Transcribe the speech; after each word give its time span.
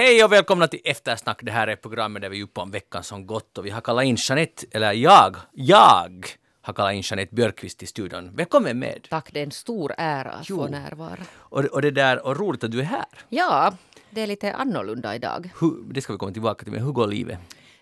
Hej 0.00 0.24
och 0.24 0.32
välkomna 0.32 0.68
till 0.68 0.80
Eftersnack. 0.84 1.40
Det 1.42 1.50
här 1.50 1.66
är 1.66 1.76
programmet 1.76 2.22
där 2.22 2.28
vi 2.28 2.38
är 2.38 2.44
uppe 2.44 2.60
om 2.60 2.70
veckan 2.70 3.04
som 3.04 3.26
gått 3.26 3.58
och 3.58 3.66
vi 3.66 3.70
har 3.70 3.80
kallat 3.80 4.04
in 4.04 4.16
Jeanette, 4.18 4.66
eller 4.70 4.92
jag, 4.92 5.36
jag 5.52 6.26
har 6.60 6.72
kallat 6.72 6.94
in 6.94 7.02
Jeanette 7.04 7.34
Björkqvist 7.34 7.78
till 7.78 7.88
studion. 7.88 8.36
Välkommen 8.36 8.78
med! 8.78 9.06
Tack, 9.10 9.32
det 9.32 9.40
är 9.40 9.44
en 9.44 9.50
stor 9.50 9.92
ära 9.98 10.30
att 10.30 10.50
Jo. 10.50 10.56
få 10.56 10.68
närvara. 10.68 11.18
Och, 11.34 11.64
och 11.64 11.82
det 11.82 11.90
där, 11.90 12.26
och 12.26 12.36
roligt 12.36 12.64
att 12.64 12.70
du 12.70 12.80
är 12.80 12.84
här. 12.84 13.06
Ja, 13.28 13.74
det 14.10 14.20
är 14.20 14.26
lite 14.26 14.52
annorlunda 14.52 15.14
idag. 15.14 15.50
Hur, 15.60 15.92
det 15.92 16.00
ska 16.00 16.12
vi 16.12 16.18
komma 16.18 16.32
tillbaka 16.32 16.64
till, 16.64 16.72
men 16.72 16.82
hur 16.82 16.92
går 16.92 17.06
livet? 17.06 17.38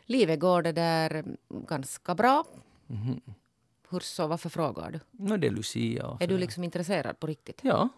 Livet 0.06 0.41
går 0.41 0.62
det 0.62 0.72
där 0.72 1.24
ganska 1.48 2.14
bra. 2.14 2.44
Mhm. 2.86 3.20
Hur 3.91 4.00
så, 4.00 4.27
varför 4.27 4.48
frågar 4.48 4.91
du? 4.91 5.00
Nå, 5.10 5.36
det 5.36 5.46
är 5.46 5.50
Lucia 5.50 6.16
Är 6.20 6.27
du 6.27 6.38
liksom 6.38 6.64
intresserad 6.64 7.20
på 7.20 7.27
riktigt? 7.27 7.60
Ja. 7.62 7.88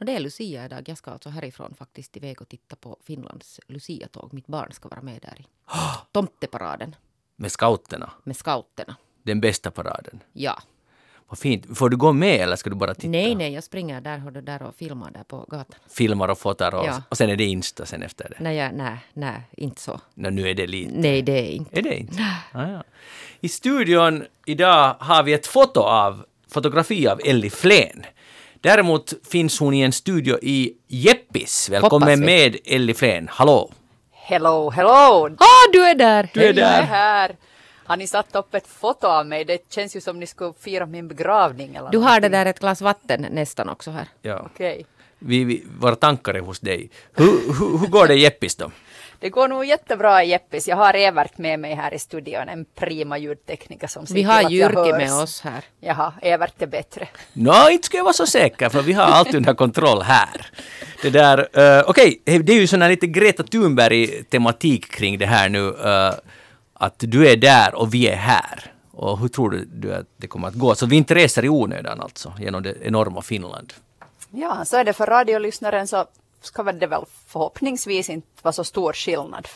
No, 0.00 0.04
det 0.04 0.12
är 0.12 0.20
Lucia 0.20 0.64
idag. 0.64 0.88
Jag 0.88 0.98
ska 0.98 1.10
alltså 1.10 1.28
härifrån 1.30 1.74
faktiskt 1.78 2.16
iväg 2.16 2.40
och 2.42 2.48
titta 2.48 2.76
på 2.76 2.96
Finlands 3.06 3.60
Lucia-tåg. 3.68 4.34
Mitt 4.34 4.46
barn 4.46 4.72
ska 4.72 4.88
vara 4.88 5.02
med 5.02 5.18
där 5.22 5.40
i 5.40 5.44
tomteparaden 6.12 6.96
Med 7.36 7.52
scouterna. 7.52 8.10
med 8.24 8.36
scouterna. 8.36 8.96
Den 9.22 9.40
bästa 9.40 9.70
paraden. 9.70 10.20
Ja. 10.32 10.62
Vad 11.28 11.38
fint. 11.38 11.78
Får 11.78 11.88
du 11.90 11.96
gå 11.96 12.12
med 12.12 12.40
eller 12.40 12.56
ska 12.56 12.70
du 12.70 12.76
bara 12.76 12.94
titta? 12.94 13.08
Nej, 13.08 13.34
nej, 13.34 13.52
jag 13.52 13.64
springer 13.64 14.00
där, 14.00 14.18
du, 14.30 14.40
där 14.40 14.62
och 14.62 14.74
filmar 14.74 15.10
där 15.10 15.22
på 15.24 15.36
gatan. 15.48 15.78
Filmar 15.88 16.28
och 16.28 16.38
fotar 16.38 16.74
och, 16.74 16.86
Ja. 16.86 17.02
och 17.08 17.16
sen 17.16 17.30
är 17.30 17.36
det 17.36 17.44
Insta 17.44 17.86
sen 17.86 18.02
efter 18.02 18.28
det. 18.28 18.36
Nej, 18.40 18.72
nej, 18.72 18.98
nej, 19.12 19.42
inte 19.52 19.80
så. 19.80 20.00
Nå, 20.14 20.30
nu 20.30 20.48
är 20.50 20.54
det 20.54 20.66
lite. 20.66 20.92
Nej, 20.94 21.22
det 21.22 21.32
är 21.32 21.50
inte. 21.52 21.78
Är 21.78 21.82
det 21.82 21.96
inte? 21.98 22.22
Ah, 22.54 22.66
ja. 22.68 22.84
I 23.40 23.48
studion 23.48 24.24
idag 24.46 24.94
har 25.00 25.22
vi 25.22 25.32
ett 25.32 25.46
foto 25.46 25.80
av, 25.80 26.24
fotografi 26.48 27.08
av 27.08 27.20
Elli 27.24 27.50
Flen. 27.50 28.02
Däremot 28.60 29.12
finns 29.30 29.60
hon 29.60 29.74
i 29.74 29.80
en 29.80 29.92
studio 29.92 30.38
i 30.42 30.72
Jeppis. 30.88 31.68
Välkommen 31.68 32.20
med 32.20 32.56
Elli 32.64 32.94
Flen. 32.94 33.28
Hallå! 33.32 33.70
Hello, 34.12 34.70
hello! 34.70 35.28
Ah, 35.38 35.70
du 35.72 35.84
är 35.84 35.94
där! 35.94 36.30
Du 36.34 36.40
är 36.40 36.46
Jag 36.46 36.54
där. 36.56 36.78
är 36.82 36.86
här. 36.86 37.36
Har 37.84 37.96
ni 37.96 38.06
satt 38.06 38.34
upp 38.36 38.54
ett 38.54 38.66
foto 38.66 39.06
av 39.06 39.26
mig? 39.26 39.44
Det 39.44 39.72
känns 39.74 39.96
ju 39.96 40.00
som 40.00 40.20
ni 40.20 40.26
skulle 40.26 40.52
fira 40.60 40.86
min 40.86 41.08
begravning 41.08 41.74
eller 41.74 41.90
Du 41.90 41.98
har 41.98 42.04
någonting. 42.04 42.30
det 42.30 42.36
där 42.38 42.46
ett 42.46 42.60
glas 42.60 42.80
vatten 42.80 43.26
nästan 43.30 43.68
också 43.68 43.90
här. 43.90 44.08
Ja. 44.22 44.42
Okej. 44.54 44.86
Vi, 45.18 45.44
vi, 45.44 45.64
våra 45.80 45.94
tankar 45.96 46.34
är 46.34 46.40
hos 46.40 46.60
dig. 46.60 46.90
Hur, 47.14 47.26
hur, 47.26 47.78
hur 47.78 47.86
går 47.86 48.06
det 48.06 48.14
i 48.14 48.18
Jeppis 48.20 48.56
då? 48.56 48.70
Det 49.20 49.30
går 49.30 49.48
nog 49.48 49.64
jättebra 49.64 50.24
Jeppis. 50.24 50.68
Jag 50.68 50.76
har 50.76 50.94
Evert 50.94 51.38
med 51.38 51.60
mig 51.60 51.74
här 51.74 51.94
i 51.94 51.98
studion, 51.98 52.48
en 52.48 52.64
prima 52.64 53.18
ljudtekniker 53.18 53.86
som 53.86 54.06
ser 54.06 54.14
Vi 54.14 54.22
har 54.22 54.50
Jyrki 54.50 54.92
med 54.92 55.14
oss 55.14 55.40
här. 55.40 55.64
Jaha, 55.80 56.12
Evert 56.22 56.62
är 56.62 56.66
bättre. 56.66 57.08
Nå, 57.32 57.70
inte 57.70 57.86
ska 57.86 57.96
jag 57.96 58.04
vara 58.04 58.12
så 58.12 58.26
säker, 58.26 58.68
för 58.68 58.82
vi 58.82 58.92
har 58.92 59.04
allt 59.04 59.34
under 59.34 59.54
kontroll 59.54 60.02
här. 60.02 60.46
Det 61.02 61.10
där, 61.10 61.38
eh, 61.38 61.84
okej, 61.86 62.22
det 62.24 62.52
är 62.52 62.60
ju 62.60 62.66
sån 62.66 62.82
här 62.82 62.88
lite 62.88 63.06
Greta 63.06 63.42
Thunberg-tematik 63.42 64.90
kring 64.90 65.18
det 65.18 65.26
här 65.26 65.48
nu, 65.48 65.68
eh, 65.68 66.14
att 66.74 66.94
du 66.98 67.28
är 67.28 67.36
där 67.36 67.74
och 67.74 67.94
vi 67.94 68.08
är 68.08 68.16
här. 68.16 68.72
Och 68.92 69.18
hur 69.18 69.28
tror 69.28 69.50
du, 69.50 69.64
du 69.64 69.94
att 69.94 70.06
det 70.16 70.26
kommer 70.26 70.48
att 70.48 70.54
gå? 70.54 70.74
Så 70.74 70.86
vi 70.86 70.96
inte 70.96 71.14
reser 71.14 71.44
i 71.44 71.48
onödan 71.48 72.00
alltså, 72.00 72.32
genom 72.38 72.62
det 72.62 72.74
enorma 72.82 73.22
Finland. 73.22 73.72
Ja, 74.30 74.64
så 74.64 74.76
är 74.76 74.84
det 74.84 74.92
för 74.92 75.06
radiolyssnaren 75.06 75.86
så 75.86 76.06
ska 76.40 76.62
det 76.62 76.86
väl 76.86 77.04
förhoppningsvis 77.26 78.10
inte 78.10 78.28
vara 78.42 78.52
så 78.52 78.64
stor 78.64 78.92
skillnad. 78.92 79.48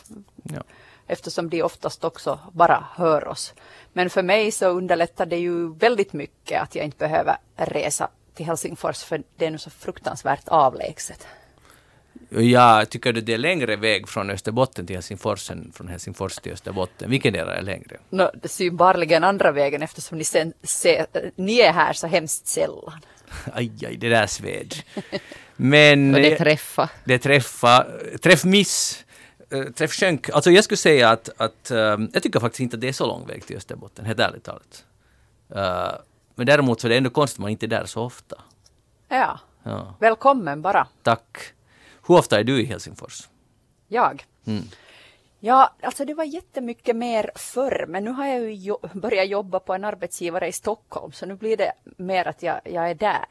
Ja. 0.43 0.63
eftersom 1.07 1.49
de 1.49 1.63
oftast 1.63 2.03
också 2.03 2.39
bara 2.51 2.85
hör 2.95 3.27
oss. 3.27 3.53
Men 3.93 4.09
för 4.09 4.23
mig 4.23 4.51
så 4.51 4.67
underlättar 4.67 5.25
det 5.25 5.37
ju 5.37 5.73
väldigt 5.73 6.13
mycket 6.13 6.61
att 6.61 6.75
jag 6.75 6.85
inte 6.85 6.97
behöver 6.97 7.37
resa 7.55 8.09
till 8.33 8.45
Helsingfors 8.45 9.03
för 9.03 9.23
det 9.35 9.45
är 9.45 9.51
nu 9.51 9.57
så 9.57 9.69
fruktansvärt 9.69 10.47
avlägset. 10.47 11.27
Jag 12.29 12.89
tycker 12.89 13.17
att 13.17 13.25
det 13.25 13.33
är 13.33 13.37
längre 13.37 13.75
väg 13.75 14.07
från 14.07 14.29
Österbotten 14.29 14.87
till 14.87 14.95
Helsingfors 14.95 15.51
än 15.51 15.71
från 15.75 15.87
Helsingfors 15.87 16.35
till 16.35 16.53
Österbotten. 16.53 17.09
Vilken 17.09 17.35
är 17.35 17.61
längre? 17.61 17.97
Är 18.11 18.47
synbarligen 18.47 19.23
andra 19.23 19.51
vägen 19.51 19.81
eftersom 19.81 20.17
ni, 20.17 20.23
sen, 20.23 20.53
se, 20.63 21.05
ni 21.35 21.59
är 21.59 21.73
här 21.73 21.93
så 21.93 22.07
hemskt 22.07 22.47
sällan. 22.47 23.01
Aj, 23.53 23.71
aj, 23.85 23.97
det 23.97 24.09
där 24.09 24.27
sved. 24.27 24.75
Men... 25.55 26.15
Och 26.15 26.21
det 26.21 26.31
eh, 26.31 26.37
träffa. 26.37 26.89
Det 27.03 27.19
träffa, 27.19 27.85
träffmiss, 28.21 29.05
eh, 29.49 29.63
träffskänk. 29.63 30.29
Alltså 30.29 30.51
jag 30.51 30.63
skulle 30.63 30.77
säga 30.77 31.09
att, 31.09 31.29
att 31.37 31.71
eh, 31.71 31.97
jag 32.13 32.23
tycker 32.23 32.39
faktiskt 32.39 32.59
inte 32.59 32.75
att 32.77 32.81
det 32.81 32.87
är 32.87 32.93
så 32.93 33.07
lång 33.07 33.27
väg 33.27 33.45
till 33.45 33.57
Österbotten, 33.57 34.05
helt 34.05 34.19
ärligt 34.19 34.43
talat. 34.43 34.85
Eh, 35.55 35.91
men 36.35 36.45
däremot 36.47 36.81
så 36.81 36.87
är 36.87 36.89
det 36.89 36.97
ändå 36.97 37.09
konstigt 37.09 37.37
att 37.39 37.41
man 37.41 37.51
inte 37.51 37.65
är 37.65 37.67
där 37.67 37.85
så 37.85 38.01
ofta. 38.01 38.41
Ja, 39.09 39.39
Ja, 39.63 39.95
välkommen 39.99 40.61
bara. 40.61 40.87
tack. 41.03 41.37
Hur 42.07 42.15
ofta 42.15 42.39
är 42.39 42.43
du 42.43 42.61
i 42.61 42.65
Helsingfors? 42.65 43.29
Jag. 43.87 44.25
Mm. 44.45 44.63
Ja, 45.45 45.73
alltså 45.81 46.05
det 46.05 46.13
var 46.13 46.23
jättemycket 46.23 46.95
mer 46.95 47.31
förr, 47.35 47.85
men 47.87 48.03
nu 48.03 48.11
har 48.11 48.25
jag 48.25 48.41
ju 48.41 48.53
jo 48.53 48.79
börjat 48.93 49.27
jobba 49.27 49.59
på 49.59 49.73
en 49.73 49.85
arbetsgivare 49.85 50.47
i 50.47 50.51
Stockholm, 50.51 51.11
så 51.11 51.25
nu 51.25 51.35
blir 51.35 51.57
det 51.57 51.71
mer 51.97 52.27
att 52.27 52.43
jag, 52.43 52.61
jag 52.63 52.89
är 52.89 52.95
där. 52.95 53.25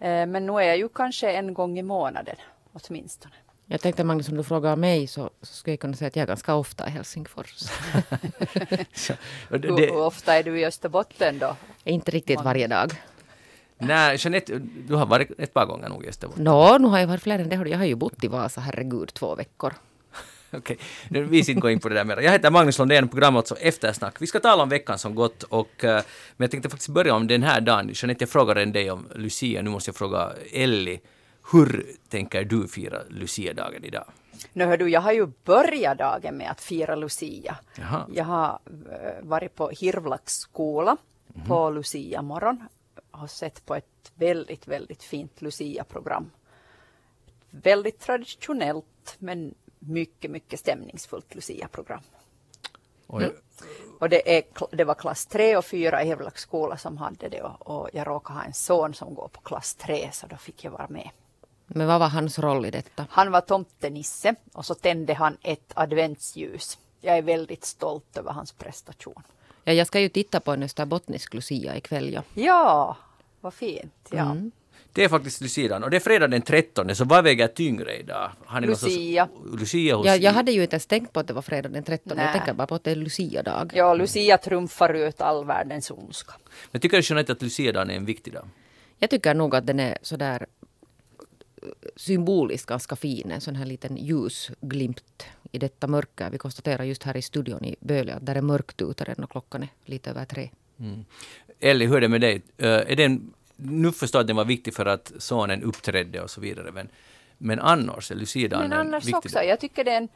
Eh, 0.00 0.26
men 0.26 0.46
nu 0.46 0.52
är 0.52 0.62
jag 0.62 0.76
ju 0.76 0.88
kanske 0.88 1.32
en 1.32 1.54
gång 1.54 1.78
i 1.78 1.82
månaden 1.82 2.36
åtminstone. 2.72 3.34
Jag 3.66 3.80
tänkte 3.80 4.04
Magnus, 4.04 4.28
om 4.28 4.36
du 4.36 4.44
frågar 4.44 4.76
mig 4.76 5.06
så, 5.06 5.30
så 5.42 5.54
skulle 5.54 5.72
jag 5.72 5.80
kunna 5.80 5.94
säga 5.94 6.08
att 6.08 6.16
jag 6.16 6.22
är 6.22 6.26
ganska 6.26 6.54
ofta 6.54 6.86
i 6.86 6.90
Helsingfors. 6.90 7.50
Så, 8.94 9.14
och 9.50 9.60
det, 9.60 9.68
Hur, 9.68 9.78
hur 9.78 10.02
ofta 10.02 10.34
är 10.34 10.42
du 10.42 10.60
i 10.60 10.66
Österbotten 10.66 11.38
då? 11.38 11.56
inte 11.84 12.10
riktigt 12.10 12.40
varje 12.40 12.66
dag. 12.66 12.92
nej, 13.78 14.16
Jeanette, 14.20 14.58
du 14.58 14.94
har 14.94 15.06
varit 15.06 15.40
ett 15.40 15.54
par 15.54 15.66
gånger 15.66 15.88
nog 15.88 16.04
i 16.04 16.08
Österbotten. 16.08 16.44
Nå, 16.44 16.78
nu 16.78 16.88
har 16.88 16.98
jag 16.98 17.06
varit 17.06 17.22
fler 17.22 17.38
än 17.38 17.48
det. 17.48 17.68
Jag 17.70 17.78
har 17.78 17.84
ju 17.84 17.94
bott 17.94 18.24
i 18.24 18.28
Vasa, 18.28 18.60
herregud, 18.60 19.14
två 19.14 19.34
veckor. 19.34 19.74
Okej, 20.58 20.78
nu 21.08 21.24
vi 21.24 21.42
ska 21.42 21.52
inte 21.52 21.60
gå 21.60 21.70
in 21.70 21.80
på 21.80 21.88
det 21.88 21.94
där 21.94 22.04
mer. 22.04 22.16
Jag 22.16 22.32
heter 22.32 22.50
Magnus 22.50 22.78
Lundén, 22.78 23.08
programmet 23.08 23.38
alltså 23.38 23.56
Eftersnack. 23.56 24.22
Vi 24.22 24.26
ska 24.26 24.40
tala 24.40 24.62
om 24.62 24.68
veckan 24.68 24.98
som 24.98 25.14
gått 25.14 25.42
och 25.42 25.84
eh, 25.84 26.02
men 26.36 26.44
jag 26.44 26.50
tänkte 26.50 26.68
faktiskt 26.68 26.88
börja 26.88 27.14
om 27.14 27.26
den 27.26 27.42
här 27.42 27.60
dagen. 27.60 27.90
Jeanette, 27.94 28.22
jag 28.22 28.30
frågade 28.30 28.64
dig 28.64 28.90
om 28.90 29.06
Lucia, 29.14 29.62
nu 29.62 29.70
måste 29.70 29.88
jag 29.88 29.96
fråga 29.96 30.32
Ellie. 30.52 31.00
Hur 31.52 31.86
tänker 32.08 32.44
du 32.44 32.68
fira 32.68 32.98
Lucia-dagen 33.08 33.84
idag? 33.84 34.04
Nu 34.52 34.64
hör 34.64 34.76
du, 34.76 34.88
jag 34.88 35.00
har 35.00 35.12
ju 35.12 35.26
börjat 35.44 35.98
dagen 35.98 36.36
med 36.36 36.50
att 36.50 36.60
fira 36.60 36.94
Lucia. 36.94 37.56
Jaha. 37.78 38.06
Jag 38.14 38.24
har 38.24 38.58
eh, 38.66 39.22
varit 39.22 39.54
på 39.54 39.68
Hirvlaks 39.68 40.32
skola 40.32 40.96
på 41.46 41.70
Lucia 41.70 42.22
morgon 42.22 42.68
och 43.10 43.30
sett 43.30 43.66
på 43.66 43.74
ett 43.74 44.12
väldigt, 44.14 44.68
väldigt 44.68 45.02
fint 45.02 45.42
Lucia-program. 45.42 46.30
Väldigt 47.50 48.00
traditionellt 48.00 49.16
men 49.18 49.54
mycket, 49.80 50.30
mycket 50.30 50.60
stämningsfullt 50.60 51.34
Lucia-program. 51.34 52.00
Oj, 53.06 53.32
Och 54.00 54.08
det, 54.08 54.36
är, 54.38 54.42
det 54.76 54.84
var 54.84 54.94
klass 54.94 55.26
3 55.26 55.56
och 55.56 55.64
4 55.64 56.02
i 56.02 56.06
Hirvlaks 56.06 56.42
skola 56.42 56.76
som 56.76 56.98
hade 56.98 57.28
det 57.28 57.42
och, 57.42 57.70
och 57.70 57.88
jag 57.92 58.06
råkar 58.06 58.34
ha 58.34 58.42
en 58.42 58.54
son 58.54 58.94
som 58.94 59.14
går 59.14 59.28
på 59.28 59.40
klass 59.40 59.74
3 59.74 60.08
så 60.12 60.26
då 60.26 60.36
fick 60.36 60.64
jag 60.64 60.70
vara 60.70 60.88
med. 60.88 61.10
Men 61.66 61.86
vad 61.86 62.00
var 62.00 62.08
hans 62.08 62.38
roll 62.38 62.66
i 62.66 62.70
detta? 62.70 63.06
Han 63.10 63.30
var 63.30 63.40
tomtenisse 63.40 64.34
och 64.52 64.66
så 64.66 64.74
tände 64.74 65.14
han 65.14 65.36
ett 65.42 65.72
adventsljus. 65.74 66.78
Jag 67.00 67.18
är 67.18 67.22
väldigt 67.22 67.64
stolt 67.64 68.16
över 68.16 68.32
hans 68.32 68.52
prestation. 68.52 69.22
Ja, 69.64 69.72
jag 69.72 69.86
ska 69.86 70.00
ju 70.00 70.08
titta 70.08 70.40
på 70.40 70.52
en 70.52 70.62
österbottnisk 70.62 71.34
Lucia 71.34 71.76
ikväll. 71.76 72.12
Ja. 72.12 72.22
Ja, 72.34 72.96
vad 73.40 73.54
fint. 73.54 74.08
Ja. 74.10 74.36
Det 74.92 75.04
är 75.04 75.08
faktiskt 75.08 75.40
Lucia-dagen 75.40 75.84
och 75.84 75.90
det 75.90 75.96
är 75.96 76.00
fredag 76.00 76.28
den 76.28 76.42
13 76.42 76.94
så 76.94 77.04
vad 77.04 77.24
väger 77.24 77.48
tyngre 77.48 77.96
idag? 77.96 78.30
Har 78.44 78.60
ni 78.60 78.66
någon 78.66 78.76
sorts- 78.76 78.94
Lucia. 78.96 79.28
Lucia 79.58 79.96
hos 79.96 80.06
Jag, 80.06 80.18
jag 80.22 80.32
hade 80.32 80.52
ju 80.52 80.62
inte 80.62 80.74
ens 80.74 80.86
tänkt 80.86 81.12
på 81.12 81.20
att 81.20 81.26
det 81.26 81.32
var 81.32 81.42
fredag 81.42 81.68
den 81.68 81.82
13. 81.84 82.18
Jag 82.18 82.24
Nej. 82.24 82.32
tänker 82.32 82.52
bara 82.54 82.66
på 82.66 82.74
att 82.74 82.84
det 82.84 82.90
är 82.90 82.96
Lucia-dag. 82.96 83.72
ja, 83.74 83.94
Lucia 83.94 84.38
trumfar 84.38 84.94
ut 84.94 85.20
all 85.20 85.44
världens 85.44 85.90
ondska. 85.90 86.32
Men 86.70 86.80
tycker 86.80 86.96
du 86.96 87.02
Jeanette 87.06 87.32
att 87.32 87.42
Lucia-dagen 87.42 87.90
är 87.90 87.94
en 87.94 88.04
viktig 88.04 88.32
dag? 88.32 88.48
Jag 88.98 89.10
tycker 89.10 89.34
nog 89.34 89.54
att 89.56 89.66
den 89.66 89.80
är 89.80 89.98
sådär 90.02 90.46
eh, 91.62 91.68
symboliskt 91.96 92.66
ganska 92.66 92.96
fin. 92.96 93.30
En 93.30 93.40
sån 93.40 93.56
här 93.56 93.66
liten 93.66 93.96
ljusglimt 93.96 95.26
i 95.52 95.58
detta 95.58 95.86
mörker. 95.86 96.30
Vi 96.30 96.38
konstaterar 96.38 96.84
just 96.84 97.02
här 97.02 97.16
i 97.16 97.22
studion 97.22 97.64
i 97.64 97.76
Böle 97.80 98.14
att 98.14 98.26
där 98.26 98.34
är 98.34 98.42
mörkt 98.42 98.82
ute 98.82 99.04
redan 99.04 99.24
och 99.24 99.30
klockan 99.30 99.62
är 99.62 99.68
lite 99.84 100.10
över 100.10 100.24
tre. 100.24 100.50
Ellie, 101.60 101.86
hur 101.86 101.96
är 101.96 102.00
det 102.00 102.08
med 102.08 102.20
dig? 102.20 102.42
Eh, 102.58 102.68
är 102.68 102.96
den, 102.96 103.32
nu 103.62 103.92
förstår 103.92 104.18
jag 104.18 104.22
att 104.22 104.26
den 104.26 104.36
var 104.36 104.44
viktig 104.44 104.74
för 104.74 104.86
att 104.86 105.12
sonen 105.18 105.62
uppträdde 105.62 106.20
och 106.20 106.30
så 106.30 106.40
vidare, 106.40 106.72
men, 106.72 106.88
men 107.38 107.60
annars 107.60 108.10
är 108.10 108.14
Lucia-dagen 108.14 108.68
Men 108.68 108.72
en 108.72 108.86
annars 108.86 109.04
viktig 109.04 109.16
också, 109.16 109.42
jag 109.42 109.60
tycker 109.60 109.84
det 109.84 109.90
är 109.90 109.96
en 109.96 110.08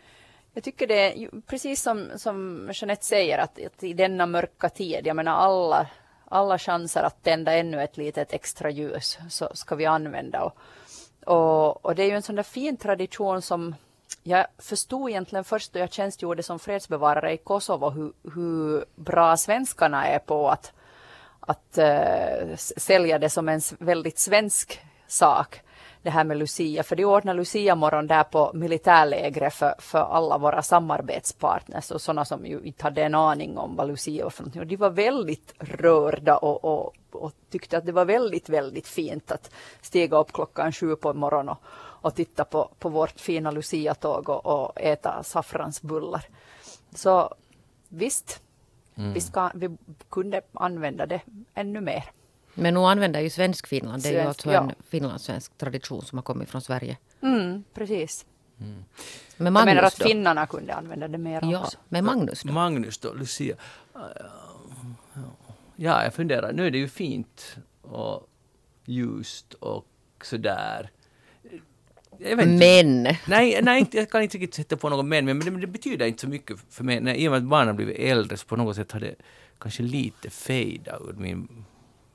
jag 0.54 0.64
tycker 0.64 0.86
det 0.86 1.24
är 1.24 1.30
precis 1.46 1.82
som, 1.82 2.10
som 2.16 2.68
Jeanette 2.74 3.04
säger 3.04 3.38
att, 3.38 3.66
att 3.66 3.82
i 3.82 3.92
denna 3.92 4.26
mörka 4.26 4.68
tid, 4.68 5.06
jag 5.06 5.16
menar 5.16 5.32
alla, 5.32 5.86
alla 6.24 6.58
chanser 6.58 7.02
att 7.02 7.22
tända 7.22 7.52
ännu 7.52 7.82
ett 7.82 7.96
litet 7.96 8.32
extra 8.32 8.70
ljus 8.70 9.18
så 9.30 9.48
ska 9.54 9.74
vi 9.74 9.86
använda. 9.86 10.42
Och, 10.42 10.56
och, 11.26 11.84
och 11.84 11.94
det 11.94 12.02
är 12.02 12.06
ju 12.06 12.16
en 12.16 12.22
sån 12.22 12.36
där 12.36 12.42
fin 12.42 12.76
tradition 12.76 13.42
som 13.42 13.74
jag 14.22 14.46
förstod 14.58 15.10
egentligen 15.10 15.44
först 15.44 15.72
då 15.72 15.78
jag 15.78 15.92
tjänstgjorde 15.92 16.42
som 16.42 16.58
fredsbevarare 16.58 17.32
i 17.32 17.36
Kosovo 17.36 17.90
hur, 17.90 18.12
hur 18.34 18.84
bra 18.94 19.36
svenskarna 19.36 20.06
är 20.06 20.18
på 20.18 20.50
att, 20.50 20.72
att 21.46 21.78
uh, 21.78 22.56
sälja 22.56 23.18
det 23.18 23.30
som 23.30 23.48
en 23.48 23.60
väldigt 23.78 24.18
svensk 24.18 24.80
sak. 25.06 25.60
det 26.02 26.10
här 26.10 26.24
med 26.24 26.36
Lucia, 26.36 26.82
för 26.82 26.96
de 26.96 27.04
ordnar 27.04 27.34
Lucia-morgon 27.34 28.06
där 28.06 28.24
på 28.24 28.50
militärlägret 28.54 29.54
för, 29.54 29.74
för 29.78 29.98
alla 29.98 30.38
våra 30.38 30.62
samarbetspartners 30.62 31.90
och 31.90 32.00
sådana 32.00 32.24
som 32.24 32.46
ju 32.46 32.60
inte 32.60 32.84
hade 32.84 33.02
en 33.02 33.14
aning 33.14 33.58
om 33.58 33.76
vad 33.76 33.88
Lucia 33.88 34.24
var 34.24 34.30
för 34.30 34.42
någonting. 34.42 34.60
Och 34.60 34.66
de 34.66 34.76
var 34.76 34.90
väldigt 34.90 35.54
rörda 35.58 36.36
och, 36.36 36.64
och, 36.64 36.94
och 37.12 37.32
tyckte 37.50 37.78
att 37.78 37.86
det 37.86 37.92
var 37.92 38.04
väldigt, 38.04 38.48
väldigt 38.48 38.88
fint 38.88 39.32
att 39.32 39.50
stiga 39.80 40.16
upp 40.18 40.32
klockan 40.32 40.72
sju 40.72 40.96
på 40.96 41.14
morgonen 41.14 41.48
och, 41.48 41.62
och 42.04 42.14
titta 42.14 42.44
på, 42.44 42.70
på 42.78 42.88
vårt 42.88 43.20
fina 43.20 43.50
Lucia-tåg 43.50 44.28
och, 44.28 44.46
och 44.46 44.80
äta 44.80 45.22
saffransbullar. 45.22 46.26
Så 46.94 47.34
visst, 47.88 48.40
mm. 48.96 49.12
vi, 49.12 49.20
ska, 49.20 49.50
vi 49.54 49.76
kunde 50.08 50.40
använda 50.52 51.06
det 51.06 51.20
ännu 51.54 51.80
mer. 51.80 52.04
Men 52.54 52.74
nu 52.74 52.80
använder 52.80 53.20
ju 53.20 53.30
Svensk-Finland, 53.30 54.02
det 54.02 54.08
är 54.08 54.12
ju 54.12 54.28
alltså 54.28 54.50
en 54.50 54.72
finlandssvensk 54.88 55.58
tradition 55.58 56.02
som 56.02 56.18
har 56.18 56.22
kommit 56.22 56.50
från 56.50 56.60
Sverige. 56.60 56.96
Mm, 57.20 57.64
precis. 57.74 58.26
Mm. 58.60 58.84
Men 59.36 59.52
Magnus 59.52 59.66
Jag 59.68 59.74
menar 59.74 59.86
att 59.86 59.98
då? 59.98 60.04
finnarna 60.04 60.46
kunde 60.46 60.74
använda 60.74 61.08
det 61.08 61.18
mer 61.18 61.40
ja, 61.42 61.60
också. 61.60 61.78
Men 61.88 62.04
Magnus 62.04 62.42
då? 62.42 62.52
Magnus 62.52 62.98
då, 62.98 63.12
Lucia. 63.14 63.56
Ja, 65.76 66.04
jag 66.04 66.14
funderar, 66.14 66.52
nu 66.52 66.66
är 66.66 66.70
det 66.70 66.78
ju 66.78 66.88
fint 66.88 67.56
och 67.82 68.28
ljust 68.84 69.54
och 69.54 69.86
sådär. 70.22 70.90
Men! 72.18 73.02
Nej, 73.26 73.60
nej, 73.62 73.86
jag 73.92 74.10
kan 74.10 74.22
inte 74.22 74.38
riktigt 74.38 74.54
sätta 74.54 74.76
på 74.76 74.88
något 74.88 75.06
men, 75.06 75.24
men 75.24 75.38
det, 75.40 75.50
det, 75.50 75.66
betyder 75.66 76.06
inte 76.06 76.20
så 76.20 76.28
mycket 76.28 76.56
för 76.70 76.84
mig. 76.84 77.00
När, 77.00 77.14
I 77.14 77.28
och 77.28 77.32
med 77.32 77.38
att 77.38 77.44
barnen 77.44 77.66
har 77.66 77.74
blivit 77.74 77.98
äldre 77.98 78.36
så 78.36 78.46
på 78.46 78.56
något 78.56 78.76
sätt 78.76 78.92
har 78.92 79.00
det 79.00 79.14
kanske 79.58 79.82
lite 79.82 80.30
fejdat 80.30 81.00
ur 81.08 81.12
min 81.12 81.64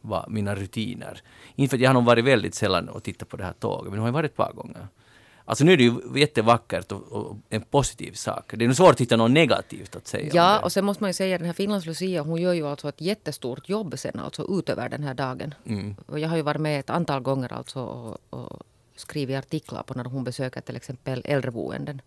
var 0.02 0.26
mina 0.30 0.56
rutiner. 0.56 1.22
Inte 1.56 1.70
för 1.70 1.78
att 1.78 1.82
jag 1.82 1.90
har 1.90 1.94
nog 1.94 2.06
varit 2.06 2.26
väldigt 2.26 2.56
sällan 2.56 2.90
och 2.90 3.04
tittat 3.04 3.30
på 3.30 3.38
det 3.38 3.44
här 3.44 3.54
tåget, 3.54 3.84
men 3.84 3.94
det 3.94 4.00
har 4.00 4.08
jag 4.08 4.14
varit 4.14 4.32
ett 4.32 4.38
par 4.38 4.54
gånger. 4.54 4.88
Alltså 5.46 5.64
nu 5.64 5.74
är 5.74 5.78
det 5.78 5.84
ju 5.84 5.94
jättevackert 6.16 6.92
och, 6.92 7.12
och 7.12 7.38
en 7.50 7.62
positiv 7.62 8.12
sak. 8.12 8.54
Det 8.56 8.66
är 8.66 8.68
nog 8.68 8.76
svårt 8.76 8.92
att 8.92 9.02
hitta 9.02 9.18
något 9.18 9.32
negativt 9.32 9.96
att 9.96 10.08
säga. 10.08 10.32
Ja, 10.34 10.60
och 10.60 10.72
sen 10.72 10.86
måste 10.86 11.04
man 11.04 11.10
ju 11.10 11.14
säga 11.14 11.36
att 11.36 11.40
den 11.40 11.46
här 11.46 11.54
Finlands 11.54 11.86
Lucia, 11.86 12.22
hon 12.22 12.42
gör 12.42 12.54
ju 12.54 12.68
alltså 12.68 12.90
ett 12.90 13.02
jättestort 13.02 13.70
jobb 13.70 14.00
sen 14.00 14.20
alltså 14.20 14.48
utöver 14.50 14.90
den 14.90 15.04
här 15.04 15.14
dagen. 15.14 15.54
Mm. 15.66 15.96
Och 16.06 16.20
jag 16.20 16.30
har 16.30 16.36
ju 16.36 16.42
varit 16.42 16.62
med 16.62 16.80
ett 16.80 16.90
antal 16.90 17.22
gånger 17.22 17.54
alltså 17.54 17.80
och, 17.80 18.18
och 18.30 18.64
skrivit 19.00 19.38
artiklar 19.38 19.84
på 19.84 19.94
när 19.94 20.04
hon 20.04 20.24
besöker 20.24 20.62
till 20.62 20.76
exempel 20.76 21.22
äldreboenden. 21.26 22.02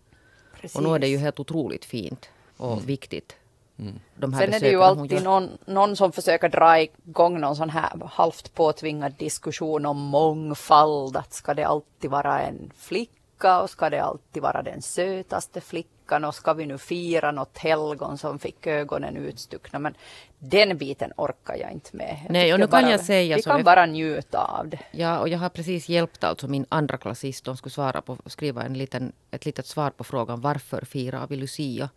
Precis. 0.61 0.75
Och 0.75 0.83
nu 0.83 0.89
är 0.89 0.99
det 0.99 1.07
ju 1.07 1.17
helt 1.17 1.39
otroligt 1.39 1.85
fint 1.85 2.29
och 2.57 2.73
mm. 2.73 2.85
viktigt 2.85 3.35
Mm. 3.79 3.99
De 4.15 4.33
Sen 4.33 4.53
är 4.53 4.59
det 4.59 4.69
ju 4.69 4.83
alltid 4.83 5.23
någon, 5.23 5.57
någon 5.65 5.95
som 5.95 6.11
försöker 6.11 6.49
dra 6.49 6.81
igång 6.81 7.39
någon 7.39 7.55
sån 7.55 7.69
här 7.69 7.91
halvt 8.05 8.53
påtvingad 8.53 9.13
diskussion 9.17 9.85
om 9.85 9.97
mångfald. 9.97 11.17
Att 11.17 11.33
ska 11.33 11.53
det 11.53 11.63
alltid 11.63 12.11
vara 12.11 12.41
en 12.41 12.71
flicka 12.77 13.22
och 13.43 13.69
ska 13.69 13.89
det 13.89 14.03
alltid 14.03 14.43
vara 14.43 14.61
den 14.61 14.81
sötaste 14.81 15.61
flickan 15.61 16.25
och 16.25 16.35
ska 16.35 16.53
vi 16.53 16.65
nu 16.65 16.77
fira 16.77 17.31
något 17.31 17.57
helgon 17.57 18.17
som 18.17 18.39
fick 18.39 18.67
ögonen 18.67 19.17
utstuckna. 19.17 19.79
Men 19.79 19.93
den 20.39 20.77
biten 20.77 21.11
orkar 21.17 21.55
jag 21.55 21.71
inte 21.71 21.97
med. 21.97 22.19
Jag 22.23 22.31
Nej, 22.31 22.53
och 22.53 22.59
nu 22.59 22.67
bara, 22.67 22.81
kan 22.81 22.91
jag 22.91 22.99
säga 22.99 23.35
vi 23.35 23.41
kan 23.41 23.57
jag, 23.57 23.65
bara 23.65 23.85
njuta 23.85 24.39
av 24.39 24.69
det. 24.69 24.79
Ja, 24.91 25.19
och 25.19 25.29
jag 25.29 25.39
har 25.39 25.49
precis 25.49 25.89
hjälpt 25.89 26.23
alltså 26.23 26.47
min 26.47 26.65
andra 26.69 26.97
klassist. 26.97 27.45
De 27.45 27.57
skulle 27.57 27.73
svara 27.73 28.01
på, 28.01 28.17
skriva 28.25 28.63
en 28.63 28.73
liten, 28.73 29.11
ett 29.31 29.45
litet 29.45 29.65
svar 29.65 29.89
på 29.89 30.03
frågan 30.03 30.41
varför 30.41 30.85
firar 30.85 31.27
vi 31.27 31.35
Lucia? 31.35 31.89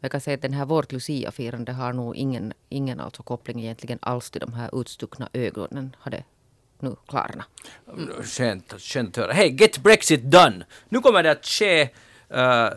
Jag 0.00 0.10
kan 0.10 0.20
säga 0.20 0.34
att 0.34 0.42
den 0.42 0.52
här 0.52 0.64
vårt 0.64 0.92
Lucia-firande 0.92 1.72
har 1.72 1.92
nog 1.92 2.16
ingen, 2.16 2.52
ingen 2.68 3.00
alltså 3.00 3.22
koppling 3.22 3.60
egentligen 3.60 3.98
alls 4.02 4.30
till 4.30 4.40
de 4.40 4.52
här 4.52 4.80
utstuckna 4.80 5.28
ögonen. 5.32 5.96
Hade 5.98 6.24
nu 6.80 6.96
klarna. 7.08 7.44
Mm. 7.92 8.22
Skönt, 8.22 8.74
skönt 8.78 9.18
att 9.18 9.24
höra. 9.24 9.32
Hej, 9.32 9.56
get 9.60 9.78
Brexit 9.78 10.22
done! 10.22 10.66
Nu 10.88 11.00
kommer 11.00 11.22
det 11.22 11.30
att 11.30 11.46
ske 11.46 11.80
eh, 11.82 11.88
Uh, 12.34 12.68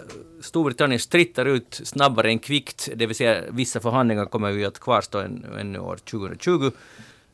Storbritannien 0.42 1.00
strittar 1.00 1.46
ut 1.46 1.82
snabbare 1.84 2.30
än 2.30 2.40
kvickt, 2.40 2.90
det 2.96 3.06
vill 3.06 3.16
säga 3.16 3.42
vissa 3.50 3.80
förhandlingar 3.80 4.26
kommer 4.26 4.50
ju 4.50 4.66
att 4.66 4.80
kvarstå 4.80 5.20
ännu 5.60 5.80
år 5.80 5.98
2020. 5.98 6.72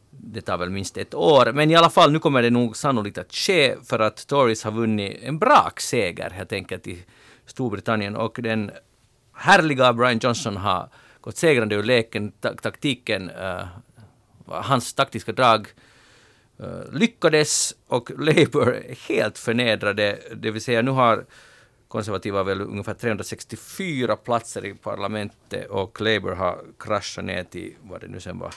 Det 0.09 0.41
tar 0.41 0.57
väl 0.57 0.69
minst 0.69 0.97
ett 0.97 1.13
år, 1.13 1.51
men 1.51 1.71
i 1.71 1.75
alla 1.75 1.89
fall 1.89 2.11
nu 2.11 2.19
kommer 2.19 2.41
det 2.41 2.49
nog 2.49 2.77
sannolikt 2.77 3.17
att 3.17 3.33
ske 3.33 3.75
för 3.83 3.99
att 3.99 4.27
Tories 4.27 4.63
har 4.63 4.71
vunnit 4.71 5.17
en 5.23 5.39
brakseger 5.39 6.29
helt 6.29 6.53
enkelt 6.53 6.87
i 6.87 7.03
Storbritannien 7.45 8.15
och 8.15 8.39
den 8.41 8.71
härliga 9.33 9.93
Brian 9.93 10.19
Johnson 10.19 10.57
har 10.57 10.89
gått 11.21 11.37
segrande 11.37 11.75
ur 11.75 11.83
leken, 11.83 12.31
taktiken, 12.61 13.29
uh, 13.29 13.65
hans 14.45 14.93
taktiska 14.93 15.31
drag 15.31 15.67
Eh, 16.59 16.91
lyckades 16.91 17.75
och 17.87 18.11
Labour 18.17 18.75
är 18.75 19.07
helt 19.07 19.37
förnedrade, 19.37 20.19
det 20.35 20.51
vill 20.51 20.61
säga 20.61 20.81
nu 20.81 20.91
har 20.91 21.25
konservativa 21.87 22.43
väl 22.43 22.61
ungefär 22.61 22.93
364 22.93 24.15
platser 24.15 24.65
i 24.65 24.73
parlamentet 24.73 25.69
och 25.69 26.01
Labour 26.01 26.35
har 26.35 26.63
kraschat 26.79 27.25
ner 27.25 27.43
till 27.43 27.73
vad 27.81 28.01
det 28.01 28.07
nu 28.07 28.19
sen 28.19 28.39
var 28.39 28.53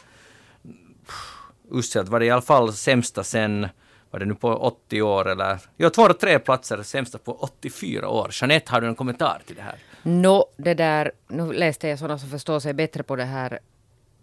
uselt 1.71 2.09
var 2.09 2.21
det 2.21 2.27
i 2.27 2.31
alla 2.31 2.43
fall 2.43 2.73
sämsta 2.73 3.25
sen 3.25 3.69
var 4.11 4.21
det 4.21 4.27
nu 4.27 4.35
på 4.35 4.49
80 4.49 5.03
år 5.03 5.29
eller 5.29 5.59
ja, 5.77 5.91
203 5.91 6.39
platser 6.39 6.83
sämsta 6.83 7.19
på 7.19 7.33
84 7.35 8.09
år. 8.09 8.31
Jeanette, 8.33 8.73
har 8.73 8.81
du 8.81 8.87
en 8.87 8.95
kommentar 8.95 9.43
till 9.47 9.57
det 9.57 9.63
här? 9.63 9.79
Nå, 10.03 10.47
det 10.57 10.75
där, 10.75 11.13
nu 11.29 11.53
läste 11.53 11.89
jag 11.89 11.99
sådana 11.99 12.19
som 12.19 12.29
förstår 12.29 12.61
sig 12.61 12.73
bättre 12.73 13.03
på 13.03 13.17
det 13.17 13.25
här 13.25 13.59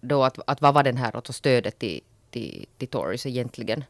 då 0.01 0.24
att, 0.24 0.39
att 0.47 0.62
vad 0.62 0.74
var 0.74 0.83
den 0.83 0.97
här 0.97 1.15
alltså 1.15 1.33
stödet 1.33 1.79
till, 1.79 2.01
till, 2.31 2.65
till 2.77 2.88
Tories 2.88 3.25
egentligen? 3.25 3.83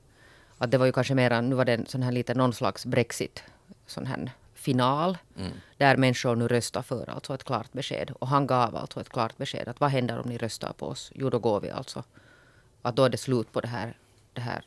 Att 0.57 0.71
det 0.71 0.77
var 0.77 0.85
ju 0.85 0.91
kanske 0.91 1.15
mera, 1.15 1.41
nu 1.41 1.55
var 1.55 1.65
det 1.65 1.73
en 1.73 1.85
sån 1.85 2.03
här 2.03 2.11
lite 2.11 2.33
någon 2.33 2.53
slags 2.53 2.85
Brexit, 2.85 3.43
sån 3.85 4.05
här 4.05 4.31
final, 4.53 5.17
mm. 5.37 5.51
där 5.77 5.97
människor 5.97 6.35
nu 6.35 6.47
röstar 6.47 6.81
för 6.81 7.09
alltså 7.09 7.33
ett 7.33 7.43
klart 7.43 7.73
besked. 7.73 8.11
Och 8.19 8.27
han 8.27 8.47
gav 8.47 8.75
alltså 8.75 9.01
ett 9.01 9.09
klart 9.09 9.37
besked 9.37 9.67
att 9.67 9.79
vad 9.79 9.89
händer 9.89 10.19
om 10.19 10.29
ni 10.29 10.37
röstar 10.37 10.73
på 10.73 10.87
oss? 10.87 11.11
Jo, 11.15 11.29
då 11.29 11.39
går 11.39 11.61
vi 11.61 11.69
alltså. 11.69 12.03
Att 12.81 12.95
då 12.95 13.03
är 13.03 13.09
det 13.09 13.17
slut 13.17 13.51
på 13.51 13.61
det 13.61 13.67
här, 13.67 13.97
det 14.33 14.41
här 14.41 14.63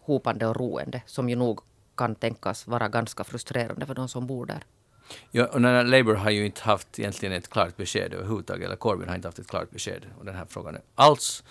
hopande 0.00 0.46
och 0.46 0.56
roende 0.56 1.02
som 1.06 1.28
ju 1.28 1.36
nog 1.36 1.60
kan 1.94 2.14
tänkas 2.14 2.66
vara 2.66 2.88
ganska 2.88 3.24
frustrerande 3.24 3.86
för 3.86 3.94
de 3.94 4.08
som 4.08 4.26
bor 4.26 4.46
där. 4.46 4.64
Ja, 5.30 5.46
och 5.46 5.62
när 5.62 5.84
Labour 5.84 6.14
har 6.14 6.30
ju 6.30 6.46
inte 6.46 6.62
haft 6.62 6.98
egentligen 6.98 7.34
ett 7.34 7.50
klart 7.50 7.76
besked 7.76 8.14
överhuvudtaget, 8.14 8.66
eller 8.66 8.76
Corbyn 8.76 9.08
har 9.08 9.16
inte 9.16 9.28
haft 9.28 9.38
ett 9.38 9.48
klart 9.48 9.70
besked 9.70 10.02
om 10.20 10.26
den 10.26 10.34
här 10.34 10.46
frågan 10.48 10.78
alls. 10.94 11.44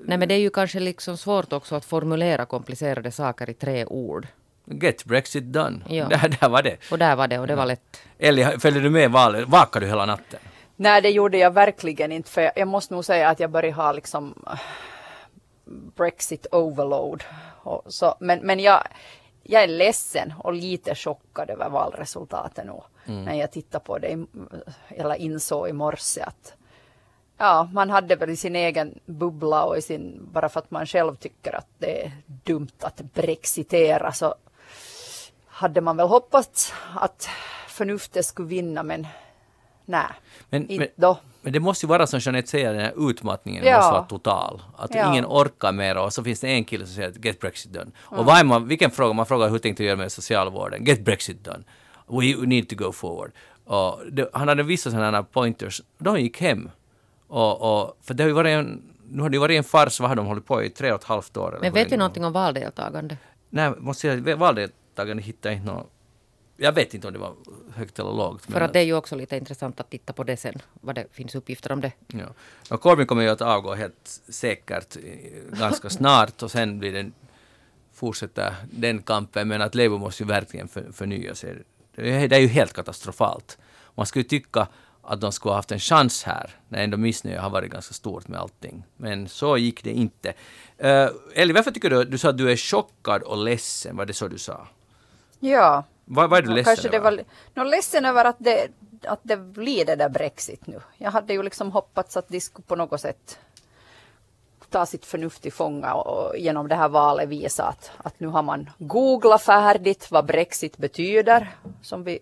Nej, 0.00 0.18
men 0.18 0.28
det 0.28 0.34
är 0.34 0.38
ju 0.38 0.50
kanske 0.50 0.80
liksom 0.80 1.16
svårt 1.16 1.52
också 1.52 1.74
att 1.74 1.84
formulera 1.84 2.46
komplicerade 2.46 3.10
saker 3.10 3.50
i 3.50 3.54
tre 3.54 3.84
ord. 3.84 4.26
Get 4.64 5.04
Brexit 5.04 5.44
done. 5.44 5.80
Ja. 5.88 6.04
Där, 6.08 6.36
där 6.40 6.48
var 6.48 6.62
det. 6.62 6.76
Och 6.90 6.98
där 6.98 7.16
var 7.16 7.28
det, 7.28 7.38
och 7.38 7.46
det 7.46 7.54
var 7.56 7.66
lätt. 7.66 8.02
Ellie, 8.18 8.58
följde 8.58 8.80
du 8.80 8.90
med 8.90 9.10
valet? 9.10 9.48
Vakade 9.48 9.86
du 9.86 9.90
hela 9.90 10.06
natten? 10.06 10.40
Nej, 10.76 11.02
det 11.02 11.10
gjorde 11.10 11.38
jag 11.38 11.50
verkligen 11.50 12.12
inte, 12.12 12.30
för 12.30 12.52
jag 12.56 12.68
måste 12.68 12.94
nog 12.94 13.04
säga 13.04 13.28
att 13.28 13.40
jag 13.40 13.50
börjar 13.50 13.72
ha 13.72 13.92
liksom 13.92 14.34
Brexit 15.96 16.46
overload. 16.52 17.24
så, 17.86 18.16
men, 18.20 18.38
men 18.38 18.60
jag, 18.60 18.82
jag 19.42 19.62
är 19.62 19.66
ledsen 19.66 20.34
och 20.38 20.52
lite 20.52 20.94
chockad 20.94 21.50
över 21.50 21.68
valresultatet 21.68 22.66
nu. 22.66 22.72
Mm. 23.06 23.24
När 23.24 23.34
jag 23.34 23.52
tittar 23.52 23.78
på 23.78 23.98
det, 23.98 24.26
eller 24.88 25.14
insåg 25.14 25.68
i 25.68 25.72
morse 25.72 26.20
att 26.20 26.54
ja, 27.38 27.68
man 27.72 27.90
hade 27.90 28.16
väl 28.16 28.30
i 28.30 28.36
sin 28.36 28.56
egen 28.56 28.98
bubbla 29.06 29.64
och 29.64 29.78
i 29.78 29.82
sin, 29.82 30.28
bara 30.32 30.48
för 30.48 30.60
att 30.60 30.70
man 30.70 30.86
själv 30.86 31.16
tycker 31.16 31.56
att 31.56 31.68
det 31.78 32.04
är 32.04 32.12
dumt 32.26 32.78
att 32.80 33.00
brexitera 33.14 34.12
så 34.12 34.34
hade 35.46 35.80
man 35.80 35.96
väl 35.96 36.08
hoppats 36.08 36.74
att 36.94 37.28
förnuftet 37.68 38.26
skulle 38.26 38.48
vinna 38.48 38.82
men 38.82 39.06
nej, 39.84 40.06
men, 40.50 40.62
inte 40.70 40.78
men, 40.78 40.88
då. 40.96 41.18
Men 41.42 41.52
det 41.52 41.60
måste 41.60 41.86
ju 41.86 41.88
vara 41.88 42.06
som 42.06 42.20
Jeanette 42.20 42.48
säger, 42.48 42.72
den 42.72 42.82
här 42.82 43.10
utmattningen 43.10 43.64
ja. 43.64 43.76
måste 43.76 43.92
vara 43.92 44.02
total. 44.02 44.62
Att 44.76 44.94
ja. 44.94 45.10
ingen 45.10 45.24
orkar 45.24 45.72
mer 45.72 45.98
och 45.98 46.12
så 46.12 46.24
finns 46.24 46.40
det 46.40 46.48
en 46.48 46.64
kille 46.64 46.86
som 46.86 46.94
säger 46.94 47.12
get 47.22 47.40
Brexit 47.40 47.72
done. 47.72 47.90
Mm. 48.10 48.20
Och 48.20 48.26
vad 48.26 48.46
man, 48.46 48.68
vilken 48.68 48.90
fråga 48.90 49.12
man 49.12 49.26
frågar 49.26 49.48
hur 49.48 49.58
tänkte 49.58 49.82
du 49.82 49.86
göra 49.86 49.96
med 49.96 50.12
socialvården? 50.12 50.84
Get 50.84 51.00
Brexit 51.00 51.44
done. 51.44 51.64
We 52.06 52.46
need 52.46 52.68
to 52.68 52.76
go 52.76 52.92
forward. 52.92 53.32
Och 53.64 54.00
det, 54.12 54.30
han 54.32 54.48
hade 54.48 54.62
vissa 54.62 54.90
sådana 54.90 55.22
pointers. 55.22 55.82
De 55.98 56.20
gick 56.20 56.40
hem. 56.40 56.70
Och, 57.28 57.80
och, 57.82 57.98
för 58.02 58.14
det 58.14 58.22
har 58.22 58.28
ju 58.28 58.34
varit 58.34 58.50
en, 58.50 58.82
nu 59.08 59.22
har 59.22 59.30
det 59.30 59.38
varit 59.38 59.58
en 59.58 59.64
fars, 59.64 60.00
vad 60.00 60.08
har 60.08 60.16
de 60.16 60.26
hållit 60.26 60.46
på 60.46 60.62
i 60.62 60.70
tre 60.70 60.92
och 60.92 61.00
ett 61.00 61.04
halvt 61.04 61.36
år? 61.36 61.58
Men 61.60 61.72
vet 61.72 61.90
du 61.90 61.96
någonting 61.96 62.24
om 62.24 62.32
valdeltagande? 62.32 63.16
Nej, 63.50 63.72
måste 63.78 64.00
säga, 64.00 64.36
valdeltagande 64.36 65.22
hittar 65.22 65.50
jag 65.50 65.56
inte 65.56 65.72
något 65.72 65.90
jag 66.60 66.72
vet 66.72 66.94
inte 66.94 67.06
om 67.06 67.12
det 67.12 67.18
var 67.18 67.34
högt 67.74 67.98
eller 67.98 68.12
lågt. 68.12 68.42
För 68.42 68.60
att 68.60 68.72
det 68.72 68.78
är 68.78 68.84
ju 68.84 68.94
också 68.94 69.16
lite 69.16 69.36
intressant 69.36 69.80
att 69.80 69.90
titta 69.90 70.12
på 70.12 70.24
det 70.24 70.36
sen, 70.36 70.54
vad 70.80 70.94
det 70.94 71.06
finns 71.12 71.34
uppgifter 71.34 71.72
om 71.72 71.80
det. 71.80 71.92
Ja. 72.06 72.26
Och 72.70 72.80
Corbyn 72.80 73.06
kommer 73.06 73.22
ju 73.22 73.28
att 73.28 73.40
avgå 73.40 73.74
helt 73.74 74.20
säkert 74.28 74.96
ganska 75.52 75.90
snart 75.90 76.42
och 76.42 76.50
sen 76.50 76.78
blir 76.78 76.92
det, 76.92 77.10
fortsätter 77.92 78.54
den 78.70 79.02
kampen. 79.02 79.48
Men 79.48 79.62
att 79.62 79.74
Labour 79.74 79.98
måste 79.98 80.22
ju 80.22 80.26
verkligen 80.26 80.68
för, 80.68 80.92
förnya 80.92 81.34
sig. 81.34 81.62
Det 81.94 82.32
är 82.32 82.38
ju 82.38 82.46
helt 82.46 82.72
katastrofalt. 82.72 83.58
Man 83.94 84.06
skulle 84.06 84.24
tycka 84.24 84.68
att 85.08 85.20
de 85.20 85.32
skulle 85.32 85.50
ha 85.50 85.56
haft 85.56 85.72
en 85.72 85.78
chans 85.78 86.24
här, 86.24 86.50
när 86.68 86.84
ändå 86.84 86.96
missnöjet 86.96 87.40
har 87.40 87.50
varit 87.50 87.70
ganska 87.70 87.94
stort 87.94 88.28
med 88.28 88.40
allting. 88.40 88.84
Men 88.96 89.28
så 89.28 89.56
gick 89.56 89.84
det 89.84 89.92
inte. 89.92 90.28
Uh, 90.84 91.08
Ellie, 91.34 91.52
varför 91.52 91.70
tycker 91.70 91.90
du, 91.90 92.04
du 92.04 92.18
sa 92.18 92.28
att 92.28 92.38
du 92.38 92.50
är 92.52 92.56
chockad 92.56 93.22
och 93.22 93.38
ledsen, 93.38 93.96
var 93.96 94.06
det 94.06 94.12
så 94.12 94.28
du 94.28 94.38
sa? 94.38 94.66
Ja. 95.40 95.84
Vad, 96.04 96.32
är 96.32 96.42
du 96.42 96.48
ledsen 96.48 96.64
Kanske 96.64 96.88
det 96.88 96.96
över? 96.96 97.24
var, 97.54 97.64
no, 97.64 97.70
ledsen 97.70 98.04
över 98.04 98.24
att 98.24 98.36
det, 98.38 98.68
att 99.04 99.20
det 99.22 99.36
blir 99.36 99.84
det 99.84 99.96
där 99.96 100.08
Brexit 100.08 100.66
nu. 100.66 100.80
Jag 100.98 101.10
hade 101.10 101.32
ju 101.32 101.42
liksom 101.42 101.72
hoppats 101.72 102.16
att 102.16 102.28
de 102.28 102.40
skulle 102.40 102.66
på 102.66 102.76
något 102.76 103.00
sätt 103.00 103.38
ta 104.70 104.86
sitt 104.86 105.06
förnuft 105.06 105.46
i 105.46 105.50
fånga 105.50 105.94
och, 105.94 106.26
och 106.26 106.38
genom 106.38 106.68
det 106.68 106.74
här 106.74 106.88
valet 106.88 107.28
visa 107.28 107.64
att, 107.64 107.90
att 107.96 108.20
nu 108.20 108.26
har 108.26 108.42
man 108.42 108.70
googlat 108.78 109.42
färdigt 109.42 110.10
vad 110.10 110.26
Brexit 110.26 110.76
betyder, 110.76 111.56
som 111.82 112.04
vi 112.04 112.18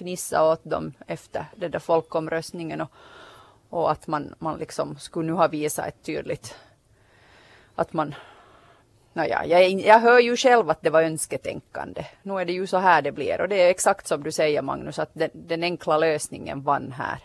fnissade 0.00 0.52
åt 0.52 0.64
dem 0.64 0.92
efter 1.06 1.44
den 1.56 1.70
där 1.70 1.78
folkomröstningen 1.78 2.80
och, 2.80 2.90
och 3.70 3.90
att 3.90 4.06
man, 4.06 4.34
man 4.38 4.58
liksom 4.58 4.98
skulle 4.98 5.26
nu 5.26 5.32
ha 5.32 5.48
visat 5.48 5.86
ett 5.86 6.02
tydligt 6.04 6.54
att 7.74 7.92
man 7.92 8.14
Nåja, 9.12 9.46
jag, 9.46 9.70
jag 9.70 9.98
hör 9.98 10.18
ju 10.20 10.36
själv 10.36 10.70
att 10.70 10.82
det 10.82 10.90
var 10.90 11.02
önsketänkande. 11.02 12.04
Nu 12.22 12.40
är 12.40 12.44
det 12.44 12.52
ju 12.52 12.66
så 12.66 12.78
här 12.78 13.02
det 13.02 13.12
blir 13.12 13.40
och 13.40 13.48
det 13.48 13.62
är 13.62 13.70
exakt 13.70 14.06
som 14.06 14.22
du 14.22 14.32
säger 14.32 14.62
Magnus 14.62 14.98
att 14.98 15.10
den, 15.12 15.30
den 15.32 15.62
enkla 15.62 15.98
lösningen 15.98 16.62
vann 16.62 16.92
här. 16.92 17.18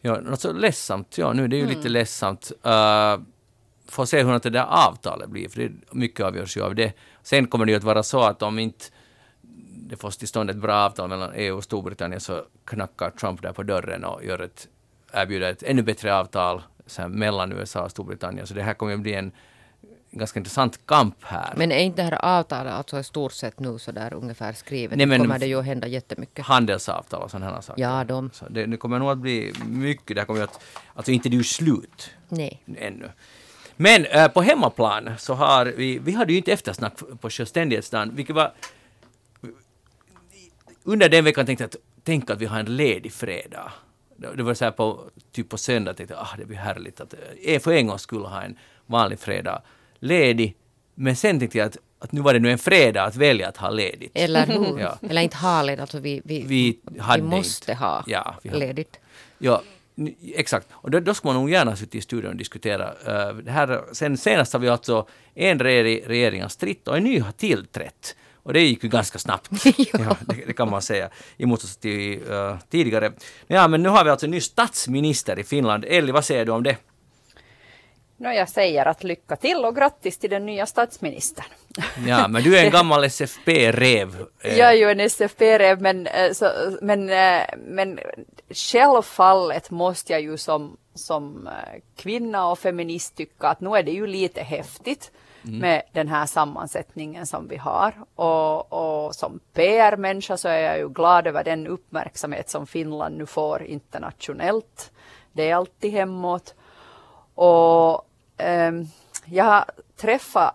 Ja, 0.00 0.20
alltså 0.30 0.52
ledsamt. 0.52 1.18
Ja, 1.18 1.32
nu 1.32 1.44
är 1.44 1.48
det 1.48 1.56
Mm. 1.56 1.68
ju 1.70 1.76
lite 1.76 1.88
ledsamt. 1.88 2.52
Uh, 2.66 3.24
får 3.88 4.04
se 4.04 4.22
hur 4.22 4.38
det 4.38 4.50
där 4.50 4.66
avtalet 4.88 5.28
blir, 5.28 5.48
för 5.48 5.60
det, 5.60 5.72
mycket 5.90 6.26
avgörs 6.26 6.56
ju 6.56 6.62
av 6.62 6.74
det. 6.74 6.92
Sen 7.22 7.46
kommer 7.46 7.66
det 7.66 7.72
ju 7.72 7.78
att 7.78 7.84
vara 7.84 8.02
så 8.02 8.20
att 8.20 8.42
om 8.42 8.58
inte 8.58 8.84
det 9.88 9.96
får 9.96 10.10
till 10.10 10.28
stånd 10.28 10.50
ett 10.50 10.56
bra 10.56 10.74
avtal 10.74 11.08
mellan 11.08 11.30
EU 11.34 11.56
och 11.56 11.64
Storbritannien 11.64 12.20
så 12.20 12.42
knackar 12.64 13.10
Trump 13.10 13.42
där 13.42 13.52
på 13.52 13.62
dörren 13.62 14.04
och 14.04 14.24
gör 14.24 14.38
ett, 14.38 14.68
erbjuder 15.12 15.50
ett 15.50 15.62
ännu 15.62 15.82
bättre 15.82 16.16
avtal 16.16 16.62
här, 16.98 17.08
mellan 17.08 17.52
USA 17.52 17.82
och 17.82 17.90
Storbritannien. 17.90 18.46
Så 18.46 18.54
det 18.54 18.62
här 18.62 18.74
kommer 18.74 18.94
att 18.94 19.00
bli 19.00 19.14
en 19.14 19.32
ganska 20.10 20.40
intressant 20.40 20.86
kamp 20.86 21.16
här. 21.20 21.52
Men 21.56 21.72
är 21.72 21.78
inte 21.78 22.02
det 22.02 22.02
här 22.02 22.24
avtalet 22.24 22.72
alltså 22.72 22.98
i 22.98 23.04
stort 23.04 23.32
sett 23.32 23.60
nu 23.60 23.78
så 23.78 23.92
där 23.92 24.14
ungefär 24.14 24.52
skrivet? 24.52 24.98
Nej, 24.98 25.06
men- 25.06 25.20
kommer 25.20 25.38
det 25.38 25.46
ju 25.46 25.58
att 25.58 25.64
hända 25.64 25.86
jättemycket. 25.86 26.46
handelsavtal 26.46 27.22
och 27.22 27.30
sådana 27.30 27.54
här 27.54 27.60
saker. 27.60 27.82
Ja, 27.82 28.04
de. 28.04 28.30
Så 28.32 28.48
det, 28.48 28.66
det 28.66 28.76
kommer 28.76 28.98
nog 28.98 29.10
att 29.10 29.18
bli 29.18 29.52
mycket. 29.66 30.14
Det 30.16 30.20
här 30.20 30.26
kommer 30.26 30.42
att, 30.42 30.60
alltså 30.94 31.12
inte 31.12 31.28
det 31.28 31.34
är 31.34 31.38
ju 31.38 31.44
slut 31.44 32.10
Nej. 32.28 32.62
ännu. 32.76 33.08
Men 33.76 34.04
eh, 34.06 34.28
på 34.28 34.42
hemmaplan 34.42 35.10
så 35.18 35.34
har 35.34 35.66
vi, 35.66 35.98
vi 35.98 36.12
hade 36.12 36.32
ju 36.32 36.38
inte 36.38 36.52
eftersnack 36.52 36.92
på 37.20 37.30
självständighetsdagen, 37.30 38.16
vilket 38.16 38.36
var 38.36 38.52
under 40.84 41.08
den 41.08 41.24
veckan 41.24 41.46
tänkte 41.46 41.64
jag 41.64 41.68
att 41.68 41.76
tänk 42.04 42.30
att 42.30 42.40
vi 42.40 42.46
har 42.46 42.58
en 42.60 42.76
ledig 42.76 43.12
fredag. 43.12 43.72
Det 44.36 44.42
var 44.42 44.54
så 44.54 44.64
här 44.64 44.72
på, 44.72 45.00
typ 45.32 45.48
på 45.48 45.58
söndag 45.58 45.94
tänkte 45.94 46.14
jag 46.14 46.22
ah, 46.22 46.36
det 46.38 46.44
blir 46.44 46.56
härligt 46.56 47.00
att 47.00 47.14
eh, 47.44 47.60
för 47.60 47.72
en 47.72 47.86
gång 47.86 47.98
skulle 47.98 48.26
ha 48.26 48.42
en 48.42 48.58
vanlig 48.86 49.18
fredag 49.20 49.62
ledig. 49.98 50.56
Men 50.94 51.16
sen 51.16 51.38
tänkte 51.38 51.58
jag 51.58 51.66
att, 51.66 51.76
att 51.98 52.12
nu 52.12 52.20
var 52.20 52.32
det 52.32 52.38
nu 52.40 52.50
en 52.52 52.58
fredag 52.58 53.02
att 53.04 53.16
välja 53.16 53.48
att 53.48 53.56
ha 53.56 53.70
ledigt. 53.70 54.10
Eller 54.14 54.46
hur? 54.46 54.78
Ja. 54.80 54.98
Eller 55.10 55.22
inte 55.22 55.36
ha 55.36 55.62
ledigt, 55.62 55.80
alltså 55.80 55.98
vi, 55.98 56.22
vi, 56.24 56.42
Vi 56.46 56.80
hade 57.00 57.22
måste 57.22 57.72
inte. 57.72 57.84
ha 57.84 58.04
Ja, 58.06 58.34
vi 58.42 58.50
ledigt. 58.50 59.00
Ja, 59.38 59.62
exakt. 60.34 60.66
Och 60.72 60.90
då, 60.90 61.00
då 61.00 61.14
ska 61.14 61.28
man 61.28 61.36
nog 61.36 61.50
gärna 61.50 61.76
sitta 61.76 61.98
i 61.98 62.00
studion 62.00 62.30
och 62.30 62.36
diskutera. 62.36 62.94
eh, 63.06 63.34
det 63.36 63.50
här, 63.50 63.84
sen 63.92 64.16
senast 64.16 64.52
har 64.52 64.60
vi 64.60 64.68
alltså 64.68 65.06
en 65.34 65.58
regering 65.58 66.42
har 66.42 66.48
stritt 66.48 66.88
och 66.88 66.96
en 66.96 67.04
ny 67.04 67.20
har 67.20 67.32
tillträtt. 67.32 68.16
Och 68.44 68.52
det 68.52 68.60
gick 68.60 68.82
ju 68.84 68.88
ganska 68.88 69.18
snabbt. 69.18 69.50
ja. 69.92 70.16
det, 70.20 70.44
det 70.46 70.52
kan 70.52 70.70
man 70.70 70.82
säga. 70.82 71.08
I 71.36 71.46
motsats 71.46 71.76
till 71.76 72.22
uh, 72.30 72.56
tidigare. 72.70 73.12
Ja, 73.46 73.68
men 73.68 73.82
nu 73.82 73.88
har 73.88 74.04
vi 74.04 74.10
alltså 74.10 74.26
en 74.26 74.30
ny 74.30 74.40
statsminister 74.40 75.38
i 75.38 75.44
Finland. 75.44 75.84
Elli, 75.88 76.12
vad 76.12 76.24
säger 76.24 76.44
du 76.44 76.52
om 76.52 76.62
det? 76.62 76.76
Nå, 78.16 78.30
jag 78.32 78.48
säger 78.48 78.86
att 78.86 79.04
lycka 79.04 79.36
till 79.36 79.64
och 79.64 79.76
grattis 79.76 80.18
till 80.18 80.30
den 80.30 80.46
nya 80.46 80.66
statsministern. 80.66 81.44
Ja, 82.06 82.28
men 82.28 82.42
du 82.42 82.58
är 82.58 82.64
en 82.64 82.70
gammal 82.78 83.04
SFP-rev. 83.04 84.26
eh, 84.40 84.58
Jag 84.58 84.68
är 84.68 84.74
ju 84.74 84.90
en 84.90 85.00
SFP-rev 85.00 85.80
men, 85.80 86.06
eh, 86.06 86.32
så, 86.32 86.50
men, 86.82 87.06
men 87.56 87.98
självfallet 88.50 89.70
måste 89.70 90.12
jag 90.12 90.22
ju 90.22 90.36
som, 90.36 90.76
som 90.94 91.48
kvinna 91.96 92.46
och 92.50 92.58
feminist 92.58 93.16
tycka 93.16 93.48
att 93.48 93.60
nu 93.60 93.70
är 93.76 93.82
det 93.82 93.92
ju 93.92 94.06
lite 94.06 94.42
häftigt 94.42 95.10
Mm. 95.44 95.58
med 95.58 95.82
den 95.92 96.08
här 96.08 96.26
sammansättningen 96.26 97.26
som 97.26 97.48
vi 97.48 97.56
har. 97.56 97.94
Och, 98.14 98.72
och 98.72 99.14
som 99.14 99.40
PR-människa 99.52 100.36
så 100.36 100.48
är 100.48 100.58
jag 100.58 100.78
ju 100.78 100.88
glad 100.88 101.26
över 101.26 101.44
den 101.44 101.66
uppmärksamhet 101.66 102.48
som 102.48 102.66
Finland 102.66 103.18
nu 103.18 103.26
får 103.26 103.62
internationellt. 103.62 104.92
Det 105.32 105.50
är 105.50 105.54
alltid 105.54 105.92
hemåt. 105.92 106.54
Och 107.34 108.08
ehm, 108.36 108.86
jag 109.24 109.44
har 109.44 109.64
träffat 109.96 110.54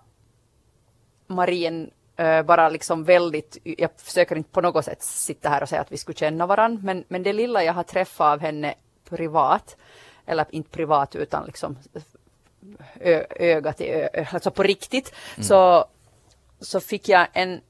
Marien 1.28 1.92
eh, 2.16 2.42
bara 2.42 2.70
liksom 2.70 3.04
väldigt, 3.04 3.58
jag 3.64 3.90
försöker 3.98 4.36
inte 4.36 4.50
på 4.50 4.62
något 4.62 4.86
sätt 4.86 5.04
sitta 5.04 5.50
här 5.50 5.62
och 5.64 5.70
säga 5.70 5.82
att 5.82 5.92
vi 5.92 5.98
skulle 5.98 6.18
känna 6.18 6.46
varandra, 6.46 6.82
men, 6.84 7.04
men 7.08 7.24
det 7.24 7.34
lilla 7.34 7.64
jag 7.64 7.74
har 7.74 7.84
träffat 7.84 8.34
av 8.34 8.40
henne 8.40 8.74
privat, 9.10 9.78
eller 10.26 10.46
inte 10.50 10.70
privat 10.70 11.16
utan 11.16 11.46
liksom 11.46 11.78
ö, 13.00 13.24
öga 13.30 13.74
till 13.74 13.88
ö, 13.88 14.26
alltså 14.32 14.52
på 14.52 14.64
riktigt, 14.64 15.16
så, 15.42 15.86
så 16.60 16.80
fick 16.80 17.10
jag 17.10 17.28
en, 17.34 17.62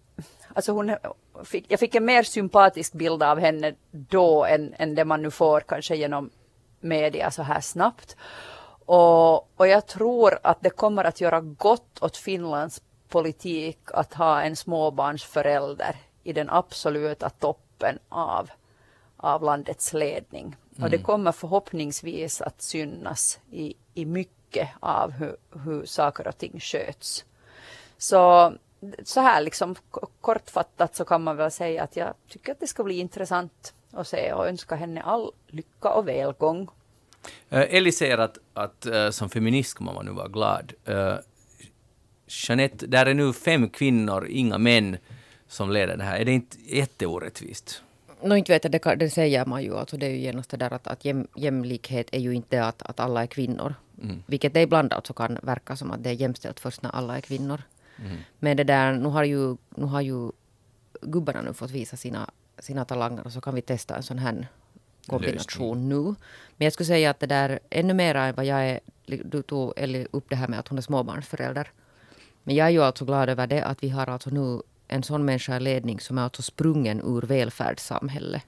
alltså 0.54 0.72
hon 0.72 0.96
fick, 1.44 1.66
jag 1.68 1.80
fick 1.80 1.96
en 1.96 2.06
mer 2.06 2.24
sympatisk 2.24 2.94
bild 2.94 3.24
av 3.24 3.40
henne 3.40 3.74
då 3.92 4.46
än, 4.46 4.74
än 4.78 4.96
det 4.96 5.06
man 5.06 5.22
nu 5.22 5.32
får 5.32 5.62
kanske 5.62 5.96
genom 5.96 6.30
media 6.80 7.32
så 7.32 7.44
här 7.44 7.62
snabbt. 7.62 8.16
Och, 8.86 9.60
och 9.60 9.68
jag 9.68 9.88
tror 9.88 10.40
att 10.44 10.62
det 10.62 10.70
kommer 10.70 11.04
att 11.04 11.22
göra 11.22 11.42
gott 11.42 12.04
åt 12.04 12.18
Finlands 12.18 12.82
politik 13.10 13.80
att 13.94 14.14
ha 14.14 14.42
en 14.42 14.56
småbarnsförälder 14.56 15.96
i 16.24 16.34
den 16.34 16.50
absoluta 16.50 17.30
toppen 17.30 18.00
av, 18.10 18.50
av 19.18 19.44
landets 19.44 19.94
ledning. 19.94 20.56
Och 20.82 20.90
det 20.90 20.98
kommer 20.98 21.32
förhoppningsvis 21.32 22.42
att 22.42 22.62
synas 22.62 23.40
i, 23.52 23.74
i 23.94 24.06
mycket 24.06 24.39
av 24.80 25.12
hur, 25.12 25.36
hur 25.66 25.86
saker 25.86 26.28
och 26.28 26.38
ting 26.38 26.60
sköts. 26.60 27.26
Så, 27.98 28.54
så 29.04 29.20
här 29.20 29.42
liksom 29.42 29.76
kortfattat 30.22 30.96
så 30.96 31.06
kan 31.06 31.24
man 31.24 31.38
väl 31.38 31.52
säga 31.52 31.84
att 31.84 31.96
jag 31.96 32.14
tycker 32.30 32.52
att 32.52 32.60
det 32.60 32.68
ska 32.68 32.84
bli 32.84 33.00
intressant 33.00 33.74
att 33.92 34.08
se 34.08 34.34
och 34.34 34.48
önska 34.48 34.76
henne 34.76 35.02
all 35.02 35.32
lycka 35.48 35.90
och 35.90 36.08
välgång. 36.08 36.68
Eh, 37.50 37.76
Elli 37.76 37.92
säger 37.92 38.18
att, 38.18 38.38
att 38.54 38.86
eh, 38.86 39.10
som 39.10 39.30
feminist 39.30 39.74
kommer 39.74 39.94
man 39.94 40.06
nu 40.06 40.12
vara 40.12 40.28
glad. 40.28 40.74
Uh, 40.90 41.16
Jeanette, 42.28 42.88
där 42.88 43.06
är 43.06 43.14
nu 43.14 43.34
fem 43.34 43.70
kvinnor, 43.70 44.28
inga 44.30 44.58
män, 44.58 44.98
som 45.48 45.72
leder 45.72 45.98
det 45.98 46.04
här. 46.04 46.20
Är 46.20 46.26
det 46.26 46.32
inte 46.32 46.58
jätteorättvist? 46.66 47.84
Nå, 48.22 48.36
inte 48.36 48.52
vet 48.52 48.64
jag, 48.64 48.72
det, 48.72 48.80
kan- 48.80 48.98
det 48.98 49.10
säger 49.10 49.46
man 49.46 49.64
ju. 49.64 49.78
Alltså, 49.78 49.98
det 49.98 50.06
är 50.06 50.10
ju 50.10 50.18
genast 50.18 50.50
det 50.50 50.58
där 50.58 50.74
att, 50.74 50.88
att 50.88 51.06
jäm, 51.06 51.28
jämlikhet 51.36 52.08
är 52.12 52.20
ju 52.20 52.36
inte 52.36 52.66
att, 52.66 52.82
att 52.82 53.00
alla 53.00 53.22
är 53.22 53.28
kvinnor. 53.28 53.76
Vilket 54.26 54.54
det 54.54 54.62
ibland 54.62 54.94
alltså 54.94 55.14
kan 55.14 55.38
verka 55.44 55.76
som 55.76 55.92
att 55.92 56.04
det 56.04 56.10
är 56.10 56.14
jämställt 56.14 56.60
först 56.60 56.82
när 56.82 56.96
alla 56.96 57.18
är 57.18 57.22
kvinnor. 57.22 57.62
Men 58.40 58.58
det 58.58 58.64
där, 58.64 58.94
nu 58.94 59.10
har 59.10 59.24
ju, 59.24 59.56
nu 59.76 59.86
har 59.86 60.02
ju 60.02 60.32
gubbarna 61.02 61.42
nu 61.42 61.54
fått 61.54 61.72
visa 61.72 61.98
sina, 61.98 62.30
sina 62.60 62.86
talanger 62.86 63.26
och 63.26 63.32
så 63.32 63.42
kan 63.42 63.56
vi 63.56 63.62
testa 63.62 63.96
en 63.96 64.04
sån 64.04 64.20
här 64.20 64.48
kombination 65.08 65.90
nu. 65.90 66.04
Men 66.58 66.66
jag 66.66 66.74
skulle 66.74 66.88
säga 66.88 67.10
att 67.10 67.20
det 67.20 67.28
där 67.28 67.60
ännu 67.70 67.94
mer 67.94 68.16
än 68.16 68.36
vad 68.36 68.46
jag 68.46 68.66
är, 68.70 68.80
du 69.06 69.42
tog 69.42 69.74
Elli 69.78 70.08
upp 70.12 70.26
det 70.30 70.36
här 70.36 70.48
med 70.48 70.60
att 70.60 70.68
hon 70.68 70.78
är 70.78 70.82
småbarnsförälder. 70.82 71.72
Men 72.44 72.56
jag 72.56 72.68
är 72.68 72.72
ju 72.72 72.84
alltså 72.84 73.06
glad 73.06 73.30
över 73.30 73.48
det 73.48 73.66
att 73.66 73.84
vi 73.84 73.90
har 73.90 74.08
alltså 74.08 74.30
nu 74.30 74.62
en 74.88 75.04
sån 75.04 75.26
människa 75.26 75.58
i 75.58 75.60
ledning 75.60 76.00
som 76.00 76.18
är 76.18 76.22
alltså 76.22 76.42
sprungen 76.42 77.02
ur 77.02 77.22
välfärdssamhället. 77.22 78.44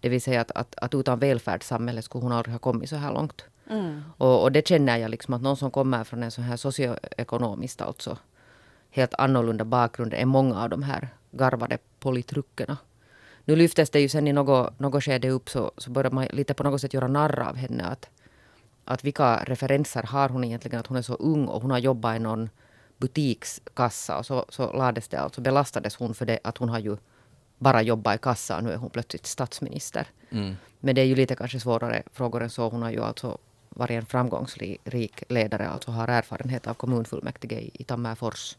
Det 0.00 0.08
vill 0.08 0.22
säga 0.22 0.40
att, 0.40 0.50
att, 0.50 0.74
att 0.78 0.94
utan 0.94 1.18
välfärdssamhället 1.18 2.04
skulle 2.04 2.22
hon 2.22 2.32
aldrig 2.32 2.52
ha 2.52 2.58
kommit 2.58 2.90
så 2.90 2.96
här 2.96 3.12
långt. 3.12 3.44
Och, 4.18 4.42
och 4.42 4.52
det 4.52 4.68
känner 4.68 4.96
jag 4.96 5.10
liksom 5.10 5.34
att 5.34 5.42
någon 5.42 5.56
som 5.56 5.70
kommer 5.70 6.04
från 6.04 6.22
en 6.22 6.30
sån 6.30 6.44
här 6.44 6.56
socioekonomiskt 6.56 7.80
alltså 7.80 8.18
helt 8.90 9.14
annorlunda 9.14 9.64
bakgrund 9.64 10.14
än 10.14 10.28
många 10.28 10.62
av 10.62 10.70
de 10.70 10.82
här 10.82 11.08
garvade 11.30 11.78
politruckerna. 12.00 12.76
Nu 13.44 13.56
lyftes 13.56 13.90
det 13.90 14.00
ju 14.00 14.08
sen 14.08 14.28
i 14.28 14.32
något, 14.32 14.78
något 14.78 15.04
skede 15.04 15.30
upp 15.30 15.48
så, 15.48 15.72
så 15.76 15.90
började 15.90 16.14
man 16.14 16.26
lite 16.30 16.54
på 16.54 16.62
något 16.62 16.80
sätt 16.80 16.94
göra 16.94 17.08
narr 17.08 17.40
av 17.48 17.56
henne. 17.56 17.84
Att, 17.84 18.10
att 18.84 19.04
vilka 19.04 19.44
referenser 19.44 20.02
har 20.02 20.28
hon 20.28 20.44
egentligen? 20.44 20.80
Att 20.80 20.86
hon 20.86 20.96
är 20.96 21.02
så 21.02 21.14
ung 21.14 21.46
och 21.46 21.62
hon 21.62 21.70
har 21.70 21.78
jobbat 21.78 22.16
i 22.16 22.18
någon 22.18 22.50
butikskassa 22.96 24.18
och 24.18 24.26
så, 24.26 24.46
så 24.48 24.72
lades 24.72 25.08
det 25.08 25.20
alltså, 25.20 25.40
belastades 25.40 25.96
hon 25.96 26.14
för 26.14 26.26
det 26.26 26.38
att 26.44 26.58
hon 26.58 26.68
har 26.68 26.78
ju 26.78 26.96
bara 27.58 27.82
jobbat 27.82 28.14
i 28.14 28.18
kassa 28.18 28.56
och 28.56 28.64
nu 28.64 28.72
är 28.72 28.76
hon 28.76 28.90
plötsligt 28.90 29.26
statsminister. 29.26 30.06
Men 30.80 30.94
det 30.94 31.00
är 31.00 31.04
ju 31.06 31.14
lite 31.14 31.34
kanske 31.34 31.60
svårare 31.60 32.02
frågor 32.12 32.42
än 32.42 32.50
så. 32.50 32.68
Hon 32.68 32.82
har 32.82 32.90
ju 32.90 33.02
alltså 33.02 33.38
varit 33.76 33.96
en 33.96 34.06
framgångsrik 34.06 35.22
ledare, 35.28 35.68
alltså 35.68 35.90
har 35.90 36.08
erfarenhet 36.08 36.66
av 36.66 36.74
kommunfullmäktige 36.74 37.60
i, 37.60 37.70
i 37.74 37.84
Tammerfors. 37.84 38.56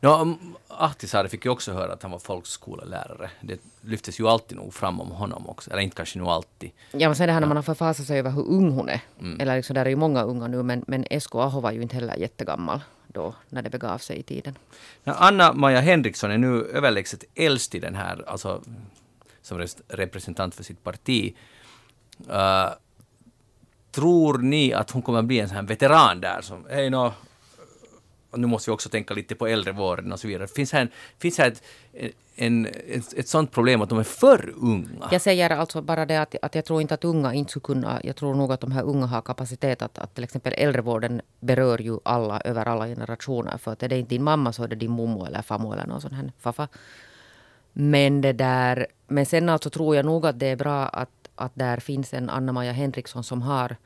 No, 0.00 0.08
um, 0.08 0.56
Ahtisaari 0.68 1.28
fick 1.28 1.44
ju 1.44 1.50
också 1.50 1.72
höra 1.72 1.92
att 1.92 2.02
han 2.02 2.10
var 2.10 2.18
folkskolelärare. 2.18 3.30
Det 3.40 3.60
lyftes 3.80 4.20
ju 4.20 4.28
alltid 4.28 4.56
nog 4.56 4.74
fram 4.74 5.00
om 5.00 5.10
honom 5.10 5.48
också. 5.48 5.70
Eller 5.70 5.82
inte 5.82 5.96
kanske 5.96 6.18
nog 6.18 6.28
alltid. 6.28 6.70
Ja, 6.92 7.08
men 7.08 7.16
sen 7.16 7.26
det 7.26 7.32
här 7.32 7.40
när 7.40 7.48
man 7.48 7.56
har 7.56 7.62
förfasat 7.62 8.06
sig 8.06 8.18
över 8.18 8.30
hur 8.30 8.46
ung 8.48 8.70
hon 8.70 8.88
är. 8.88 9.00
Eller 9.40 9.56
liksom, 9.56 9.74
där 9.74 9.84
är 9.84 9.90
ju 9.90 9.96
många 9.96 10.22
unga 10.22 10.46
nu, 10.46 10.62
men, 10.62 10.84
men 10.86 11.04
Esko 11.10 11.38
Aho 11.38 11.60
var 11.60 11.72
ju 11.72 11.82
inte 11.82 11.94
heller 11.94 12.16
jättegammal. 12.16 12.80
då 13.12 13.34
när 13.48 13.62
det 13.62 13.70
begav 13.70 13.98
sig 13.98 14.18
i 14.18 14.22
tiden. 14.22 14.54
Anna-Maja 15.04 15.80
Henriksson 15.80 16.30
är 16.30 16.38
nu 16.38 16.64
överlägset 16.64 17.24
äldst 17.34 17.74
i 17.74 17.78
den 17.78 17.94
här, 17.94 18.24
alltså 18.26 18.62
som 19.42 19.66
representant 19.88 20.54
för 20.54 20.64
sitt 20.64 20.84
parti. 20.84 21.34
Uh, 22.30 22.68
tror 23.92 24.38
ni 24.38 24.72
att 24.72 24.90
hon 24.90 25.02
kommer 25.02 25.18
att 25.18 25.24
bli 25.24 25.40
en 25.40 25.48
sån 25.48 25.56
här 25.56 25.62
veteran 25.62 26.20
där 26.20 26.40
som, 26.40 26.66
hej 26.70 26.90
no, 26.90 27.12
nu 28.36 28.46
måste 28.46 28.70
vi 28.70 28.74
också 28.74 28.88
tänka 28.88 29.14
lite 29.14 29.34
på 29.34 29.46
äldrevården 29.46 30.12
och 30.12 30.20
så 30.20 30.28
vidare. 30.28 30.46
Finns 30.46 30.72
här, 30.72 30.88
finns 31.18 31.38
här 31.38 31.48
ett, 31.48 31.62
en, 32.36 32.66
ett, 32.66 33.12
ett 33.16 33.28
sånt 33.28 33.52
problem 33.52 33.82
att 33.82 33.88
de 33.88 33.98
är 33.98 34.02
för 34.02 34.54
unga? 34.56 35.08
Jag 35.10 35.20
säger 35.20 35.50
alltså 35.50 35.82
bara 35.82 36.06
det 36.06 36.16
att, 36.16 36.34
att 36.42 36.54
jag 36.54 36.64
tror 36.64 36.80
inte 36.80 36.94
att 36.94 37.04
unga 37.04 37.34
inte 37.34 37.50
skulle 37.50 37.62
kunna, 37.62 38.00
jag 38.04 38.16
tror 38.16 38.34
nog 38.34 38.52
att 38.52 38.60
de 38.60 38.72
här 38.72 38.82
unga 38.82 39.06
har 39.06 39.22
kapacitet 39.22 39.82
att, 39.82 39.98
att 39.98 40.14
till 40.14 40.24
exempel 40.24 40.54
äldrevården 40.56 41.20
berör 41.40 41.78
ju 41.78 41.98
alla 42.02 42.40
över 42.40 42.68
alla 42.68 42.86
generationer. 42.86 43.58
För 43.58 43.72
att 43.72 43.82
är 43.82 43.88
det 43.88 43.98
inte 43.98 44.10
din 44.14 44.22
mamma 44.22 44.52
så 44.52 44.64
är 44.64 44.68
det 44.68 44.76
din 44.76 44.90
mommo 44.90 45.26
eller 45.26 45.42
farmor 45.42 45.74
eller 45.74 45.86
någon 45.86 46.00
sån 46.00 46.12
här 46.12 46.32
faffa. 46.38 46.68
Men 47.72 48.20
det 48.20 48.32
där, 48.32 48.86
men 49.06 49.26
sen 49.26 49.48
alltså 49.48 49.70
tror 49.70 49.96
jag 49.96 50.04
nog 50.04 50.26
att 50.26 50.38
det 50.38 50.46
är 50.46 50.56
bra 50.56 50.86
att, 50.86 51.21
att 51.34 51.52
där 51.54 51.76
finns 51.76 52.14
en 52.14 52.30
Anna-Maja 52.30 52.72
Henriksson 52.72 53.24
som 53.24 53.42
har 53.42 53.76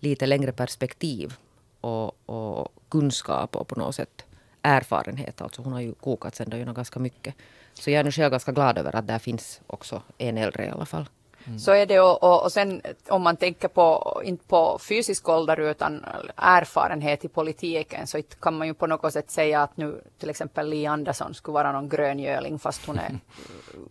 lite 0.00 0.26
längre 0.26 0.52
perspektiv 0.52 1.34
och, 1.80 2.30
och 2.30 2.68
kunskap 2.88 3.56
och 3.56 3.68
på 3.68 3.74
något 3.74 3.94
sätt 3.94 4.24
erfarenhet. 4.62 5.40
Alltså 5.40 5.62
hon 5.62 5.72
har 5.72 5.80
ju 5.80 5.94
kokat 5.94 6.34
sen 6.34 6.74
ganska 6.74 7.00
mycket. 7.00 7.34
Så 7.74 7.90
jag 7.90 8.00
är 8.00 8.04
nu 8.04 8.10
själv 8.10 8.30
ganska 8.30 8.52
glad 8.52 8.78
över 8.78 8.96
att 8.96 9.06
där 9.06 9.18
finns 9.18 9.60
också 9.66 10.02
en 10.18 10.38
äldre 10.38 10.66
i 10.66 10.68
alla 10.68 10.86
fall. 10.86 11.08
Mm. 11.46 11.58
Så 11.58 11.72
är 11.72 11.86
det 11.86 12.00
och, 12.00 12.22
och, 12.22 12.44
och, 12.44 12.52
sen 12.52 12.82
om 13.08 13.22
man 13.22 13.36
tänker 13.36 13.68
på, 13.68 14.20
inte 14.24 14.44
på 14.44 14.78
fysisk 14.88 15.28
ålder 15.28 15.60
utan 15.60 16.04
erfarenhet 16.36 17.24
i 17.24 17.28
politiken 17.28 18.06
så 18.06 18.22
kan 18.40 18.58
man 18.58 18.66
ju 18.66 18.74
på 18.74 18.86
något 18.86 19.12
sätt 19.12 19.30
säga 19.30 19.62
att 19.62 19.76
nu 19.76 20.02
till 20.18 20.30
exempel 20.30 20.68
Li 20.68 20.86
Andersson 20.86 21.34
skulle 21.34 21.52
vara 21.52 21.72
någon 21.72 21.88
gröngöling 21.88 22.58
fast 22.58 22.86
hon 22.86 22.98
är 22.98 23.18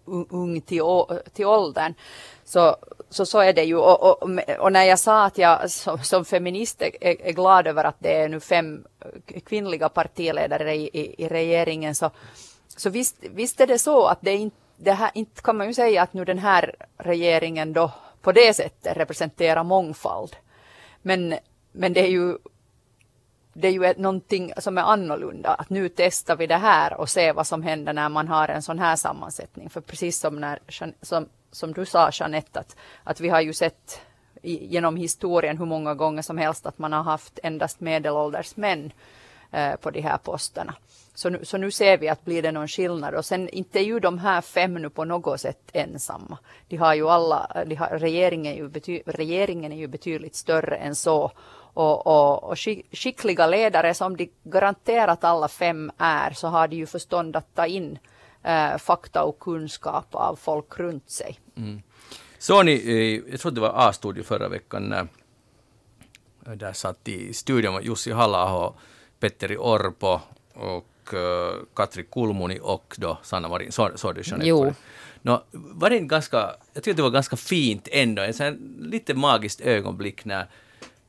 ung 0.30 0.62
till, 0.62 0.84
till 1.34 1.46
åldern. 1.46 1.94
Så, 2.46 2.76
så, 3.10 3.26
så 3.26 3.40
är 3.40 3.54
det 3.54 3.64
ju. 3.64 3.78
Och, 3.78 4.04
och, 4.04 4.30
och 4.60 4.72
när 4.72 4.84
jag 4.84 5.00
sa 5.00 5.26
att 5.26 5.38
jag 5.38 5.72
som, 5.72 6.00
som 6.00 6.26
feminist 6.26 6.82
är, 6.82 6.92
är, 7.02 7.32
glad 7.32 7.68
över 7.68 7.84
att 7.84 7.96
det 8.00 8.14
är 8.14 8.30
nu 8.30 8.40
fem 8.40 8.84
kvinnliga 9.46 9.90
partiledare 9.90 10.76
i, 10.76 10.90
i, 10.94 11.24
i 11.24 11.28
regeringen 11.28 11.96
så, 11.96 12.12
så 12.68 12.90
visst, 12.90 13.16
visst 13.22 13.62
är 13.62 13.68
det 13.68 13.80
så 13.80 14.06
att 14.06 14.20
det 14.22 14.34
inte 14.34 14.65
det 14.78 14.92
här, 14.92 15.12
inte 15.14 15.42
kan 15.42 15.58
man 15.58 15.68
ju 15.68 15.74
säga 15.74 16.02
att 16.02 16.14
nu 16.14 16.26
den 16.26 16.40
här 16.40 16.76
regeringen 16.98 17.74
då 17.74 17.92
på 18.22 18.32
det 18.32 18.54
sättet 18.54 18.98
representerar 18.98 19.64
mångfald. 19.64 20.36
Men, 21.02 21.36
men 21.72 21.94
det 21.94 22.00
är 22.00 22.10
ju 22.10 22.38
det 23.58 23.68
är 23.68 23.72
ju 23.72 23.86
ett, 23.86 23.98
någonting 23.98 24.54
som 24.58 24.78
är 24.78 24.82
annorlunda. 24.82 25.50
Att 25.50 25.70
nu 25.70 25.90
testar 25.90 26.36
vi 26.36 26.48
det 26.48 26.58
här 26.58 26.94
och 26.94 27.10
ser 27.10 27.34
vad 27.34 27.48
som 27.48 27.64
händer 27.64 27.94
när 27.94 28.10
man 28.10 28.28
har 28.28 28.48
en 28.48 28.62
sån 28.62 28.80
här 28.80 28.96
sammansättning. 28.96 29.70
För 29.70 29.82
precis 29.82 30.20
som, 30.20 30.42
när, 30.42 30.60
som, 31.02 31.30
som 31.52 31.74
du 31.74 31.86
sa 31.86 32.10
Jeanette, 32.14 32.60
att, 32.60 32.76
att 33.04 33.20
vi 33.20 33.30
har 33.30 33.42
ju 33.42 33.54
sett 33.54 34.02
i, 34.42 34.66
genom 34.66 34.96
historien 34.96 35.58
hur 35.58 35.66
många 35.66 35.94
gånger 35.94 36.22
som 36.22 36.38
helst 36.38 36.66
att 36.66 36.78
man 36.78 36.94
har 36.94 37.04
haft 37.04 37.40
endast 37.44 37.80
medelålders 37.80 38.56
män 38.56 38.92
eh, 39.52 39.76
på 39.76 39.92
de 39.92 40.02
här 40.02 40.18
posterna. 40.18 40.76
Så 41.16 41.30
nu, 41.30 41.46
så 41.46 41.58
nu 41.58 41.72
ser 41.72 41.98
vi 41.98 42.10
att 42.10 42.26
blir 42.26 42.42
det 42.42 42.52
någon 42.52 42.68
skillnad 42.68 43.14
och 43.14 43.26
sen 43.26 43.50
inte 43.50 43.80
är 43.80 43.84
ju 43.84 44.00
de 44.00 44.20
här 44.20 44.42
fem 44.42 44.74
nu 44.74 44.90
på 44.90 45.06
något 45.06 45.42
sätt 45.42 45.70
ensamma. 45.74 46.38
De 46.68 46.78
har 46.78 46.94
ju 46.94 47.10
alla, 47.10 47.64
de 47.68 47.76
har, 47.76 47.88
regeringen, 47.88 48.54
är 48.54 48.58
ju 48.58 48.70
bety, 48.70 49.02
regeringen 49.06 49.72
är 49.72 49.78
ju 49.78 49.88
betydligt 49.88 50.36
större 50.36 50.76
än 50.76 50.96
så 50.96 51.32
och, 51.74 52.08
och, 52.08 52.44
och 52.44 52.58
skickliga 52.92 53.48
ledare 53.48 53.94
som 53.94 54.18
de 54.18 54.32
garanterat 54.44 55.24
alla 55.24 55.48
fem 55.48 55.92
är 55.98 56.32
så 56.32 56.48
har 56.48 56.68
de 56.68 56.76
ju 56.76 56.86
förstånd 56.86 57.36
att 57.36 57.56
ta 57.56 57.66
in 57.66 58.00
eh, 58.44 58.78
fakta 58.78 59.24
och 59.24 59.40
kunskap 59.40 60.16
av 60.16 60.36
folk 60.36 60.80
runt 60.80 61.10
sig. 61.10 61.40
Mm. 61.58 61.82
Såg 62.40 62.66
ni, 62.66 62.74
eh, 62.74 63.32
jag 63.32 63.40
tror 63.40 63.52
det 63.52 63.62
var 63.62 63.90
A-studio 63.90 64.24
förra 64.24 64.48
veckan, 64.48 64.90
när 64.90 65.08
där 66.56 66.74
satt 66.74 67.08
i 67.08 67.34
studion 67.34 67.84
Jussi 67.84 68.12
halla 68.12 68.74
Petteri 69.20 69.58
Orpo 69.58 70.20
och 70.54 70.88
Katri 71.76 72.04
Kulmuni 72.04 72.60
och 72.62 72.96
då 72.98 73.18
Sanna 73.24 73.48
Marin. 73.48 73.72
Så 73.72 73.92
Jeanette? 74.04 74.48
Jo. 74.48 74.74
No, 75.22 75.44
var 75.52 75.90
det 75.90 76.00
ganska, 76.00 76.56
jag 76.74 76.84
tycker 76.84 76.96
det 76.96 77.02
var 77.02 77.10
ganska 77.10 77.36
fint 77.36 77.88
ändå, 77.92 78.22
en 78.22 78.34
sån 78.34 78.78
lite 78.80 79.14
magiskt 79.14 79.62
ögonblick 79.62 80.26
när, 80.26 80.48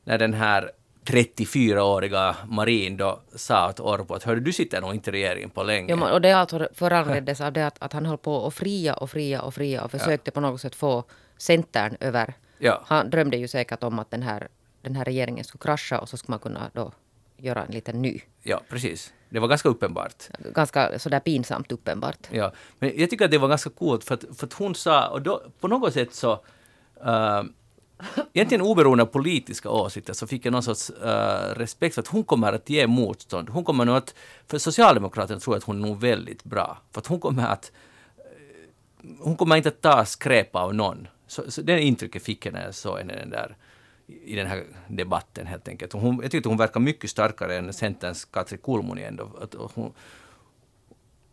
när 0.03 0.17
den 0.17 0.33
här 0.33 0.71
34-åriga 1.05 2.35
Marin 2.47 2.97
då 2.97 3.19
sa 3.35 3.69
åt 3.69 3.79
Orpo 3.79 4.13
att 4.13 4.23
hörde 4.23 4.41
du 4.41 4.53
sitter 4.53 4.81
nog 4.81 4.93
inte 4.93 5.09
i 5.09 5.13
regeringen 5.13 5.49
på 5.49 5.63
länge. 5.63 5.95
Ja, 5.95 6.13
och 6.13 6.21
det 6.21 6.31
alltså 6.31 6.67
föranleddes 6.73 7.41
av 7.41 7.53
det 7.53 7.67
att, 7.67 7.81
att 7.81 7.93
han 7.93 8.05
höll 8.05 8.17
på 8.17 8.47
att 8.47 8.53
fria 8.53 8.93
och 8.93 9.09
fria 9.09 9.41
och 9.41 9.53
fria 9.53 9.83
och 9.83 9.91
försökte 9.91 10.29
ja. 10.29 10.31
på 10.31 10.39
något 10.39 10.61
sätt 10.61 10.75
få 10.75 11.03
Centern 11.37 11.97
över. 11.99 12.33
Ja. 12.57 12.83
Han 12.85 13.09
drömde 13.09 13.37
ju 13.37 13.47
säkert 13.47 13.83
om 13.83 13.99
att 13.99 14.11
den 14.11 14.23
här, 14.23 14.47
den 14.81 14.95
här 14.95 15.05
regeringen 15.05 15.43
skulle 15.43 15.61
krascha 15.61 15.99
och 15.99 16.09
så 16.09 16.17
skulle 16.17 16.31
man 16.33 16.39
kunna 16.39 16.69
då 16.73 16.91
göra 17.37 17.65
en 17.65 17.71
liten 17.71 18.01
ny. 18.01 18.21
Ja, 18.43 18.61
precis. 18.69 19.13
Det 19.29 19.39
var 19.39 19.47
ganska 19.47 19.69
uppenbart. 19.69 20.23
Ganska 20.53 20.99
sådär 20.99 21.19
pinsamt 21.19 21.71
uppenbart. 21.71 22.27
Ja, 22.31 22.51
men 22.79 22.91
jag 22.95 23.09
tycker 23.09 23.25
att 23.25 23.31
det 23.31 23.37
var 23.37 23.47
ganska 23.47 23.69
coolt 23.69 24.03
för 24.03 24.13
att, 24.13 24.23
för 24.37 24.47
att 24.47 24.53
hon 24.53 24.75
sa, 24.75 25.07
och 25.07 25.21
då, 25.21 25.41
på 25.59 25.67
något 25.67 25.93
sätt 25.93 26.13
så 26.13 26.31
uh, 27.05 27.43
Egentligen 28.33 28.61
oberoende 28.61 29.03
av 29.03 29.07
politiska 29.07 29.69
åsikter 29.69 30.13
så 30.13 30.27
fick 30.27 30.45
jag 30.45 30.51
någon 30.51 30.63
sorts 30.63 30.91
uh, 31.03 31.55
respekt 31.55 31.95
för 31.95 32.01
att 32.01 32.07
hon 32.07 32.23
kommer 32.23 32.53
att 32.53 32.69
ge 32.69 32.87
motstånd. 32.87 33.49
Hon 33.49 33.63
kommer 33.63 33.85
nog 33.85 33.95
att, 33.95 34.15
för 34.47 34.57
Socialdemokraterna 34.57 35.39
tror 35.39 35.55
jag 35.55 35.57
att 35.57 35.63
hon 35.63 35.83
är 35.83 35.87
nog 35.87 35.99
väldigt 35.99 36.43
bra. 36.43 36.77
För 36.91 37.01
att 37.01 37.07
hon 37.07 37.19
kommer 37.19 37.47
att, 37.47 37.71
uh, 39.03 39.09
hon 39.19 39.37
kommer 39.37 39.55
inte 39.55 39.69
att 39.69 39.81
ta 39.81 40.05
skräp 40.05 40.55
av 40.55 40.75
någon. 40.75 41.07
Så, 41.27 41.51
så 41.51 41.61
det 41.61 41.81
intrycket 41.81 42.23
fick 42.23 42.45
jag 42.45 42.53
när 42.53 42.65
jag 42.65 42.75
såg 42.75 42.97
henne 42.97 43.15
den 43.15 43.29
där 43.29 43.57
i 44.07 44.35
den 44.35 44.47
här 44.47 44.63
debatten 44.87 45.47
helt 45.47 45.67
enkelt. 45.67 45.93
Hon, 45.93 46.19
jag 46.21 46.31
tyckte 46.31 46.49
hon 46.49 46.57
verkar 46.57 46.79
mycket 46.79 47.09
starkare 47.09 47.57
än 47.57 47.73
Centerns 47.73 48.25
Katri 48.25 48.57
Kulmuni 48.57 49.03
ändå. 49.03 49.29
Att 49.41 49.55
hon, 49.73 49.93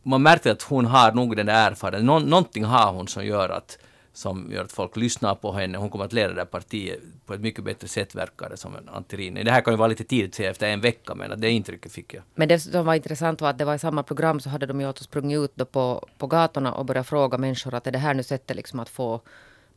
man 0.02 0.22
märkte 0.22 0.52
att 0.52 0.62
hon 0.62 0.86
har 0.86 1.12
nog 1.12 1.36
den 1.36 1.46
där 1.46 1.70
erfarenheten. 1.70 2.06
Nå, 2.06 2.18
någonting 2.18 2.64
har 2.64 2.92
hon 2.92 3.08
som 3.08 3.26
gör 3.26 3.48
att 3.48 3.78
som 4.12 4.52
gör 4.52 4.64
att 4.64 4.72
folk 4.72 4.96
lyssnar 4.96 5.34
på 5.34 5.52
henne. 5.52 5.78
Hon 5.78 5.90
kommer 5.90 6.04
att 6.04 6.12
leda 6.12 6.34
det 6.34 6.40
här 6.40 6.46
partiet 6.46 7.00
på 7.26 7.34
ett 7.34 7.40
mycket 7.40 7.64
bättre 7.64 7.88
sätt 7.88 8.14
verkar 8.14 8.50
det 8.50 8.56
som 8.56 8.76
Antirin. 8.86 9.34
Det 9.34 9.50
här 9.50 9.60
kan 9.60 9.72
ju 9.72 9.78
vara 9.78 9.88
lite 9.88 10.04
tidigt 10.04 10.30
att 10.30 10.34
säga 10.34 10.50
efter 10.50 10.66
en 10.66 10.80
vecka 10.80 11.14
men 11.14 11.40
det 11.40 11.50
intrycket 11.50 11.92
fick 11.92 12.14
jag. 12.14 12.22
Men 12.34 12.48
det 12.48 12.60
som 12.60 12.86
var 12.86 12.94
intressant 12.94 13.40
var 13.40 13.50
att 13.50 13.58
det 13.58 13.64
var 13.64 13.74
i 13.74 13.78
samma 13.78 14.02
program 14.02 14.40
så 14.40 14.48
hade 14.48 14.66
de 14.66 14.80
ju 14.80 14.92
sprungit 14.92 15.38
ut 15.38 15.72
på, 15.72 16.08
på 16.18 16.26
gatorna 16.26 16.72
och 16.72 16.84
börjat 16.84 17.06
fråga 17.06 17.38
människor 17.38 17.74
att 17.74 17.86
är 17.86 17.92
det 17.92 17.98
här 17.98 18.14
nu 18.14 18.22
sättet 18.22 18.56
liksom 18.56 18.80
att 18.80 18.88
få 18.88 19.20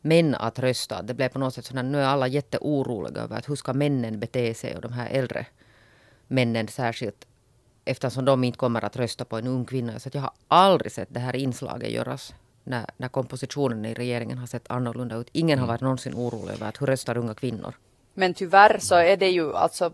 män 0.08 0.34
att 0.34 0.58
rösta. 0.58 1.02
Det 1.02 1.14
blev 1.14 1.28
på 1.28 1.38
något 1.38 1.54
sätt 1.54 1.64
så 1.64 1.82
nu 1.82 1.98
är 1.98 2.06
alla 2.06 2.26
jätteoroliga 2.26 3.22
över 3.22 3.38
att 3.38 3.48
hur 3.48 3.56
ska 3.56 3.72
männen 3.72 4.20
bete 4.20 4.54
sig 4.54 4.76
och 4.76 4.82
de 4.82 4.92
här 4.92 5.08
äldre 5.10 5.46
männen 6.26 6.68
särskilt 6.68 7.26
eftersom 7.84 8.24
de 8.24 8.44
inte 8.44 8.58
kommer 8.58 8.84
att 8.84 8.96
rösta 8.96 9.24
på 9.24 9.38
en 9.38 9.46
ung 9.46 9.64
kvinna. 9.64 9.98
Så 9.98 10.10
jag 10.12 10.20
har 10.20 10.30
aldrig 10.48 10.92
sett 10.92 11.08
det 11.10 11.20
här 11.20 11.36
inslaget 11.36 11.90
göras 11.90 12.34
när, 12.64 12.86
när 12.96 13.08
kompositionen 13.08 13.84
i 13.84 13.94
regeringen 13.94 14.38
har 14.38 14.46
sett 14.46 14.70
annorlunda 14.70 15.16
ut. 15.16 15.28
Ingen 15.32 15.58
har 15.58 15.64
mm. 15.64 15.72
varit 15.72 15.80
någonsin 15.80 16.14
orolig 16.14 16.54
över 16.54 16.68
att 16.68 16.80
hur 16.80 16.86
röstar 16.86 17.16
unga 17.16 17.34
kvinnor. 17.34 17.74
Men 18.14 18.34
tyvärr 18.34 18.78
så 18.78 18.94
är 18.94 19.16
det 19.16 19.30
ju 19.30 19.54
alltså 19.54 19.92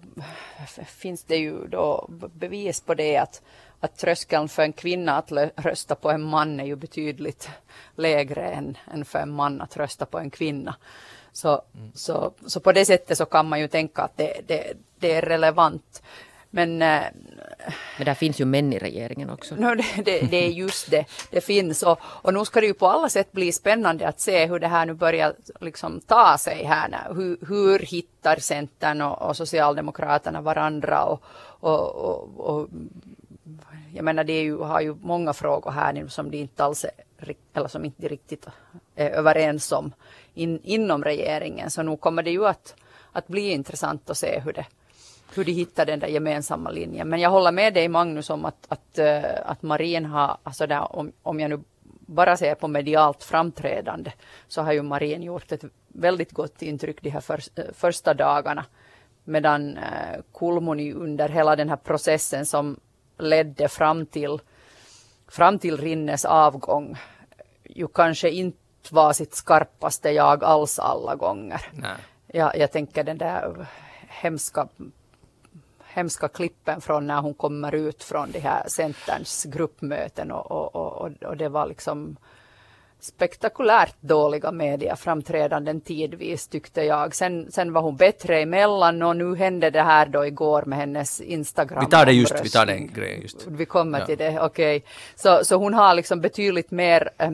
finns 0.87 1.25
det 1.25 1.37
ju 1.37 1.67
då 1.69 2.11
bevis 2.35 2.81
på 2.81 2.95
det 2.95 3.17
att 3.17 3.43
att 3.85 3.97
tröskeln 3.97 4.49
för 4.49 4.63
en 4.63 4.73
kvinna 4.73 5.17
att 5.17 5.33
rösta 5.57 5.95
på 5.95 6.11
en 6.11 6.23
man 6.23 6.61
är 6.61 6.65
ju 6.65 6.77
betydligt 6.77 7.49
lägre 7.97 8.51
än, 8.51 8.77
än 8.93 9.05
för 9.05 9.19
en 9.19 9.31
man 9.31 9.61
att 9.61 9.77
rösta 9.77 10.07
på 10.07 10.19
en 10.19 10.31
kvinna. 10.31 10.77
Så, 11.33 11.63
mm. 11.75 11.93
så, 11.95 12.33
så 12.47 12.61
på 12.61 12.73
det 12.73 12.85
sättet 12.85 13.19
så 13.19 13.25
kan 13.25 13.49
man 13.49 13.61
ju 13.61 13.69
tänka 13.69 14.03
att 14.03 14.17
det, 14.17 14.41
det, 14.47 14.73
det 14.99 15.13
är 15.13 15.23
relevant. 15.23 16.03
Men, 16.51 16.83
äh, 16.83 17.03
Men 17.99 18.05
där 18.05 18.15
finns 18.15 18.41
ju 18.41 18.45
män 18.45 18.73
i 18.73 18.79
regeringen 18.79 19.31
också. 19.31 19.55
No, 19.55 19.75
det, 19.75 20.03
det, 20.05 20.21
det, 20.21 20.47
är 20.47 20.51
just 20.51 20.91
det, 20.91 21.05
det 21.31 21.41
finns. 21.41 21.83
Och, 21.83 21.99
och 22.03 22.35
nu 22.35 22.45
ska 22.45 22.61
det 22.61 22.67
ju 22.67 22.75
på 22.75 22.89
alla 22.89 23.09
sätt 23.09 23.33
bli 23.33 23.53
spännande 23.53 24.09
att 24.09 24.21
se 24.21 24.47
hur 24.47 24.59
det 24.59 24.69
här 24.69 24.87
nu 24.87 24.95
börjar 24.95 25.35
liksom 25.61 26.01
ta 26.01 26.39
sig 26.39 26.65
här. 26.65 27.15
Hur, 27.15 27.39
hur 27.49 27.79
hittar 27.79 28.37
Centern 28.37 29.01
och, 29.01 29.29
och 29.29 29.37
Socialdemokraterna 29.37 30.41
varandra 30.41 31.05
och, 31.05 31.23
och, 31.61 31.95
och, 31.95 32.41
och 32.41 32.69
jag 33.95 34.05
menar 34.05 34.25
det 34.25 34.33
är 34.33 34.43
ju, 34.43 34.59
har 34.59 34.81
ju 34.81 34.95
många 35.01 35.33
frågor 35.33 35.71
här 35.71 36.07
som 36.09 36.31
de 36.31 36.37
inte 36.37 36.65
alls 36.65 36.85
är, 36.85 37.35
eller 37.55 37.69
som 37.69 37.85
inte 37.85 38.09
riktigt 38.09 38.47
är 38.95 39.11
överens 39.11 39.73
om 39.73 39.93
in, 40.35 40.61
inom 40.63 41.05
regeringen. 41.05 41.71
Så 41.71 41.83
nu 41.83 41.97
kommer 41.97 42.23
det 42.23 42.31
ju 42.31 42.47
att, 42.47 42.75
att 43.13 43.27
bli 43.27 43.51
intressant 43.51 44.11
att 44.11 44.19
se 44.19 44.41
hur 44.41 44.53
det 44.53 44.67
hur 45.35 45.45
de 45.45 45.53
hittar 45.53 45.87
den 45.87 46.01
där 46.01 46.09
gemensamma 46.09 46.71
linjen. 46.71 47.09
Men 47.09 47.21
jag 47.21 47.31
håller 47.31 47.53
med 47.53 47.75
dig 47.75 47.89
Magnus 47.89 48.31
om 48.31 48.45
att, 48.45 48.67
att, 48.69 48.99
eh, 48.99 49.25
att 49.45 49.63
Marin 49.63 50.05
har, 50.05 50.37
alltså 50.43 50.67
där, 50.67 50.97
om, 50.97 51.13
om 51.23 51.41
jag 51.41 51.51
nu 51.51 51.61
bara 52.07 52.37
ser 52.37 52.55
på 52.55 52.69
medialt 52.69 53.25
framträdande, 53.25 54.13
så 54.49 54.63
har 54.63 54.73
ju 54.73 54.83
Marin 54.83 55.23
gjort 55.23 55.53
ett 55.53 55.65
väldigt 55.89 56.33
gott 56.33 56.63
intryck 56.63 57.03
de 57.03 57.11
här 57.11 57.21
för, 57.21 57.41
eh, 57.57 57.65
första 57.75 58.15
dagarna 58.15 58.65
medan 59.25 59.77
eh, 59.77 60.21
Kulmuni 60.35 60.93
under 60.93 61.29
hela 61.29 61.57
den 61.57 61.69
här 61.69 61.77
processen 61.77 62.47
som 62.47 62.77
ledde 63.19 63.69
fram 63.69 64.07
till, 64.07 64.39
fram 65.29 65.59
till 65.59 65.77
Rinnes 65.77 66.25
avgång 66.25 66.97
ju 67.75 67.89
kanske 67.89 68.31
inte 68.31 68.59
var 68.91 69.13
sitt 69.13 69.35
skarpaste 69.35 70.11
jag 70.11 70.45
alls 70.45 70.79
alla 70.79 71.15
gånger. 71.15 71.67
Nej. 71.73 71.97
Ja, 72.27 72.55
jag 72.55 72.73
tänker 72.73 73.05
den 73.05 73.19
där 73.19 73.67
hemska 74.09 74.69
hemska 75.85 76.29
klippen 76.29 76.81
från 76.81 77.07
när 77.07 77.21
hon 77.21 77.35
kommer 77.35 77.75
ut 77.75 78.03
från 78.03 78.31
de 78.31 78.41
här 78.41 78.69
Centerns 78.69 79.45
gruppmöten 79.45 80.31
och, 80.31 80.51
och, 80.51 80.75
och, 80.75 81.23
och 81.23 81.37
det 81.37 81.49
var 81.49 81.67
liksom 81.67 82.17
spektakulärt 83.05 83.95
dåliga 84.01 84.53
mediaframträdanden 84.53 85.81
tidvis 85.81 86.49
tyckte 86.49 86.83
jag. 86.83 87.15
Sen, 87.15 87.53
sen 87.53 87.73
var 87.73 87.83
hon 87.83 87.97
bättre 87.97 88.41
emellan 88.43 89.03
och 89.03 89.17
nu 89.17 89.37
hände 89.37 89.71
det 89.71 89.83
här 89.83 90.07
då 90.07 90.27
igår 90.27 90.63
med 90.63 90.79
hennes 90.79 91.21
Instagram. 91.21 91.85
Vi 91.85 91.91
tar 91.91 92.07
det 92.07 92.13
just, 92.13 92.45
vi 92.45 92.49
tar 92.49 92.67
den 92.67 92.93
grejen 92.93 93.23
just. 93.23 93.47
Vi 93.47 93.67
kommer 93.67 93.99
Ja. 94.01 94.07
till 94.07 94.19
det, 94.19 94.41
okej. 94.41 94.85
Så, 95.15 95.45
så 95.45 95.57
hon 95.57 95.75
har 95.75 95.95
liksom 95.95 96.21
betydligt 96.21 96.71
mer 96.71 97.11
eh, 97.19 97.31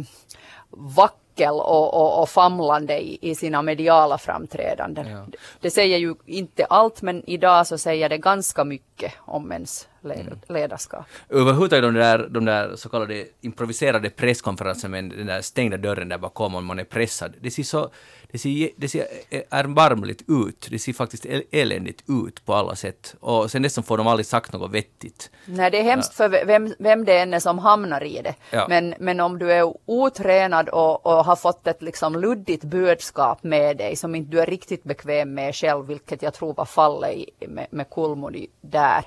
vackel 0.71 1.55
och, 1.55 1.95
och, 1.95 2.23
och 2.23 2.29
famlande 2.29 3.01
i, 3.03 3.19
i 3.21 3.35
sina 3.35 3.63
mediala 3.63 4.19
framträdanden. 4.19 5.09
Ja. 5.09 5.27
Det 5.61 5.71
säger 5.71 5.99
ju 5.99 6.15
inte 6.27 6.65
allt 6.65 7.03
men 7.03 7.23
idag 7.31 7.67
så 7.67 7.79
säger 7.79 8.09
det 8.09 8.19
ganska 8.19 8.65
mycket 8.65 9.13
om 9.19 9.53
ens 9.53 9.89
Mm. 10.05 10.39
ledarskap. 10.49 11.05
Överhuvudtaget 11.29 11.83
de 11.83 11.95
där, 11.95 12.29
de 12.31 12.45
där 12.45 12.77
så 12.77 12.89
kallade 12.89 13.27
improviserade 13.41 14.11
presskonferenserna 14.11 14.91
med 14.91 15.05
den 15.11 15.27
där 15.27 15.41
stängda 15.41 15.77
dörren 15.77 16.09
där 16.09 16.19
bakom 16.19 16.55
om 16.55 16.65
man 16.67 16.79
är 16.79 16.85
pressad. 16.85 17.35
Det 17.41 17.51
ser 17.51 17.63
så 17.63 17.91
det 18.33 18.39
ser, 18.39 18.71
det 18.77 18.89
ser 18.89 19.07
erbarmligt 19.51 20.23
ut. 20.29 20.67
Det 20.71 20.79
ser 20.79 20.93
faktiskt 20.93 21.27
el- 21.27 21.43
eländigt 21.51 22.05
ut 22.09 22.45
på 22.47 22.55
alla 22.55 22.77
sätt. 22.77 23.15
Och 23.21 23.51
sen 23.51 23.63
dessutom 23.63 23.85
får 23.85 23.99
de 23.99 24.07
aldrig 24.07 24.27
sagt 24.27 24.53
något 24.53 24.71
vettigt. 24.71 25.31
Nej, 25.45 25.71
det 25.71 25.79
är 25.79 25.83
hemskt 25.83 26.15
för 26.15 26.47
vem, 26.47 26.75
vem 26.79 27.05
det 27.05 27.19
än 27.19 27.35
är 27.35 27.41
som 27.41 27.59
hamnar 27.59 28.05
i 28.05 28.23
det. 28.23 28.35
Ja. 28.51 28.67
Men, 28.69 28.95
men 28.99 29.21
om 29.21 29.39
du 29.39 29.53
är 29.53 29.75
otränad 29.87 30.69
och, 30.69 31.07
och 31.07 31.25
har 31.25 31.37
fått 31.37 31.67
ett 31.67 31.83
liksom 31.83 32.17
luddigt 32.17 32.65
budskap 32.65 33.43
med 33.43 33.77
dig 33.77 33.97
som 33.97 34.15
inte 34.15 34.31
du 34.31 34.41
är 34.41 34.47
riktigt 34.47 34.85
bekväm 34.85 35.35
med 35.35 35.55
själv, 35.55 35.87
vilket 35.87 36.23
jag 36.23 36.35
tror 36.35 36.55
var 36.55 36.65
fallet 36.65 37.19
med, 37.49 37.67
med 37.71 37.91
Kulmuni 37.91 38.47
där. 38.61 39.05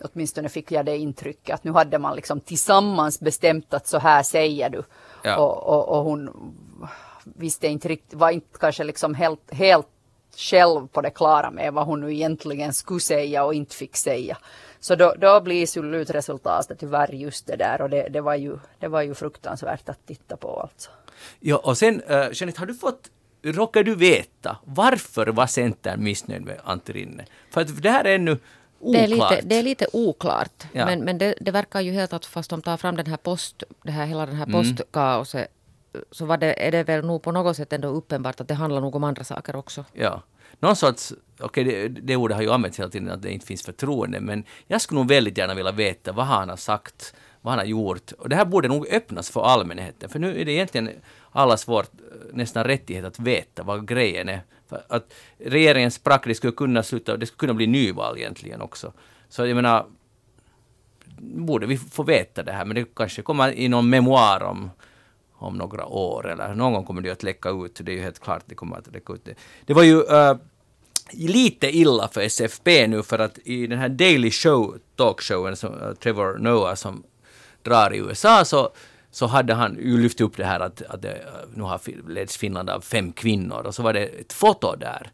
Åtminstone 0.00 0.48
fick 0.48 0.72
jag 0.72 0.86
det 0.86 0.96
intrycket 0.96 1.54
att 1.54 1.64
nu 1.64 1.72
hade 1.72 1.98
man 1.98 2.16
liksom 2.16 2.40
tillsammans 2.40 3.20
bestämt 3.20 3.74
att 3.74 3.86
så 3.86 3.98
här 3.98 4.22
säger 4.22 4.70
du. 4.70 4.82
Ja. 5.22 5.36
Och, 5.36 5.68
och, 5.68 5.98
och 5.98 6.04
hon 6.04 6.30
visste 7.24 7.68
inte 7.68 7.88
riktigt, 7.88 8.14
var 8.14 8.30
inte 8.30 8.58
kanske 8.58 8.84
liksom 8.84 9.14
helt, 9.14 9.52
helt 9.54 9.86
själv 10.36 10.86
på 10.86 11.00
det 11.00 11.10
klara 11.10 11.50
med 11.50 11.72
vad 11.72 11.86
hon 11.86 12.00
nu 12.00 12.14
egentligen 12.14 12.72
skulle 12.72 13.00
säga 13.00 13.44
och 13.44 13.54
inte 13.54 13.76
fick 13.76 13.96
säga. 13.96 14.38
Så 14.80 14.94
då, 14.94 15.14
då 15.18 15.40
blir 15.40 15.66
slutresultatet 15.66 16.78
tyvärr 16.78 17.12
just 17.12 17.46
det 17.46 17.56
där 17.56 17.80
och 17.80 17.90
det, 17.90 18.08
det, 18.08 18.20
var 18.20 18.34
ju, 18.34 18.58
det 18.78 18.88
var 18.88 19.02
ju 19.02 19.14
fruktansvärt 19.14 19.88
att 19.88 20.06
titta 20.06 20.36
på 20.36 20.60
alltså. 20.60 20.90
Ja, 21.40 21.56
och 21.56 21.78
sen, 21.78 22.02
uh, 22.02 22.28
Jeanette, 22.32 22.60
har 22.60 22.66
du 22.66 22.74
fått, 22.74 23.10
råkar 23.42 23.82
du 23.82 23.94
veta 23.94 24.56
varför 24.64 25.26
var 25.26 25.46
Centern 25.46 26.04
missnöjd 26.04 26.44
med 26.44 26.60
Antti 26.64 26.92
Rinne? 26.92 27.24
För 27.50 27.60
att 27.60 27.82
det 27.82 27.90
här 27.90 28.04
är 28.04 28.18
Det 28.92 28.98
är, 28.98 29.08
lite, 29.08 29.40
det 29.42 29.56
är 29.56 29.62
lite 29.62 29.86
oklart. 29.92 30.64
Ja. 30.72 30.86
Men, 30.86 31.04
men 31.04 31.18
det, 31.18 31.34
det 31.40 31.50
verkar 31.50 31.80
ju 31.80 31.92
helt 31.92 32.12
att 32.12 32.26
fast 32.26 32.50
de 32.50 32.62
tar 32.62 32.76
fram 32.76 32.96
den 32.96 33.06
här 33.06 33.16
post, 33.16 33.62
det 33.82 33.92
här, 33.92 34.06
hela 34.06 34.26
den 34.26 34.36
här 34.36 34.46
postkaoset 34.46 35.48
så 36.10 36.24
var 36.24 36.36
det, 36.36 36.66
är 36.66 36.72
det 36.72 36.82
väl 36.82 37.04
nog 37.04 37.22
på 37.22 37.32
något 37.32 37.56
sätt 37.56 37.72
ändå 37.72 37.88
uppenbart 37.88 38.40
att 38.40 38.48
det 38.48 38.54
handlar 38.54 38.80
nog 38.80 38.94
om 38.94 39.04
andra 39.04 39.24
saker 39.24 39.56
också. 39.56 39.84
Ja. 39.92 40.22
Någon 40.60 40.76
sorts, 40.76 41.12
okej 41.40 41.64
det, 41.64 41.88
det 41.88 42.16
ordet 42.16 42.36
har 42.36 42.42
ju 42.42 42.50
använts 42.50 42.78
hela 42.78 42.88
tiden 42.88 43.10
att 43.10 43.22
det 43.22 43.32
inte 43.32 43.46
finns 43.46 43.62
förtroende, 43.62 44.20
men 44.20 44.44
jag 44.66 44.80
skulle 44.80 45.00
nog 45.00 45.08
väldigt 45.08 45.38
gärna 45.38 45.54
vilja 45.54 45.72
veta 45.72 46.12
vad 46.12 46.26
han 46.26 46.48
har 46.48 46.56
sagt, 46.56 47.14
vad 47.40 47.52
han 47.52 47.58
har 47.58 47.66
gjort. 47.66 48.12
Och 48.12 48.28
det 48.28 48.36
här 48.36 48.44
borde 48.44 48.68
nog 48.68 48.88
öppnas 48.88 49.30
för 49.30 49.42
allmänheten, 49.42 50.08
för 50.08 50.18
nu 50.18 50.40
är 50.40 50.44
det 50.44 50.52
egentligen 50.52 50.90
allas 51.32 51.68
vår 51.68 51.80
eh, 51.80 51.86
nästan 52.32 52.64
rättighet 52.64 53.04
att 53.04 53.18
veta 53.18 53.62
vad 53.62 53.88
grejen 53.88 54.28
är. 54.28 54.40
För 54.68 54.84
att 54.88 55.12
regeringen 55.38 55.90
sprack, 55.90 56.24
det 56.24 56.34
skulle 56.34 56.52
kunna 56.52 56.82
sluta, 56.82 57.16
det 57.16 57.26
skulle 57.26 57.38
kunna 57.38 57.54
bli 57.54 57.66
nyval 57.66 58.18
egentligen 58.18 58.60
också. 58.60 58.92
Så 59.28 59.46
jag 59.46 59.54
menar, 59.54 59.86
borde 61.18 61.66
vi 61.66 61.78
få 61.78 62.02
veta 62.02 62.42
det 62.42 62.52
här, 62.52 62.64
men 62.64 62.74
det 62.74 62.94
kanske 62.94 63.22
kommer 63.22 63.52
i 63.52 63.68
någon 63.68 63.90
memoar 63.90 64.42
om, 64.42 64.70
om 65.32 65.56
några 65.56 65.86
år, 65.86 66.30
eller 66.30 66.54
någon 66.54 66.72
gång 66.72 66.84
kommer 66.84 67.02
det 67.02 67.08
ju 67.08 67.12
att 67.12 67.22
läcka 67.22 67.50
ut, 67.50 67.80
det 67.82 67.92
är 67.92 67.96
ju 67.96 68.02
helt 68.02 68.20
klart 68.20 68.42
det 68.46 68.54
kommer 68.54 68.76
att 68.76 68.92
läcka 68.92 69.12
ut. 69.12 69.24
Det, 69.24 69.34
det 69.66 69.74
var 69.74 69.82
ju 69.82 70.02
eh, 70.02 70.36
lite 71.12 71.76
illa 71.76 72.08
för 72.08 72.20
SFP 72.20 72.86
nu, 72.86 73.02
för 73.02 73.18
att 73.18 73.38
i 73.44 73.66
den 73.66 73.78
här 73.78 73.88
Daily 73.88 74.30
Show, 74.30 74.78
talkshowen, 74.96 75.56
som 75.56 75.82
eh, 75.82 75.92
Trevor 75.92 76.38
Noah 76.38 76.74
som 76.74 77.02
drar 77.62 77.94
i 77.94 77.98
USA, 77.98 78.44
så, 78.44 78.70
så 79.16 79.26
hade 79.26 79.54
han 79.54 79.78
ju 79.80 79.98
lyft 79.98 80.20
upp 80.20 80.36
det 80.36 80.44
här 80.44 80.60
att, 80.60 80.82
att 80.82 81.02
det, 81.02 81.18
nu 81.54 81.62
har 81.62 82.08
leds 82.08 82.36
Finland 82.36 82.70
av 82.70 82.80
fem 82.80 83.12
kvinnor, 83.12 83.62
och 83.66 83.74
så 83.74 83.82
var 83.82 83.92
det 83.92 84.04
ett 84.04 84.32
foto 84.32 84.76
där 84.76 85.10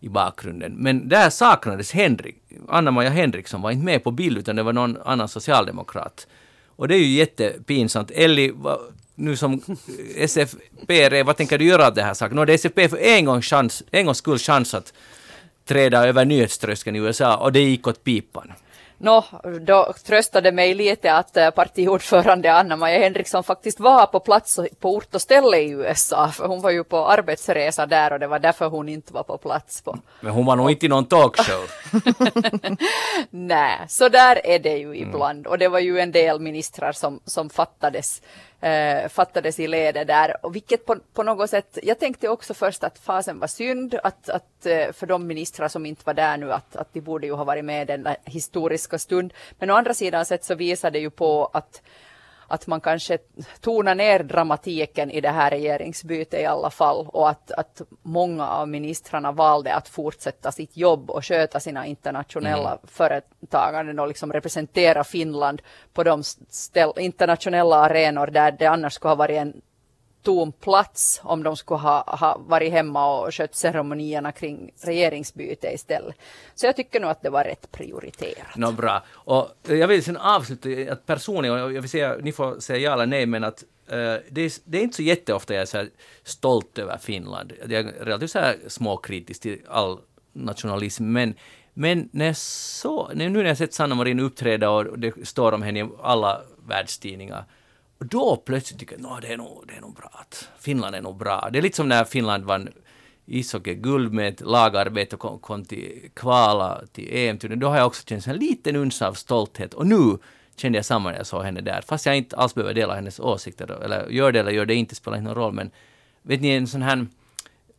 i 0.00 0.08
bakgrunden. 0.08 0.72
Men 0.72 1.08
där 1.08 1.30
saknades 1.30 1.92
Henrik, 1.92 2.36
Anna-Maja 2.68 3.10
Henriksson 3.10 3.60
var 3.60 3.70
inte 3.70 3.84
med 3.84 4.04
på 4.04 4.10
bild 4.10 4.38
utan 4.38 4.56
det 4.56 4.62
var 4.62 4.72
någon 4.72 4.96
annan 5.04 5.28
socialdemokrat. 5.28 6.26
Och 6.76 6.88
det 6.88 6.94
är 6.94 6.98
ju 6.98 7.06
jättepinsamt. 7.06 8.10
Elli, 8.10 8.52
nu 9.14 9.36
som 9.36 9.62
SFP, 10.16 11.22
vad 11.22 11.36
tänker 11.36 11.58
du 11.58 11.64
göra 11.64 11.86
av 11.86 11.94
det 11.94 12.02
här 12.02 12.14
saken? 12.14 12.34
Nu 12.34 12.40
hade 12.40 12.54
SFP 12.54 12.88
för 12.88 12.98
en 12.98 13.24
gångs, 13.24 13.46
chans, 13.46 13.82
en 13.90 14.06
gångs 14.06 14.18
skull 14.18 14.38
chans 14.38 14.74
att 14.74 14.92
träda 15.64 16.06
över 16.06 16.24
nyhetströskeln 16.24 16.96
i 16.96 16.98
USA 16.98 17.36
och 17.36 17.52
det 17.52 17.60
gick 17.60 17.86
åt 17.86 18.04
pipan. 18.04 18.52
Nå, 19.00 19.24
då 19.60 19.92
tröstade 20.06 20.52
mig 20.52 20.74
lite 20.74 21.14
att 21.14 21.36
eh, 21.36 21.50
partiordförande 21.50 22.52
Anna-Maja 22.52 22.98
Henriksson 22.98 23.44
faktiskt 23.44 23.80
var 23.80 24.06
på 24.06 24.20
plats 24.20 24.60
på 24.80 24.94
ort 24.94 25.14
och 25.14 25.22
ställe 25.22 25.56
i 25.56 25.70
USA. 25.70 26.28
För 26.28 26.46
hon 26.46 26.60
var 26.60 26.70
ju 26.70 26.84
på 26.84 27.08
arbetsresa 27.08 27.86
där 27.86 28.12
och 28.12 28.20
det 28.20 28.26
var 28.26 28.38
därför 28.38 28.66
hon 28.68 28.88
inte 28.88 29.12
var 29.12 29.22
på 29.22 29.38
plats. 29.38 29.82
På. 29.82 29.98
Men 30.20 30.32
hon 30.32 30.46
var 30.46 30.56
nog 30.56 30.70
inte 30.70 30.86
i 30.86 30.88
någon 30.88 31.04
talkshow. 31.04 31.68
Nej, 33.30 33.78
så 33.88 34.08
där 34.08 34.46
är 34.46 34.58
det 34.58 34.76
ju 34.76 34.96
ibland. 34.96 35.46
Och 35.46 35.58
det 35.58 35.68
var 35.68 35.78
ju 35.78 35.98
en 35.98 36.12
del 36.12 36.40
ministrar 36.40 36.92
som, 36.92 37.20
som 37.24 37.50
fattades, 37.50 38.22
eh, 38.60 39.08
fattades 39.08 39.60
i 39.60 39.66
ledet 39.66 40.06
där. 40.06 40.46
Och 40.46 40.56
vilket 40.56 40.86
på, 40.86 40.96
på 41.14 41.22
något 41.22 41.50
sätt, 41.50 41.78
jag 41.82 41.98
tänkte 41.98 42.28
också 42.28 42.54
först 42.54 42.84
att 42.84 42.98
fasen 42.98 43.38
var 43.38 43.46
synd 43.46 43.94
att, 44.02 44.28
att 44.28 44.66
eh, 44.66 44.92
för 44.92 45.06
de 45.06 45.26
ministrar 45.26 45.68
som 45.68 45.86
inte 45.86 46.02
var 46.04 46.14
där 46.14 46.36
nu 46.36 46.52
att, 46.52 46.76
att 46.76 46.94
de 46.94 47.00
borde 47.00 47.26
ju 47.26 47.32
ha 47.32 47.44
varit 47.44 47.64
med 47.64 47.86
den 47.86 48.08
historiska 48.24 48.98
stund. 48.98 49.34
Men 49.58 49.70
å 49.70 49.74
andra 49.74 49.94
sidan 49.94 50.26
sett 50.26 50.44
så 50.44 50.54
visar 50.54 50.90
det 50.90 50.98
ju 50.98 51.10
på 51.10 51.50
att 51.52 51.82
att 52.48 52.66
man 52.66 52.80
kanske 52.80 53.18
tonar 53.60 53.94
ner 53.94 54.22
dramatiken 54.22 55.10
i 55.10 55.20
det 55.20 55.30
här 55.30 55.50
regeringsbytet 55.50 56.40
i 56.40 56.46
alla 56.46 56.70
fall 56.70 57.06
och 57.06 57.28
att, 57.28 57.50
att 57.50 57.82
många 58.02 58.48
av 58.48 58.68
ministrarna 58.68 59.32
valde 59.32 59.74
att 59.74 59.88
fortsätta 59.88 60.52
sitt 60.52 60.76
jobb 60.76 61.10
och 61.10 61.24
sköta 61.24 61.60
sina 61.60 61.86
internationella 61.86 62.78
företaganden 62.84 63.98
och 63.98 64.08
liksom 64.08 64.32
representera 64.32 65.04
Finland 65.04 65.62
på 65.92 66.04
de 66.04 66.22
ställ, 66.48 66.92
internationella 66.96 67.76
arenor 67.76 68.26
där 68.26 68.52
det 68.52 68.66
annars 68.66 68.92
skulle 68.92 69.10
ha 69.10 69.16
varit 69.16 69.36
en 69.36 69.60
tom 70.28 70.52
plats 70.52 71.20
om 71.24 71.42
de 71.42 71.56
skulle 71.56 71.78
ha, 71.78 72.16
ha 72.18 72.40
varit 72.46 72.72
hemma 72.72 73.20
och 73.20 73.34
skött 73.34 73.54
ceremonierna 73.54 74.32
kring 74.32 74.70
regeringsbyte 74.80 75.70
istället. 75.74 76.16
Så 76.54 76.66
jag 76.66 76.76
tycker 76.76 77.00
nog 77.00 77.10
att 77.10 77.22
det 77.22 77.30
var 77.30 77.44
rätt 77.44 77.72
prioriterat. 77.72 78.56
Nå 78.56 78.72
bra. 78.72 79.04
Och 79.10 79.48
eh, 79.68 79.76
jag 79.76 79.88
vill 79.88 80.04
sen 80.04 80.16
avsluta 80.16 80.92
att 80.92 81.06
personligen, 81.06 81.62
och 81.62 81.72
jag 81.72 81.80
vill 81.80 81.90
säga, 81.90 82.16
ni 82.22 82.32
får 82.32 82.60
säga 82.60 82.78
ja 82.78 82.92
eller 82.92 83.06
nej, 83.06 83.26
men 83.26 83.44
att 83.44 83.64
eh, 83.86 83.96
det, 84.30 84.40
är, 84.40 84.52
det 84.64 84.78
är 84.78 84.82
inte 84.82 84.96
så 84.96 85.02
jätteofta 85.02 85.54
jag 85.54 85.62
är 85.62 85.66
så 85.66 85.76
här 85.76 85.90
stolt 86.24 86.78
över 86.78 86.98
Finland. 86.98 87.52
Jag 87.60 87.72
är 87.72 87.84
relativt 87.84 88.30
så 88.30 88.38
här 88.38 88.56
småkritisk 88.66 89.42
till 89.42 89.60
all 89.68 89.98
nationalism, 90.32 91.04
men 91.04 91.34
men 91.74 92.08
när 92.12 92.26
jag 92.26 92.36
så, 92.36 93.10
nu 93.14 93.28
när 93.28 93.44
jag 93.44 93.58
sett 93.58 93.74
Sanna 93.74 93.94
Marin 93.94 94.20
uppträda 94.20 94.70
och 94.70 94.98
det 94.98 95.28
står 95.28 95.52
om 95.52 95.62
henne 95.62 95.80
i 95.80 95.88
alla 96.02 96.40
världstidningar, 96.66 97.44
och 97.98 98.06
då 98.06 98.36
plötsligt 98.36 98.80
tycker 98.80 98.98
jag 99.00 99.12
att 99.12 99.22
det, 99.22 99.32
är 99.32 99.36
nog, 99.36 99.64
det 99.68 99.74
är 99.74 99.80
nog 99.80 99.94
bra. 99.94 100.10
Att 100.12 100.48
Finland 100.58 100.94
är 100.94 101.00
nog 101.00 101.16
bra. 101.16 101.48
Det 101.52 101.58
är 101.58 101.62
lite 101.62 101.76
som 101.76 101.88
när 101.88 102.04
Finland 102.04 102.44
vann 102.44 102.68
ishockey-guld 103.26 104.12
med 104.12 104.28
ett 104.28 104.40
lagarbete 104.40 105.16
och 105.16 105.20
kom, 105.20 105.38
kom 105.38 105.64
till 105.64 106.10
kvala 106.14 106.82
till 106.92 107.08
em 107.16 107.38
Då 107.40 107.68
har 107.68 107.76
jag 107.76 107.86
också 107.86 108.02
känt 108.06 108.26
en 108.26 108.36
liten 108.36 108.76
uns 108.76 109.02
av 109.02 109.14
stolthet. 109.14 109.74
Och 109.74 109.86
nu 109.86 110.18
kände 110.56 110.78
jag 110.78 110.84
samma 110.84 111.10
när 111.10 111.16
jag 111.16 111.26
såg 111.26 111.44
henne 111.44 111.60
där. 111.60 111.82
Fast 111.86 112.06
jag 112.06 112.16
inte 112.16 112.36
alls 112.36 112.54
behöver 112.54 112.74
dela 112.74 112.94
hennes 112.94 113.20
åsikter. 113.20 113.82
Eller 113.84 114.08
gör 114.08 114.32
det 114.32 114.40
eller 114.40 114.52
gör 114.52 114.66
det 114.66 114.74
inte, 114.74 114.94
spelar 114.94 115.16
inte 115.16 115.28
någon 115.28 115.42
roll. 115.42 115.52
Men 115.52 115.70
vet 116.22 116.40
ni, 116.40 116.50
en 116.50 116.66
sån 116.66 116.82
här... 116.82 117.06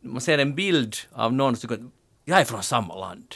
Man 0.00 0.20
ser 0.20 0.38
en 0.38 0.54
bild 0.54 0.96
av 1.12 1.32
någon 1.32 1.56
som 1.56 1.68
tycker 1.68 1.84
att 1.84 1.90
jag 2.24 2.40
är 2.40 2.44
från 2.44 2.62
samma 2.62 2.94
land. 2.94 3.34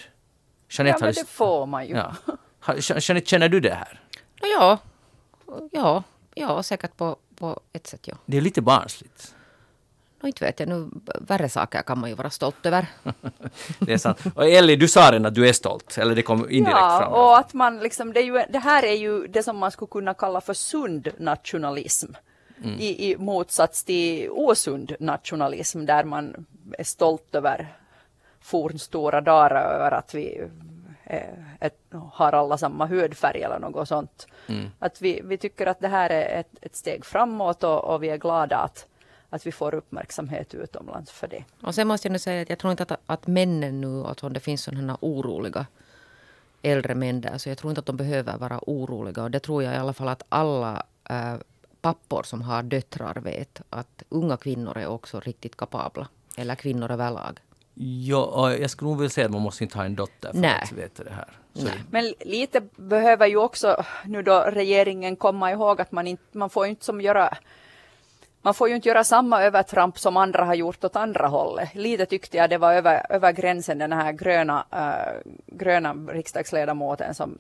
Jeanette, 0.68 0.98
Ja, 1.00 1.06
men 1.06 1.14
det 1.14 1.28
får 1.28 1.66
man 1.66 1.86
ju. 1.86 1.94
Ja. 1.94 2.14
Jeanette, 2.78 3.26
känner 3.26 3.48
du 3.48 3.60
det 3.60 3.74
här? 3.74 4.00
Ja, 4.40 4.78
ja, 5.72 6.02
ja, 6.34 6.62
säkert 6.62 6.96
på, 6.96 7.16
på 7.36 7.60
ett 7.72 7.86
sätt 7.86 8.00
ja. 8.04 8.14
Det 8.26 8.36
är 8.36 8.40
lite 8.40 8.62
barnsligt. 8.62 9.34
No, 10.20 10.26
inte 10.26 10.44
vet 10.44 10.60
jag, 10.60 10.68
nu 10.68 10.90
värre 11.20 11.48
saker 11.48 11.82
kan 11.82 11.98
man 11.98 12.10
ju 12.10 12.16
vara 12.16 12.30
stolt 12.30 12.66
över. 12.66 12.86
det 13.78 13.92
är 13.92 13.98
sant. 13.98 14.18
Och 14.34 14.48
Ellie, 14.48 14.76
du 14.76 14.88
sa 14.88 15.12
redan 15.12 15.26
att 15.26 15.34
du 15.34 15.48
är 15.48 15.52
stolt, 15.52 15.98
eller 15.98 16.14
det 16.14 16.22
kom 16.22 16.50
indirekt 16.50 16.78
ja, 16.80 16.98
fram. 17.00 17.12
och 17.12 17.38
att 17.38 17.54
man 17.54 17.78
liksom, 17.78 18.12
det, 18.12 18.20
är 18.20 18.24
ju, 18.24 18.42
det 18.48 18.58
här 18.58 18.84
är 18.84 18.94
ju 18.94 19.26
det 19.26 19.42
som 19.42 19.56
man 19.56 19.70
skulle 19.70 19.88
kunna 19.88 20.14
kalla 20.14 20.40
för 20.40 20.54
sund 20.54 21.08
nationalism. 21.18 22.12
Mm. 22.64 22.80
I, 22.80 23.10
I 23.10 23.16
motsats 23.16 23.84
till 23.84 24.30
osund 24.30 24.96
nationalism 25.00 25.86
där 25.86 26.04
man 26.04 26.46
är 26.78 26.84
stolt 26.84 27.34
över 27.34 27.76
fornstora 28.40 29.20
dagar 29.20 29.50
över 29.50 29.90
att 29.90 30.14
vi 30.14 30.48
ett, 31.60 31.78
har 32.12 32.32
alla 32.32 32.58
samma 32.58 32.86
hudfärg 32.86 33.42
eller 33.42 33.58
något 33.58 33.88
sånt. 33.88 34.26
Mm. 34.46 34.70
Att 34.78 35.02
vi, 35.02 35.20
vi 35.24 35.38
tycker 35.38 35.66
att 35.66 35.80
det 35.80 35.88
här 35.88 36.10
är 36.10 36.40
ett, 36.40 36.50
ett 36.60 36.76
steg 36.76 37.04
framåt 37.04 37.64
och, 37.64 37.84
och 37.84 38.02
vi 38.02 38.08
är 38.08 38.16
glada 38.16 38.56
att, 38.56 38.86
att 39.30 39.46
vi 39.46 39.52
får 39.52 39.74
uppmärksamhet 39.74 40.54
utomlands 40.54 41.12
för 41.12 41.28
det. 41.28 41.44
Och 41.62 41.74
sen 41.74 41.88
måste 41.88 42.08
jag 42.08 42.12
nu 42.12 42.18
säga 42.18 42.42
att 42.42 42.50
jag 42.50 42.58
tror 42.58 42.70
inte 42.70 42.82
att, 42.82 43.00
att 43.06 43.26
männen 43.26 43.80
nu, 43.80 44.04
att 44.04 44.24
om 44.24 44.32
det 44.32 44.40
finns 44.40 44.62
sådana 44.62 44.98
oroliga 45.00 45.66
äldre 46.62 46.94
män 46.94 47.20
där, 47.20 47.38
så 47.38 47.48
jag 47.48 47.58
tror 47.58 47.70
inte 47.70 47.80
att 47.80 47.86
de 47.86 47.96
behöver 47.96 48.38
vara 48.38 48.60
oroliga. 48.66 49.22
Och 49.22 49.30
det 49.30 49.40
tror 49.40 49.62
jag 49.62 49.74
i 49.74 49.76
alla 49.76 49.92
fall 49.92 50.08
att 50.08 50.22
alla 50.28 50.82
äh, 51.10 51.34
pappor 51.80 52.22
som 52.22 52.42
har 52.42 52.62
döttrar 52.62 53.14
vet 53.14 53.62
att 53.70 54.02
unga 54.08 54.36
kvinnor 54.36 54.78
är 54.78 54.86
också 54.86 55.20
riktigt 55.20 55.56
kapabla. 55.56 56.08
Eller 56.36 56.54
kvinnor 56.54 56.90
överlag. 56.90 57.40
Ja, 57.74 58.54
jag 58.54 58.70
skulle 58.70 58.88
nog 58.88 58.98
vilja 58.98 59.10
säga 59.10 59.26
att 59.26 59.32
man 59.32 59.42
måste 59.42 59.64
inte 59.64 59.78
ha 59.78 59.84
en 59.84 59.94
dotter 59.94 60.32
för 60.32 60.38
Nej. 60.38 60.60
att 60.62 60.72
veta 60.72 61.04
det 61.04 61.10
här. 61.10 61.28
Men 61.90 62.14
lite 62.20 62.60
behöver 62.76 63.26
ju 63.26 63.36
också 63.36 63.84
nu 64.04 64.22
då 64.22 64.40
regeringen 64.40 65.16
komma 65.16 65.52
ihåg 65.52 65.80
att 65.80 65.92
man, 65.92 66.06
inte, 66.06 66.38
man 66.38 66.50
får 66.50 66.66
inte 66.66 66.84
som 66.84 67.00
göra 67.00 67.38
man 68.42 68.54
får 68.54 68.68
ju 68.68 68.74
inte 68.74 68.88
göra 68.88 69.04
samma 69.04 69.42
övertramp 69.42 69.98
som 69.98 70.16
andra 70.16 70.44
har 70.44 70.54
gjort 70.54 70.84
åt 70.84 70.96
andra 70.96 71.26
hållet. 71.26 71.74
Lite 71.74 72.06
tyckte 72.06 72.36
jag 72.36 72.50
det 72.50 72.58
var 72.58 72.72
över, 72.72 73.06
över 73.12 73.32
gränsen 73.32 73.78
den 73.78 73.92
här 73.92 74.12
gröna, 74.12 74.66
äh, 74.72 75.32
gröna 75.46 75.94
riksdagsledamoten 75.94 77.14
som 77.14 77.38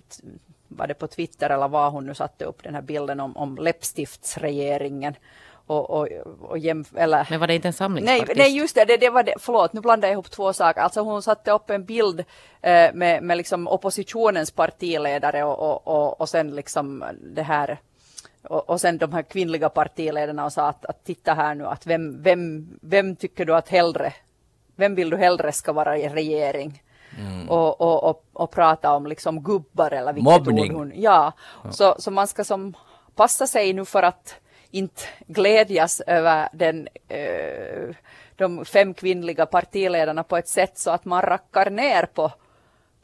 var 0.68 0.86
det 0.86 0.94
på 0.94 1.06
Twitter 1.06 1.50
eller 1.50 1.68
var 1.68 1.90
hon 1.90 2.06
nu 2.06 2.14
satte 2.14 2.44
upp 2.44 2.62
den 2.62 2.74
här 2.74 2.82
bilden 2.82 3.20
om, 3.20 3.36
om 3.36 3.56
läppstiftsregeringen. 3.56 5.14
Och, 5.66 5.90
och, 5.90 6.08
och 6.40 6.58
jämf- 6.58 6.96
eller, 6.98 7.26
Men 7.30 7.40
var 7.40 7.46
det 7.46 7.54
inte 7.54 7.68
en 7.68 7.72
samlingspartist? 7.72 8.26
Nej, 8.26 8.36
nej 8.36 8.58
just 8.58 8.74
det, 8.74 8.84
det, 8.84 8.96
det 8.96 9.10
var 9.10 9.22
det, 9.22 9.34
förlåt 9.38 9.72
nu 9.72 9.80
blandade 9.80 10.06
jag 10.06 10.12
ihop 10.12 10.30
två 10.30 10.52
saker. 10.52 10.80
Alltså 10.80 11.00
hon 11.00 11.22
satte 11.22 11.50
upp 11.50 11.70
en 11.70 11.84
bild 11.84 12.24
eh, 12.60 12.94
med, 12.94 13.22
med 13.22 13.36
liksom 13.36 13.68
oppositionens 13.68 14.50
partiledare 14.50 15.44
och, 15.44 15.58
och, 15.58 15.88
och, 15.88 16.20
och 16.20 16.28
sen 16.28 16.50
liksom 16.50 17.04
det 17.20 17.42
här 17.42 17.78
och, 18.48 18.70
och 18.70 18.80
sen 18.80 18.98
de 18.98 19.12
här 19.12 19.22
kvinnliga 19.22 19.68
partiledarna 19.68 20.44
och 20.44 20.52
sa 20.52 20.68
att, 20.68 20.84
att 20.84 21.04
titta 21.04 21.34
här 21.34 21.54
nu 21.54 21.66
att 21.66 21.86
vem, 21.86 22.22
vem, 22.22 22.68
vem 22.82 23.16
tycker 23.16 23.44
du 23.44 23.54
att 23.54 23.68
hellre, 23.68 24.12
vem 24.76 24.94
vill 24.94 25.10
du 25.10 25.16
hellre 25.16 25.52
ska 25.52 25.72
vara 25.72 25.98
i 25.98 26.08
regering? 26.08 26.82
Mm. 27.18 27.50
Och, 27.50 27.80
och, 27.80 28.04
och, 28.04 28.24
och, 28.32 28.50
prata 28.50 28.92
om 28.92 29.06
liksom 29.06 29.42
gubbar 29.42 29.90
eller 29.90 30.12
vilket 30.12 30.32
Mobbning. 30.32 30.70
ord 30.70 30.76
hon... 30.76 30.92
Ja, 30.94 31.32
ja. 31.64 31.72
Så, 31.72 31.94
så 31.98 32.10
man 32.10 32.26
ska 32.26 32.44
som 32.44 32.74
passa 33.14 33.46
sig 33.46 33.72
nu 33.72 33.84
för 33.84 34.02
att 34.02 34.34
inte 34.74 35.02
glädjas 35.26 36.00
över 36.06 36.48
den, 36.52 36.88
eh, 37.08 37.96
de 38.36 38.64
fem 38.64 38.94
kvinnliga 38.94 39.46
partiledarna 39.46 40.22
på 40.22 40.36
ett 40.36 40.48
sätt 40.48 40.78
så 40.78 40.90
att 40.90 41.04
man 41.04 41.22
rackar 41.22 41.70
ner 41.70 42.06
på 42.06 42.32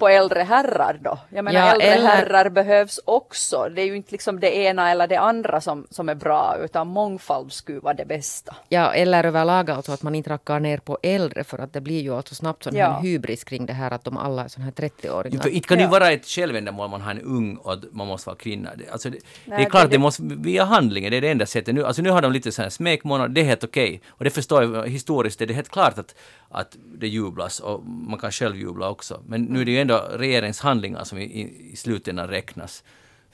på 0.00 0.08
äldre 0.08 0.42
herrar 0.42 0.98
då? 1.02 1.18
Jag 1.28 1.44
menar 1.44 1.60
ja, 1.60 1.72
äldre 1.72 1.86
eller... 1.86 2.08
herrar 2.08 2.50
behövs 2.50 3.00
också. 3.04 3.68
Det 3.74 3.82
är 3.82 3.86
ju 3.86 3.96
inte 3.96 4.12
liksom 4.12 4.40
det 4.40 4.56
ena 4.56 4.90
eller 4.90 5.06
det 5.06 5.16
andra 5.16 5.60
som, 5.60 5.86
som 5.90 6.08
är 6.08 6.14
bra 6.14 6.56
utan 6.64 6.86
mångfald 6.86 7.52
skulle 7.52 7.80
vara 7.80 7.94
det 7.94 8.04
bästa. 8.04 8.56
Ja 8.68 8.92
eller 8.92 9.24
överlag 9.24 9.70
alltså 9.70 9.92
att 9.92 10.02
man 10.02 10.14
inte 10.14 10.30
rackar 10.30 10.60
ner 10.60 10.78
på 10.78 10.98
äldre 11.02 11.44
för 11.44 11.58
att 11.58 11.72
det 11.72 11.80
blir 11.80 12.00
ju 12.00 12.14
alltså 12.14 12.34
snabbt 12.34 12.64
sån 12.64 12.76
ja. 12.76 13.00
hybris 13.02 13.44
kring 13.44 13.66
det 13.66 13.72
här 13.72 13.90
att 13.90 14.04
de 14.04 14.16
alla 14.16 14.44
är 14.44 14.48
sån 14.48 14.62
här 14.62 14.70
30-åringar. 14.70 15.36
Ja, 15.36 15.42
för 15.42 15.50
inte 15.50 15.68
kan 15.68 15.78
ju 15.78 15.86
vara 15.86 16.10
ett 16.10 16.26
självändamål 16.26 16.90
man 16.90 17.00
har 17.00 17.10
en 17.10 17.20
ung 17.20 17.56
och 17.56 17.76
man 17.92 18.06
måste 18.06 18.28
vara 18.28 18.36
kvinna. 18.36 18.70
Alltså, 18.92 19.10
det, 19.10 19.18
Nej, 19.44 19.58
det 19.58 19.64
är 19.64 19.70
klart 19.70 19.82
det, 19.82 19.96
det 19.96 19.98
måste 19.98 20.22
via 20.22 20.64
handlingen, 20.64 21.10
det 21.10 21.16
är 21.16 21.20
det 21.20 21.30
enda 21.30 21.46
sättet. 21.46 21.74
Nu, 21.74 21.84
alltså 21.84 22.02
nu 22.02 22.10
har 22.10 22.22
de 22.22 22.32
lite 22.32 22.52
sån 22.52 22.62
här 22.62 22.70
smekmånad, 22.70 23.30
det 23.30 23.40
är 23.40 23.44
helt 23.44 23.64
okej. 23.64 23.88
Okay. 23.88 24.00
Och 24.08 24.24
det 24.24 24.30
förstår 24.30 24.62
jag 24.62 24.88
historiskt, 24.88 25.38
det 25.38 25.44
är 25.44 25.54
helt 25.54 25.68
klart 25.68 25.98
att, 25.98 26.14
att 26.48 26.76
det 26.98 27.08
jublas 27.08 27.60
och 27.60 27.84
man 27.84 28.18
kan 28.18 28.32
själv 28.32 28.56
jubla 28.56 28.88
också. 28.88 29.22
Men 29.26 29.42
nu 29.42 29.60
är 29.60 29.64
det 29.64 29.70
ju 29.70 29.80
ändå 29.90 30.16
regeringens 30.16 30.60
handlingar 30.60 31.04
som 31.04 31.18
i, 31.18 31.24
i, 31.24 31.70
i 31.72 31.76
slutändan 31.76 32.28
räknas. 32.28 32.84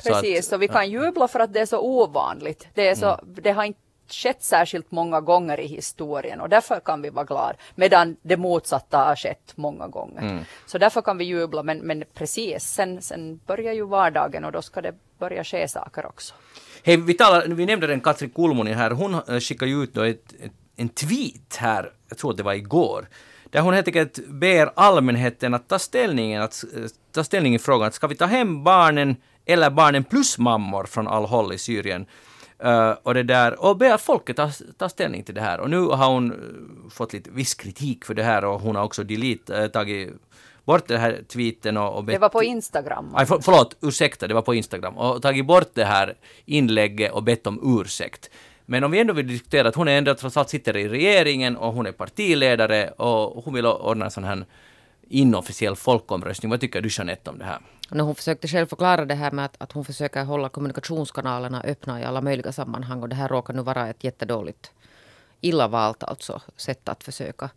Precis, 0.04 0.46
så, 0.46 0.54
att, 0.54 0.58
och 0.58 0.62
vi 0.62 0.68
kan 0.68 0.90
jubla 0.90 1.28
för 1.28 1.40
att 1.40 1.52
det 1.52 1.60
är 1.60 1.66
så 1.66 1.80
ovanligt. 1.80 2.68
Det, 2.74 2.88
är 2.88 2.94
så, 2.94 3.06
mm. 3.06 3.34
det 3.42 3.52
har 3.52 3.64
inte 3.64 3.80
skett 4.08 4.42
särskilt 4.42 4.90
många 4.90 5.20
gånger 5.20 5.60
i 5.60 5.66
historien 5.66 6.40
och 6.40 6.48
därför 6.48 6.80
kan 6.80 7.02
vi 7.02 7.10
vara 7.10 7.24
glada. 7.24 7.56
Medan 7.74 8.16
det 8.22 8.36
motsatta 8.36 8.98
har 8.98 9.16
skett 9.16 9.52
många 9.54 9.88
gånger. 9.88 10.22
Mm. 10.22 10.44
Så 10.66 10.78
därför 10.78 11.02
kan 11.02 11.18
vi 11.18 11.24
jubla, 11.24 11.62
men, 11.62 11.78
men 11.78 12.04
precis, 12.14 12.64
sen, 12.64 13.02
sen 13.02 13.40
börjar 13.46 13.72
ju 13.72 13.86
vardagen 13.86 14.44
och 14.44 14.52
då 14.52 14.62
ska 14.62 14.80
det 14.80 14.94
börja 15.18 15.44
ske 15.44 15.68
saker 15.68 16.06
också. 16.06 16.34
Hej, 16.82 16.96
vi, 16.96 17.14
talar, 17.14 17.46
vi 17.46 17.66
nämnde 17.66 17.86
den 17.86 18.00
Katri 18.00 18.28
Kulmuni 18.28 18.72
här, 18.72 18.90
hon 18.90 19.14
eh, 19.14 19.40
skickade 19.40 19.70
ju 19.70 19.82
ut 19.82 19.96
ett, 19.96 20.32
ett, 20.40 20.52
en 20.76 20.88
tweet 20.88 21.56
här, 21.56 21.92
jag 22.08 22.18
tror 22.18 22.30
att 22.30 22.36
det 22.36 22.42
var 22.42 22.54
igår, 22.54 23.08
där 23.50 23.60
hon 23.60 23.74
helt 23.74 23.86
enkelt 23.86 24.28
ber 24.28 24.70
allmänheten 24.76 25.54
att 25.54 25.68
ta 25.68 25.78
ställning, 25.78 26.34
att, 26.36 26.64
eh, 26.76 26.82
ta 27.12 27.24
ställning 27.24 27.54
i 27.54 27.58
frågan, 27.58 27.92
ska 27.92 28.06
vi 28.06 28.14
ta 28.14 28.26
hem 28.26 28.64
barnen 28.64 29.16
eller 29.44 29.70
barnen 29.70 30.04
plus 30.04 30.38
mammor 30.38 30.84
från 30.84 31.08
Al-Hol 31.08 31.52
i 31.52 31.58
Syrien? 31.58 32.06
Uh, 32.64 32.90
och 33.02 33.14
det 33.14 33.22
där, 33.22 33.64
och 33.64 33.76
be 33.76 33.98
folket 33.98 34.36
ta, 34.36 34.50
ta 34.78 34.88
ställning 34.88 35.24
till 35.24 35.34
det 35.34 35.40
här. 35.40 35.60
Och 35.60 35.70
nu 35.70 35.80
har 35.80 36.12
hon 36.12 36.32
uh, 36.32 36.90
fått 36.90 37.12
lite 37.12 37.30
viss 37.30 37.54
kritik 37.54 38.04
för 38.04 38.14
det 38.14 38.22
här 38.22 38.44
och 38.44 38.60
hon 38.60 38.76
har 38.76 38.84
också 38.84 39.04
delete, 39.04 39.62
uh, 39.62 39.66
tagit 39.66 40.12
bort 40.64 40.88
den 40.88 41.00
här 41.00 41.22
tweeten 41.28 41.76
och, 41.76 41.96
och 41.96 42.04
Det 42.04 42.18
var 42.18 42.28
på 42.28 42.42
Instagram. 42.42 43.12
Aj, 43.14 43.26
för, 43.26 43.38
förlåt, 43.40 43.76
ursäkta, 43.82 44.26
det 44.26 44.34
var 44.34 44.42
på 44.42 44.54
Instagram. 44.54 44.98
Och 44.98 45.22
tagit 45.22 45.46
bort 45.46 45.70
det 45.74 45.84
här 45.84 46.14
inlägget 46.44 47.12
och 47.12 47.22
bett 47.22 47.46
om 47.46 47.80
ursäkt. 47.80 48.30
Men 48.66 48.84
om 48.84 48.90
vi 48.90 49.00
ändå 49.00 49.12
vill 49.12 49.26
diskutera 49.26 49.68
att 49.68 49.74
hon 49.74 49.88
är 49.88 49.98
ändå 49.98 50.14
trots 50.14 50.36
allt 50.36 50.48
sitter 50.48 50.76
i 50.76 50.88
regeringen 50.88 51.56
och 51.56 51.72
hon 51.72 51.86
är 51.86 51.92
partiledare 51.92 52.90
och 52.90 53.44
hon 53.44 53.54
vill 53.54 53.66
ordna 53.66 54.04
en 54.04 54.10
sån 54.10 54.24
här 54.24 54.44
inofficiell 55.08 55.76
folkomröstning. 55.76 56.50
Vad 56.50 56.60
tycker 56.60 56.82
du 56.82 56.88
Jeanette 56.92 57.30
om 57.30 57.38
det 57.38 57.44
här? 57.44 57.58
När 57.90 58.04
hon 58.04 58.14
försökte 58.14 58.48
själv 58.48 58.66
förklara 58.66 59.04
det 59.04 59.14
här 59.14 59.30
med 59.30 59.44
att, 59.44 59.56
att 59.58 59.72
hon 59.72 59.84
försöker 59.84 60.24
hålla 60.24 60.48
kommunikationskanalerna 60.48 61.62
öppna 61.62 62.00
i 62.00 62.04
alla 62.04 62.20
möjliga 62.20 62.52
sammanhang 62.52 63.02
och 63.02 63.08
det 63.08 63.16
här 63.16 63.28
råkar 63.28 63.54
nu 63.54 63.62
vara 63.62 63.88
ett 63.88 64.04
jättedåligt, 64.04 64.70
illa 65.40 65.68
valt 65.68 66.02
alltså, 66.02 66.42
sätt 66.56 66.88
att 66.88 67.04
försöka. 67.04 67.50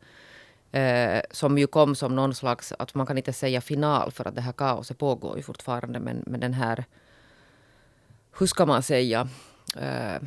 Eh, 0.71 1.21
som 1.31 1.57
ju 1.57 1.67
kom 1.67 1.95
som 1.95 2.15
någon 2.15 2.35
slags, 2.35 2.73
att 2.79 2.95
man 2.95 3.05
kan 3.05 3.17
inte 3.17 3.33
säga 3.33 3.61
final 3.61 4.11
för 4.11 4.27
att 4.27 4.35
det 4.35 4.41
här 4.41 4.51
kaoset 4.51 4.97
pågår 4.97 5.37
ju 5.37 5.43
fortfarande 5.43 5.99
men, 5.99 6.23
men 6.25 6.39
den 6.39 6.53
här, 6.53 6.85
hur 8.39 8.47
ska 8.47 8.65
man 8.65 8.83
säga, 8.83 9.27
eh, 9.75 10.21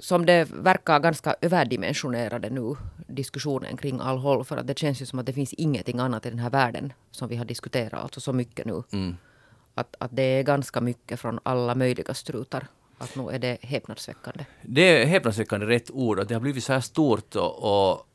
som 0.00 0.26
det 0.26 0.50
verkar 0.50 1.00
ganska 1.00 1.34
överdimensionerade 1.40 2.50
nu, 2.50 2.76
diskussionen 3.06 3.76
kring 3.76 4.00
Al-Hol. 4.00 4.44
För 4.44 4.56
att 4.56 4.66
det 4.66 4.78
känns 4.78 5.02
ju 5.02 5.06
som 5.06 5.18
att 5.18 5.26
det 5.26 5.32
finns 5.32 5.52
ingenting 5.52 5.98
annat 5.98 6.26
i 6.26 6.30
den 6.30 6.38
här 6.38 6.50
världen 6.50 6.92
som 7.10 7.28
vi 7.28 7.36
har 7.36 7.44
diskuterat 7.44 8.02
alltså 8.02 8.20
så 8.20 8.32
mycket 8.32 8.66
nu. 8.66 8.82
Mm. 8.92 9.16
Att, 9.74 9.96
att 9.98 10.16
det 10.16 10.22
är 10.22 10.42
ganska 10.42 10.80
mycket 10.80 11.20
från 11.20 11.40
alla 11.42 11.74
möjliga 11.74 12.14
strutar. 12.14 12.66
Att 12.98 13.16
nu 13.16 13.30
är 13.30 13.38
det 13.38 13.58
häpnadsväckande. 13.62 14.44
Det 14.62 15.02
är 15.02 15.06
häpnadsväckande 15.06 15.66
rätt 15.66 15.90
ord. 15.90 16.20
Att 16.20 16.28
det 16.28 16.34
har 16.34 16.40
blivit 16.40 16.64
så 16.64 16.72
här 16.72 16.80
stort 16.80 17.36
och, 17.36 17.92
och 17.92 18.06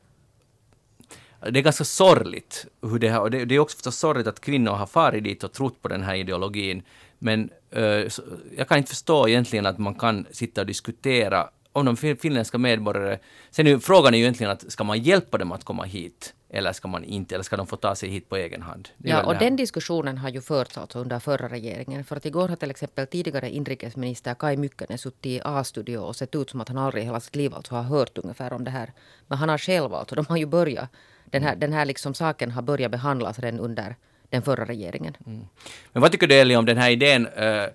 det 1.40 1.58
är 1.58 1.62
ganska 1.62 1.84
sorgligt. 1.84 2.66
Hur 2.82 2.98
det, 2.98 3.08
här, 3.08 3.20
och 3.20 3.30
det, 3.30 3.44
det, 3.44 3.54
är 3.54 3.58
också 3.58 3.76
förstås 3.76 3.98
sorgligt 3.98 4.26
att 4.26 4.40
kvinnor 4.40 4.72
har 4.72 4.86
farit 4.86 5.24
dit 5.24 5.44
och 5.44 5.52
trott 5.52 5.82
på 5.82 5.88
den 5.88 6.02
här 6.02 6.14
ideologin. 6.14 6.82
Men 7.18 7.50
uh, 7.76 8.08
jag 8.56 8.68
kan 8.68 8.78
inte 8.78 8.90
förstå 8.90 9.28
egentligen 9.28 9.66
att 9.66 9.78
man 9.78 9.94
kan 9.94 10.26
sitta 10.30 10.60
och 10.60 10.66
diskutera 10.66 11.50
om 11.72 11.84
de 11.84 11.96
finländska 11.96 12.58
medborgare... 12.58 13.18
Sen 13.50 13.66
är 13.66 13.70
ju, 13.70 13.80
frågan 13.80 14.14
är 14.14 14.18
ju 14.18 14.24
egentligen 14.24 14.52
att 14.52 14.72
ska 14.72 14.84
man 14.84 15.02
hjälpa 15.02 15.38
dem 15.38 15.52
att 15.52 15.64
komma 15.64 15.84
hit 15.84 16.34
eller 16.52 16.72
ska 16.72 16.88
man 16.88 17.04
inte, 17.04 17.34
eller 17.34 17.42
ska 17.42 17.56
de 17.56 17.66
få 17.66 17.76
ta 17.76 17.94
sig 17.94 18.08
hit 18.08 18.28
på 18.28 18.36
egen 18.36 18.62
hand? 18.62 18.88
Ja, 18.98 19.22
och 19.22 19.38
den 19.38 19.56
diskussionen 19.56 20.18
har 20.18 20.28
ju 20.28 20.40
förts 20.40 20.78
alltså 20.78 20.98
under 20.98 21.18
förra 21.18 21.48
regeringen. 21.48 22.04
För 22.04 22.16
att 22.16 22.26
igår 22.26 22.48
har 22.48 22.56
till 22.56 22.70
exempel 22.70 23.06
tidigare 23.06 23.50
inrikesminister 23.50 24.34
Kai 24.34 24.56
Mykkänen 24.56 24.98
suttit 24.98 25.26
i 25.26 25.40
A-studio 25.44 25.98
och 25.98 26.16
sett 26.16 26.34
ut 26.34 26.50
som 26.50 26.60
att 26.60 26.68
han 26.68 26.78
aldrig 26.78 27.02
i 27.02 27.06
hela 27.06 27.20
sitt 27.20 27.36
liv 27.36 27.54
alltså 27.54 27.74
har 27.74 27.82
hört 27.82 28.18
ungefär 28.18 28.52
om 28.52 28.64
det 28.64 28.70
här. 28.70 28.92
Men 29.26 29.38
han 29.38 29.48
har 29.48 29.58
själv 29.58 29.94
alltså, 29.94 30.14
de 30.14 30.26
har 30.28 30.36
ju 30.36 30.46
börjat, 30.46 30.88
den 31.24 31.42
här, 31.42 31.56
den 31.56 31.72
här 31.72 31.84
liksom 31.84 32.14
saken 32.14 32.50
har 32.50 32.62
börjat 32.62 32.90
behandlas 32.90 33.38
redan 33.38 33.60
under 33.60 33.96
den 34.28 34.42
förra 34.42 34.64
regeringen. 34.64 35.16
Mm. 35.26 35.46
Men 35.92 36.02
vad 36.02 36.12
tycker 36.12 36.26
du 36.26 36.34
Eli 36.34 36.56
om 36.56 36.66
den 36.66 36.78
här 36.78 36.90
idén 36.90 37.26
uh, 37.26 37.66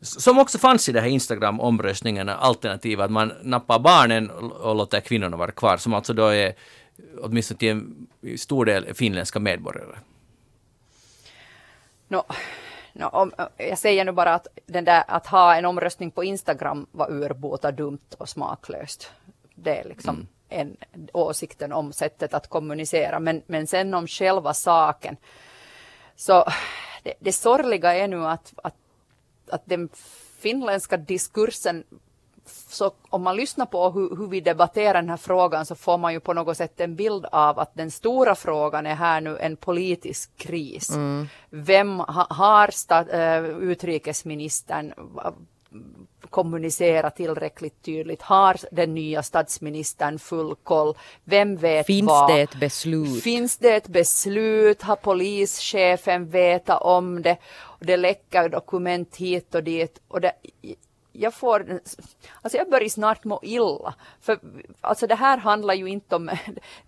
som 0.00 0.38
också 0.38 0.58
fanns 0.58 0.88
i 0.88 0.92
det 0.92 1.00
här 1.00 1.08
Instagram-omröstningen, 1.08 2.28
alternativet 2.28 3.04
att 3.04 3.10
man 3.10 3.32
nappar 3.42 3.78
barnen 3.78 4.30
och 4.30 4.76
låter 4.76 5.00
kvinnorna 5.00 5.36
vara 5.36 5.50
kvar, 5.50 5.76
som 5.76 5.94
alltså 5.94 6.12
då 6.12 6.26
är 6.26 6.54
åtminstone 7.22 7.58
till 7.58 7.68
en 7.68 8.08
stor 8.38 8.64
del 8.64 8.94
finländska 8.94 9.38
medborgare. 9.38 9.96
No, 12.08 12.22
no, 12.92 13.04
om, 13.04 13.32
jag 13.56 13.78
säger 13.78 14.04
nu 14.04 14.12
bara 14.12 14.34
att, 14.34 14.46
den 14.66 14.84
där, 14.84 15.04
att 15.08 15.26
ha 15.26 15.54
en 15.54 15.64
omröstning 15.64 16.10
på 16.10 16.24
Instagram 16.24 16.86
var 16.92 17.10
urbota 17.10 17.72
dumt 17.72 18.14
och 18.18 18.28
smaklöst. 18.28 19.10
Det 19.54 19.78
är 19.78 19.84
liksom, 19.84 20.14
mm. 20.14 20.26
än 20.48 20.76
åsikten 21.12 21.72
om 21.72 21.92
sättet 21.92 22.34
att 22.34 22.48
kommunicera. 22.48 23.20
Men, 23.20 23.42
men 23.46 23.66
sen 23.66 23.94
om 23.94 24.06
själva 24.06 24.54
saken. 24.54 25.16
Så 26.16 26.44
det, 27.02 27.14
det 27.20 27.32
sorgliga 27.32 27.94
är 27.94 28.08
nu 28.08 28.26
att, 28.26 28.52
att, 28.56 28.74
att 29.50 29.62
den 29.64 29.88
finländska 30.38 30.96
diskursen 30.96 31.84
så 32.68 32.92
om 33.08 33.22
man 33.22 33.36
lyssnar 33.36 33.66
på 33.66 33.90
hur, 33.90 34.16
hur, 34.16 34.26
vi 34.26 34.40
debatterar 34.40 34.94
den 34.94 35.08
här 35.08 35.16
frågan 35.16 35.66
så 35.66 35.74
får 35.74 35.98
man 35.98 36.12
ju 36.12 36.20
på 36.20 36.32
något 36.32 36.56
sätt 36.56 36.80
en 36.80 36.96
bild 36.96 37.26
av 37.32 37.58
att 37.58 37.74
den 37.74 37.90
stora 37.90 38.34
frågan 38.34 38.86
är 38.86 38.94
här 38.94 39.20
nu 39.20 39.38
en 39.38 39.56
politisk 39.56 40.36
kris. 40.36 40.90
Mm. 40.90 41.28
Vem 41.50 41.98
ha, 41.98 42.26
har 42.30 42.70
stat, 42.70 43.08
äh, 43.10 43.44
utrikesministern 43.44 44.92
kommunicera 46.30 47.10
tillräckligt 47.10 47.82
tydligt? 47.82 48.22
Har 48.22 48.56
den 48.70 48.94
nya 48.94 49.22
statsministern 49.22 50.18
full 50.18 50.54
koll? 50.62 50.94
Vem 51.24 51.56
vet 51.56 51.86
Finns 51.86 52.08
vad? 52.08 52.30
det 52.30 52.40
ett 52.40 52.60
beslut? 52.60 53.22
Finns 53.22 53.56
det 53.56 53.74
ett 53.74 53.88
beslut? 53.88 54.82
Har 54.82 54.96
polischefen 54.96 56.30
vetat 56.30 56.82
om 56.82 57.22
det? 57.22 57.36
Det 57.80 57.96
läcker 57.96 58.48
dokument 58.48 59.16
hit 59.16 59.54
och 59.54 59.64
dit. 59.64 60.00
Och 60.08 60.20
det, 60.20 60.32
jag 61.12 61.34
får, 61.34 61.80
alltså 62.42 62.58
jag 62.58 62.70
börjar 62.70 62.88
snart 62.88 63.24
må 63.24 63.40
illa. 63.42 63.94
För 64.20 64.38
alltså 64.80 65.06
det 65.06 65.14
här 65.14 65.38
handlar 65.38 65.74
ju 65.74 65.86
inte 65.86 66.16
om, 66.16 66.30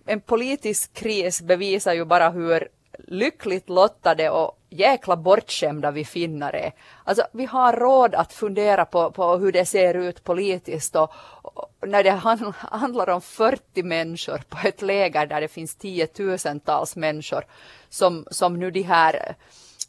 en 0.07 0.21
politisk 0.21 0.95
kris 0.95 1.43
bevisar 1.43 1.93
ju 1.93 2.05
bara 2.05 2.31
hur 2.31 2.69
lyckligt 2.99 3.69
lottade 3.69 4.31
och 4.31 4.59
jäkla 4.71 5.17
bortskämda 5.17 5.91
vi 5.91 6.05
finnar 6.05 6.53
är. 6.53 6.73
Alltså 7.05 7.27
vi 7.33 7.45
har 7.45 7.73
råd 7.73 8.15
att 8.15 8.33
fundera 8.33 8.85
på, 8.85 9.11
på 9.11 9.37
hur 9.37 9.53
det 9.53 9.67
ser 9.67 9.95
ut 9.95 10.25
politiskt 10.25 10.97
och, 10.97 11.11
och 11.43 11.89
när 11.89 12.03
det 12.03 12.11
handlar 12.57 13.09
om 13.09 13.21
40 13.21 13.83
människor 13.83 14.39
på 14.49 14.69
ett 14.69 14.83
läger 14.83 15.27
där 15.27 15.41
det 15.41 15.49
finns 15.49 15.77
tiotusentals 15.77 16.97
människor 16.97 17.45
som, 17.89 18.27
som 18.31 18.59
nu 18.59 18.71
de 18.71 18.83
här 18.83 19.35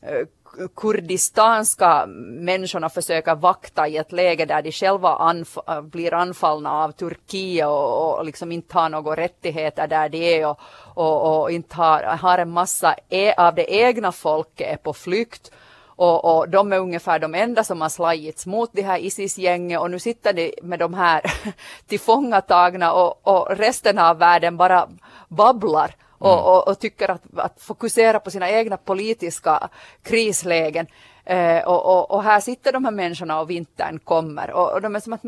eh, 0.02 0.28
kurdistanska 0.76 2.06
människorna 2.08 2.90
försöker 2.90 3.36
vakta 3.36 3.88
i 3.88 3.98
ett 3.98 4.12
läge 4.12 4.46
där 4.46 4.62
de 4.62 4.72
själva 4.72 5.16
anf 5.16 5.58
äh, 5.68 5.82
blir 5.82 6.14
anfallna 6.14 6.72
av 6.72 6.92
Turkiet 6.92 7.68
och, 7.68 8.18
och 8.18 8.26
liksom 8.26 8.52
inte 8.52 8.78
har 8.78 8.90
några 8.90 9.16
rättigheter 9.16 9.88
där 9.88 10.10
de 10.10 10.40
är 10.40 10.48
och, 10.48 10.60
och, 10.94 11.42
och 11.42 11.52
inte 11.52 11.76
har, 11.76 12.04
har 12.04 12.38
en 12.38 12.50
massa 12.50 12.96
e 13.10 13.34
av 13.38 13.56
det 13.56 13.74
egna 13.74 14.12
folket 14.12 14.74
är 14.74 14.78
på 14.78 14.94
flykt. 14.94 15.52
Och, 15.96 16.38
och, 16.38 16.50
de 16.50 16.74
är 16.74 16.80
ungefär 16.80 17.20
de 17.20 17.36
enda 17.36 17.64
som 17.64 17.82
har 17.82 17.90
slagits 17.90 18.46
mot 18.46 18.70
det 18.74 18.82
här 18.82 19.00
Isis-gänget 19.00 19.80
och 19.80 19.92
nu 19.92 20.00
sitter 20.00 20.34
de 20.34 20.54
med 20.62 20.80
de 20.80 20.94
här 20.94 21.22
tillfångatagna 21.88 22.94
och, 22.94 23.28
och 23.28 23.58
resten 23.58 24.00
av 24.00 24.18
världen 24.18 24.58
bara 24.58 24.90
babblar 25.28 25.96
och, 26.24 26.34
mm. 26.34 26.46
och, 26.46 26.68
och, 26.68 26.80
tycker 26.80 27.12
att, 27.12 27.24
att 27.38 27.62
fokusera 27.62 28.20
på 28.20 28.32
sina 28.32 28.50
egna 28.50 28.78
politiska 28.78 29.70
krislägen. 30.04 30.88
Eh, 31.26 31.68
och, 31.68 32.12
och, 32.12 32.24
här 32.24 32.40
sitter 32.40 32.72
de 32.72 32.86
här 32.86 32.92
människorna 32.92 33.40
och 33.40 33.50
vintern 33.50 34.00
kommer 34.00 34.52
och, 34.52 34.82
de 34.82 34.96
är 34.96 35.00
som 35.00 35.14
att, 35.14 35.26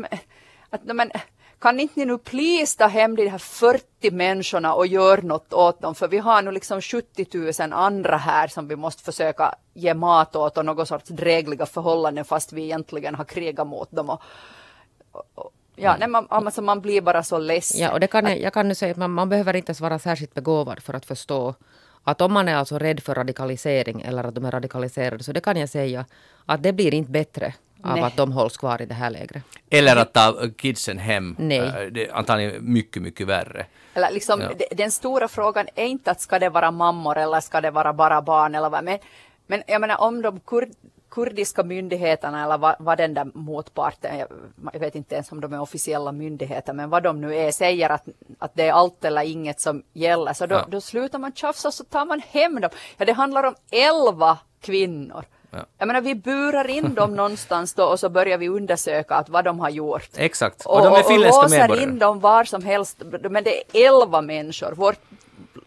att 0.70 0.84
men, 0.84 1.10
kan 1.58 1.80
inte 1.80 2.00
ni 2.00 2.06
nu 2.06 2.18
please 2.18 2.78
ta 2.78 2.86
hem 2.86 3.16
de 3.16 3.28
här 3.28 3.38
40 3.38 4.10
människorna 4.10 4.74
och 4.74 4.86
göra 4.86 5.20
något 5.20 5.52
åt 5.52 5.80
dem 5.80 5.94
för 5.94 6.08
vi 6.08 6.18
har 6.18 6.42
nu 6.42 6.50
liksom 6.50 6.80
70 6.80 7.26
000 7.62 7.72
andra 7.72 8.16
här 8.16 8.48
som 8.48 8.68
vi 8.68 8.76
måste 8.76 9.02
försöka 9.02 9.54
ge 9.74 9.94
mat 9.94 10.36
åt 10.36 10.58
och 10.58 10.64
något 10.64 10.88
sorts 10.88 11.08
drägliga 11.08 11.66
förhållanden 11.66 12.24
fast 12.24 12.52
vi 12.52 12.62
egentligen 12.62 13.14
har 13.14 13.24
krigat 13.24 13.66
mot 13.66 13.90
dem. 13.90 14.10
Och, 14.10 14.22
och, 15.34 15.52
Ja, 15.76 15.96
nej, 15.98 16.08
man, 16.08 16.26
alltså 16.30 16.62
man 16.62 16.80
blir 16.80 17.00
bara 17.00 17.22
så 17.22 17.38
ledsen. 17.38 17.80
Ja, 17.80 17.92
och 17.92 18.00
det 18.00 18.06
kan 18.06 18.40
jag, 18.40 18.52
kan 18.52 18.68
nu 18.68 18.74
säga 18.74 18.92
att 18.92 18.98
man, 18.98 19.10
man 19.10 19.28
behöver 19.28 19.56
inte 19.56 19.70
ens 19.70 19.80
vara 19.80 19.98
särskilt 19.98 20.34
begåvad 20.34 20.82
för 20.82 20.94
att 20.94 21.06
förstå 21.06 21.54
att 22.04 22.20
om 22.20 22.32
man 22.32 22.48
är 22.48 22.56
alltså 22.56 22.78
rädd 22.78 23.02
för 23.02 23.14
radikalisering 23.14 24.02
eller 24.02 24.24
att 24.24 24.34
de 24.34 24.44
är 24.44 24.50
radikaliserade 24.50 25.24
så 25.24 25.32
det 25.32 25.40
kan 25.40 25.56
jag 25.56 25.68
säga 25.68 26.04
att 26.46 26.62
det 26.62 26.72
blir 26.72 26.94
inte 26.94 27.10
bättre 27.10 27.54
av 27.82 27.94
Nej. 27.94 28.02
att 28.02 28.16
de 28.16 28.32
hålls 28.32 28.56
kvar 28.56 28.82
i 28.82 28.86
det 28.86 28.94
här 28.94 29.10
lägret. 29.10 29.42
Eller 29.70 29.96
att 29.96 30.12
ta 30.12 30.34
kidsen 30.56 30.98
hem. 30.98 31.36
Nej. 31.38 31.58
Äh, 31.58 31.74
det 31.90 32.06
är 32.06 32.14
antagligen 32.14 32.72
mycket, 32.72 33.02
mycket 33.02 33.26
värre. 33.26 33.66
Eller 33.94 34.10
liksom, 34.10 34.40
ja. 34.40 34.66
Den 34.70 34.90
stora 34.90 35.28
frågan 35.28 35.66
är 35.74 35.86
inte 35.86 36.10
att 36.10 36.20
ska 36.20 36.38
det 36.38 36.48
vara 36.48 36.70
mammor 36.70 37.18
eller 37.18 37.40
ska 37.40 37.60
det 37.60 37.70
vara 37.70 37.92
bara 37.92 38.22
barn 38.22 38.54
eller 38.54 38.70
vad. 38.70 38.84
Men, 38.84 38.98
men 39.46 39.62
jag 39.66 39.80
menar 39.80 40.00
om 40.00 40.22
de 40.22 40.40
kurd, 40.40 40.68
kurdiska 41.16 41.62
myndigheterna 41.62 42.44
eller 42.44 42.58
vad, 42.58 42.76
vad 42.78 42.98
den 42.98 43.14
där 43.14 43.26
motparten, 43.34 44.18
jag, 44.18 44.28
jag, 44.72 44.80
vet 44.80 44.94
inte 44.94 45.14
ens 45.14 45.32
om 45.32 45.40
de 45.40 45.52
är 45.52 45.60
officiella 45.60 46.12
myndigheter, 46.12 46.72
men 46.72 46.90
vad 46.90 47.02
de 47.02 47.20
nu 47.20 47.36
är, 47.36 47.52
säger 47.52 47.90
att, 47.90 48.04
att 48.38 48.54
det 48.54 48.68
är 48.68 48.72
allt 48.72 49.04
eller 49.04 49.22
inget 49.22 49.60
som 49.60 49.82
gäller, 49.92 50.32
så 50.32 50.46
då, 50.46 50.54
ja. 50.54 50.66
då 50.68 50.80
slutar 50.80 51.18
man 51.18 51.32
tjafsa 51.32 51.68
och 51.68 51.74
så 51.74 51.84
tar 51.84 52.06
man 52.06 52.20
hem 52.20 52.60
dem. 52.60 52.70
Ja, 52.96 53.04
det 53.04 53.12
handlar 53.12 53.44
om 53.44 53.54
elva 53.70 54.38
kvinnor. 54.60 55.24
Ja. 55.50 55.58
Jag 55.78 55.86
menar 55.86 56.00
vi 56.00 56.14
burar 56.14 56.70
in 56.70 56.94
dem 56.94 57.16
någonstans 57.22 57.74
då 57.74 57.84
och 57.84 58.00
så 58.00 58.08
börjar 58.08 58.38
vi 58.38 58.48
undersöka 58.48 59.14
att 59.14 59.28
vad 59.28 59.44
de 59.44 59.60
har 59.60 59.70
gjort. 59.70 60.10
Exakt, 60.16 60.66
och, 60.66 60.76
och 60.76 60.84
de 60.84 60.94
är 60.94 61.02
finländska 61.02 61.48
medborgare. 61.48 61.72
Och 61.72 61.76
låser 61.76 61.82
in 61.82 61.98
dem 61.98 62.20
var 62.20 62.44
som 62.44 62.64
helst, 62.64 63.02
men 63.30 63.44
det 63.44 63.56
är 63.56 63.86
elva 63.86 64.20
människor. 64.20 64.72
Vårt 64.72 64.98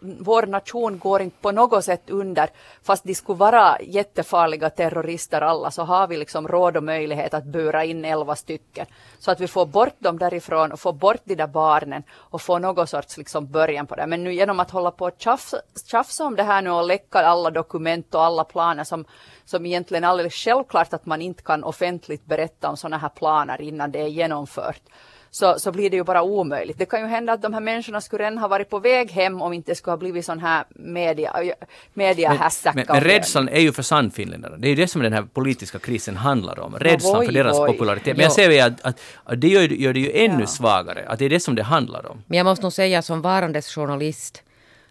vår 0.00 0.46
nation 0.46 0.98
går 0.98 1.22
inte 1.22 1.36
på 1.40 1.52
något 1.52 1.84
sätt 1.84 2.10
under, 2.10 2.50
fast 2.82 3.04
de 3.04 3.14
skulle 3.14 3.38
vara 3.38 3.80
jättefarliga 3.80 4.70
terrorister 4.70 5.40
alla, 5.40 5.70
så 5.70 5.82
har 5.82 6.06
vi 6.06 6.16
liksom 6.16 6.48
råd 6.48 6.76
och 6.76 6.82
möjlighet 6.82 7.34
att 7.34 7.44
bura 7.44 7.84
in 7.84 8.04
elva 8.04 8.36
stycken. 8.36 8.86
Så 9.18 9.30
att 9.30 9.40
vi 9.40 9.48
får 9.48 9.66
bort 9.66 9.96
dem 9.98 10.18
därifrån 10.18 10.72
och 10.72 10.80
får 10.80 10.92
bort 10.92 11.20
de 11.24 11.34
där 11.34 11.46
barnen 11.46 12.02
och 12.12 12.42
får 12.42 12.58
någon 12.58 12.86
sorts 12.86 13.16
liksom 13.16 13.46
början 13.50 13.86
på 13.86 13.94
det. 13.94 14.06
Men 14.06 14.24
nu 14.24 14.34
genom 14.34 14.60
att 14.60 14.70
hålla 14.70 14.90
på 14.90 15.04
och 15.04 15.14
tjafsa, 15.18 15.56
tjafsa 15.86 16.24
om 16.24 16.36
det 16.36 16.42
här 16.42 16.62
nu 16.62 16.70
och 16.70 16.86
läcka 16.86 17.18
alla 17.18 17.50
dokument 17.50 18.14
och 18.14 18.24
alla 18.24 18.44
planer 18.44 18.84
som, 18.84 19.04
som 19.44 19.66
egentligen 19.66 20.04
alldeles 20.04 20.34
självklart 20.34 20.92
att 20.92 21.06
man 21.06 21.22
inte 21.22 21.42
kan 21.42 21.64
offentligt 21.64 22.26
berätta 22.26 22.68
om 22.68 22.76
sådana 22.76 22.98
här 22.98 23.08
planer 23.08 23.60
innan 23.60 23.90
det 23.90 24.00
är 24.00 24.08
genomfört 24.08 24.82
så, 25.30 25.58
så 25.58 25.72
blir 25.72 25.90
det 25.90 25.96
ju 25.96 26.04
bara 26.04 26.22
omöjligt. 26.22 26.78
Det 26.78 26.86
kan 26.86 27.00
ju 27.00 27.06
hända 27.06 27.32
att 27.32 27.42
de 27.42 27.54
här 27.54 27.60
människorna 27.60 28.00
skulle 28.00 28.24
redan 28.24 28.38
ha 28.38 28.48
varit 28.48 28.70
på 28.70 28.78
väg 28.78 29.10
hem 29.10 29.42
om 29.42 29.52
inte 29.52 29.70
det 29.70 29.76
skulle 29.76 29.92
ha 29.92 29.96
blivit 29.96 30.24
sån 30.24 30.38
här 30.38 30.64
media, 30.70 31.54
media 31.94 32.50
men, 32.64 32.74
men, 32.74 32.86
men 32.88 33.00
rädslan 33.00 33.48
är 33.48 33.60
ju 33.60 33.72
för 33.72 33.82
sannfinländarna. 33.82 34.56
Det 34.56 34.66
är 34.66 34.70
ju 34.70 34.74
det 34.74 34.88
som 34.88 35.02
den 35.02 35.12
här 35.12 35.22
politiska 35.22 35.78
krisen 35.78 36.16
handlar 36.16 36.60
om. 36.60 36.78
Rädslan 36.78 37.20
no, 37.20 37.26
för 37.26 37.32
deras 37.32 37.58
oj. 37.58 37.66
popularitet. 37.66 38.16
Men 38.16 38.24
jag 38.24 38.32
ser 38.32 38.50
ju 38.50 38.60
att, 38.60 38.80
att, 38.82 39.00
att, 39.24 39.40
det 39.40 39.48
gör, 39.48 39.62
gör 39.62 39.92
det 39.92 40.00
ju 40.00 40.12
ännu 40.12 40.40
ja. 40.40 40.46
svagare. 40.46 41.04
Att 41.08 41.18
det 41.18 41.24
är 41.24 41.30
det 41.30 41.40
som 41.40 41.54
det 41.54 41.62
handlar 41.62 42.10
om. 42.10 42.22
Men 42.26 42.36
jag 42.36 42.44
måste 42.44 42.62
nog 42.62 42.72
säga 42.72 43.02
som 43.02 43.22
varandes 43.22 43.74
journalist 43.74 44.42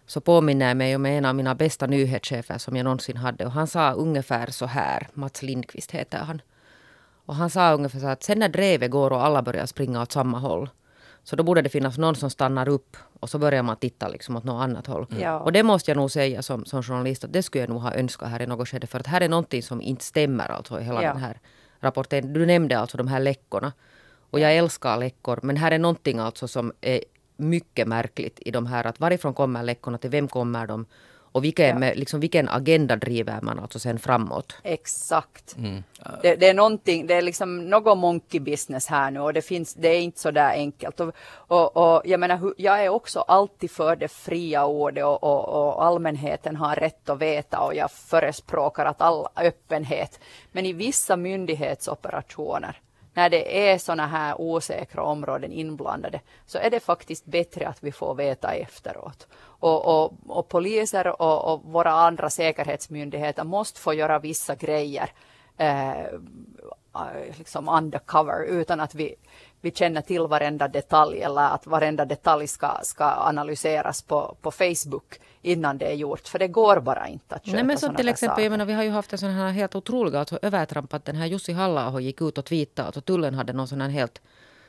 så 0.06 0.20
påminner 0.20 0.68
jag 0.68 0.76
mig 0.76 0.96
om 0.96 1.06
en 1.06 1.24
av 1.24 1.34
mina 1.34 1.54
bästa 1.54 1.86
nyhetschefer 1.86 2.58
som 2.58 2.76
jag 2.76 2.84
någonsin 2.84 3.16
hade. 3.16 3.46
Och 3.46 3.52
han 3.52 3.66
sa 3.66 3.92
ungefär 3.92 4.46
så 4.46 4.66
här, 4.66 5.08
Mats 5.14 5.42
Lindqvist 5.42 5.90
heter 5.90 6.18
han. 6.18 6.42
Och 7.30 7.36
han 7.36 7.50
sa 7.50 7.72
ungefär 7.74 8.00
så 8.00 8.06
att 8.06 8.22
sen 8.22 8.38
när 8.38 8.48
drevet 8.48 8.90
går 8.90 9.12
och 9.12 9.24
alla 9.24 9.42
börjar 9.42 9.66
springa 9.66 10.02
åt 10.02 10.12
samma 10.12 10.38
håll 10.38 10.70
så 11.22 11.36
då 11.36 11.42
borde 11.42 11.62
det 11.62 11.68
finnas 11.68 11.98
någon 11.98 12.14
som 12.14 12.30
stannar 12.30 12.68
upp 12.68 12.96
och 13.20 13.30
så 13.30 13.38
börjar 13.38 13.62
man 13.62 13.76
titta 13.76 14.08
liksom 14.08 14.36
åt 14.36 14.44
något 14.44 14.62
annat 14.62 14.86
håll. 14.86 15.06
Mm. 15.10 15.22
Ja. 15.22 15.38
Och 15.38 15.52
det 15.52 15.62
måste 15.62 15.90
jag 15.90 15.96
nog 15.96 16.10
säga 16.10 16.42
som, 16.42 16.64
som 16.64 16.82
journalist 16.82 17.24
att 17.24 17.32
det 17.32 17.42
skulle 17.42 17.62
jag 17.62 17.70
nog 17.70 17.80
ha 17.80 17.94
önskat 17.94 18.28
här 18.28 18.42
i 18.42 18.46
något 18.46 18.68
skede. 18.68 18.86
För 18.86 19.00
att 19.00 19.06
här 19.06 19.20
är 19.20 19.28
någonting 19.28 19.62
som 19.62 19.80
inte 19.80 20.04
stämmer 20.04 20.50
alltså 20.50 20.80
i 20.80 20.84
hela 20.84 21.02
ja. 21.02 21.12
den 21.12 21.22
här 21.22 21.40
rapporten. 21.80 22.32
Du 22.32 22.46
nämnde 22.46 22.78
alltså 22.78 22.96
de 22.96 23.08
här 23.08 23.20
läckorna. 23.20 23.72
Och 24.30 24.40
jag 24.40 24.56
älskar 24.56 24.96
läckor 24.96 25.38
men 25.42 25.56
här 25.56 25.70
är 25.70 25.78
någonting 25.78 26.18
alltså 26.18 26.48
som 26.48 26.72
är 26.80 27.00
mycket 27.36 27.88
märkligt 27.88 28.40
i 28.40 28.50
de 28.50 28.66
här 28.66 28.86
att 28.86 29.00
varifrån 29.00 29.34
kommer 29.34 29.62
läckorna, 29.62 29.98
till 29.98 30.10
vem 30.10 30.28
kommer 30.28 30.66
de 30.66 30.86
och 31.32 31.44
vilken, 31.44 31.82
ja. 31.82 31.92
liksom, 31.94 32.20
vilken 32.20 32.48
agenda 32.48 32.96
driver 32.96 33.40
man 33.42 33.58
alltså 33.58 33.78
sen 33.78 33.98
framåt? 33.98 34.56
Exakt. 34.62 35.56
Mm. 35.56 35.82
Det, 36.22 36.36
det, 36.36 36.48
är 36.48 36.54
någonting, 36.54 37.06
det 37.06 37.14
är 37.14 37.22
liksom 37.22 37.70
något 37.70 37.98
monkey 37.98 38.40
business 38.40 38.86
här 38.86 39.10
nu 39.10 39.20
och 39.20 39.32
det 39.32 39.42
finns, 39.42 39.74
det 39.74 39.88
är 39.88 40.00
inte 40.00 40.20
så 40.20 40.30
där 40.30 40.50
enkelt. 40.50 41.00
Och, 41.00 41.14
och, 41.34 41.76
och 41.76 42.02
jag 42.04 42.20
menar, 42.20 42.54
jag 42.56 42.84
är 42.84 42.88
också 42.88 43.20
alltid 43.20 43.70
för 43.70 43.96
det 43.96 44.08
fria 44.08 44.66
ordet 44.66 45.04
och, 45.04 45.22
och, 45.22 45.48
och, 45.48 45.84
allmänheten 45.84 46.56
har 46.56 46.76
rätt 46.76 47.08
att 47.08 47.18
veta 47.18 47.60
och 47.60 47.74
jag 47.74 47.90
förespråkar 47.90 48.86
att 48.86 49.00
all 49.00 49.26
öppenhet. 49.36 50.20
Men 50.52 50.66
i 50.66 50.72
vissa 50.72 51.16
myndighetsoperationer 51.16 52.80
när 53.14 53.30
det 53.30 53.70
är 53.70 53.78
sådana 53.78 54.06
här 54.06 54.40
osäkra 54.40 55.02
områden 55.02 55.52
inblandade 55.52 56.20
så 56.46 56.58
är 56.58 56.70
det 56.70 56.80
faktiskt 56.80 57.24
bättre 57.24 57.68
att 57.68 57.82
vi 57.82 57.92
får 57.92 58.14
veta 58.14 58.54
efteråt. 58.54 59.28
Och, 59.42 60.02
och, 60.02 60.12
och 60.26 60.48
poliser 60.48 61.22
och, 61.22 61.52
och, 61.52 61.62
våra 61.64 61.92
andra 61.92 62.30
säkerhetsmyndigheter 62.30 63.44
måste 63.44 63.80
få 63.80 63.94
göra 63.94 64.18
vissa 64.18 64.54
grejer 64.54 65.12
eh, 65.56 66.04
liksom 67.38 67.68
undercover 67.68 68.44
utan 68.44 68.80
att 68.80 68.94
vi, 68.94 69.14
vi 69.60 69.70
känner 69.70 70.00
till 70.00 70.22
varenda 70.22 70.68
detalj 70.68 71.22
eller 71.22 71.54
att 71.54 71.66
varenda 71.66 72.04
detalj 72.04 72.46
ska, 72.46 72.78
ska 72.82 73.04
analyseras 73.04 74.02
på, 74.02 74.36
på 74.40 74.50
Facebook 74.50 75.20
innan 75.42 75.78
det 75.78 75.86
är 75.86 75.94
gjort. 75.94 76.28
För 76.28 76.38
det 76.38 76.48
går 76.48 76.80
bara 76.80 77.08
inte 77.08 77.34
att 77.34 77.44
köpa 77.44 77.56
Nej, 77.56 77.64
men 77.64 77.78
så 77.78 77.92
till 77.92 78.08
exempel, 78.08 78.44
jag 78.44 78.50
menar, 78.50 78.64
vi 78.64 78.72
har 78.72 78.82
ju 78.82 78.90
haft 78.90 79.12
en 79.12 79.18
sån 79.18 79.30
här 79.30 79.50
helt 79.50 79.74
otrolig 79.74 80.18
alltså, 80.18 80.38
övertramp 80.42 80.94
att 80.94 81.04
den 81.04 81.16
här 81.16 81.26
Jussi 81.26 81.52
halla 81.52 82.00
gick 82.00 82.22
ut 82.22 82.38
och 82.38 82.44
tweetade 82.44 82.88
att 82.88 83.04
tullen 83.04 83.34
hade 83.34 83.52
någon 83.52 83.68
sån 83.68 83.80
här 83.80 83.88
helt 83.88 84.20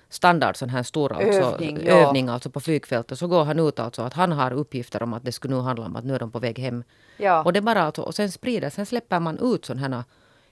standard 0.10 0.58
sån 0.58 0.70
här 0.70 0.84
stor 0.84 1.14
alltså, 1.14 1.42
Övning, 1.42 1.80
ja. 1.86 1.94
övning 1.94 2.30
alltså 2.30 2.50
på 2.50 2.60
flygfältet. 2.60 3.20
Så 3.20 3.28
går 3.28 3.44
han 3.44 3.60
ut 3.60 3.80
alltså 3.80 4.02
att 4.02 4.14
han 4.14 4.32
har 4.32 4.52
uppgifter 4.52 5.04
om 5.04 5.14
att 5.14 5.24
det 5.24 5.32
skulle 5.32 5.56
nu 5.56 5.62
handla 5.62 5.86
om 5.86 5.96
att 5.96 6.06
nu 6.06 6.16
är 6.16 6.20
de 6.20 6.32
på 6.32 6.40
väg 6.40 6.60
hem. 6.60 6.84
Ja. 7.18 7.44
Och 7.44 7.54
det 7.54 7.62
bara 7.62 7.84
alltså, 7.84 8.02
och 8.02 8.16
sen 8.16 8.32
sprider, 8.32 8.70
sen 8.70 8.86
släpper 8.86 9.20
man 9.20 9.40
ut 9.42 9.66
sådana 9.66 9.88
här 9.88 10.04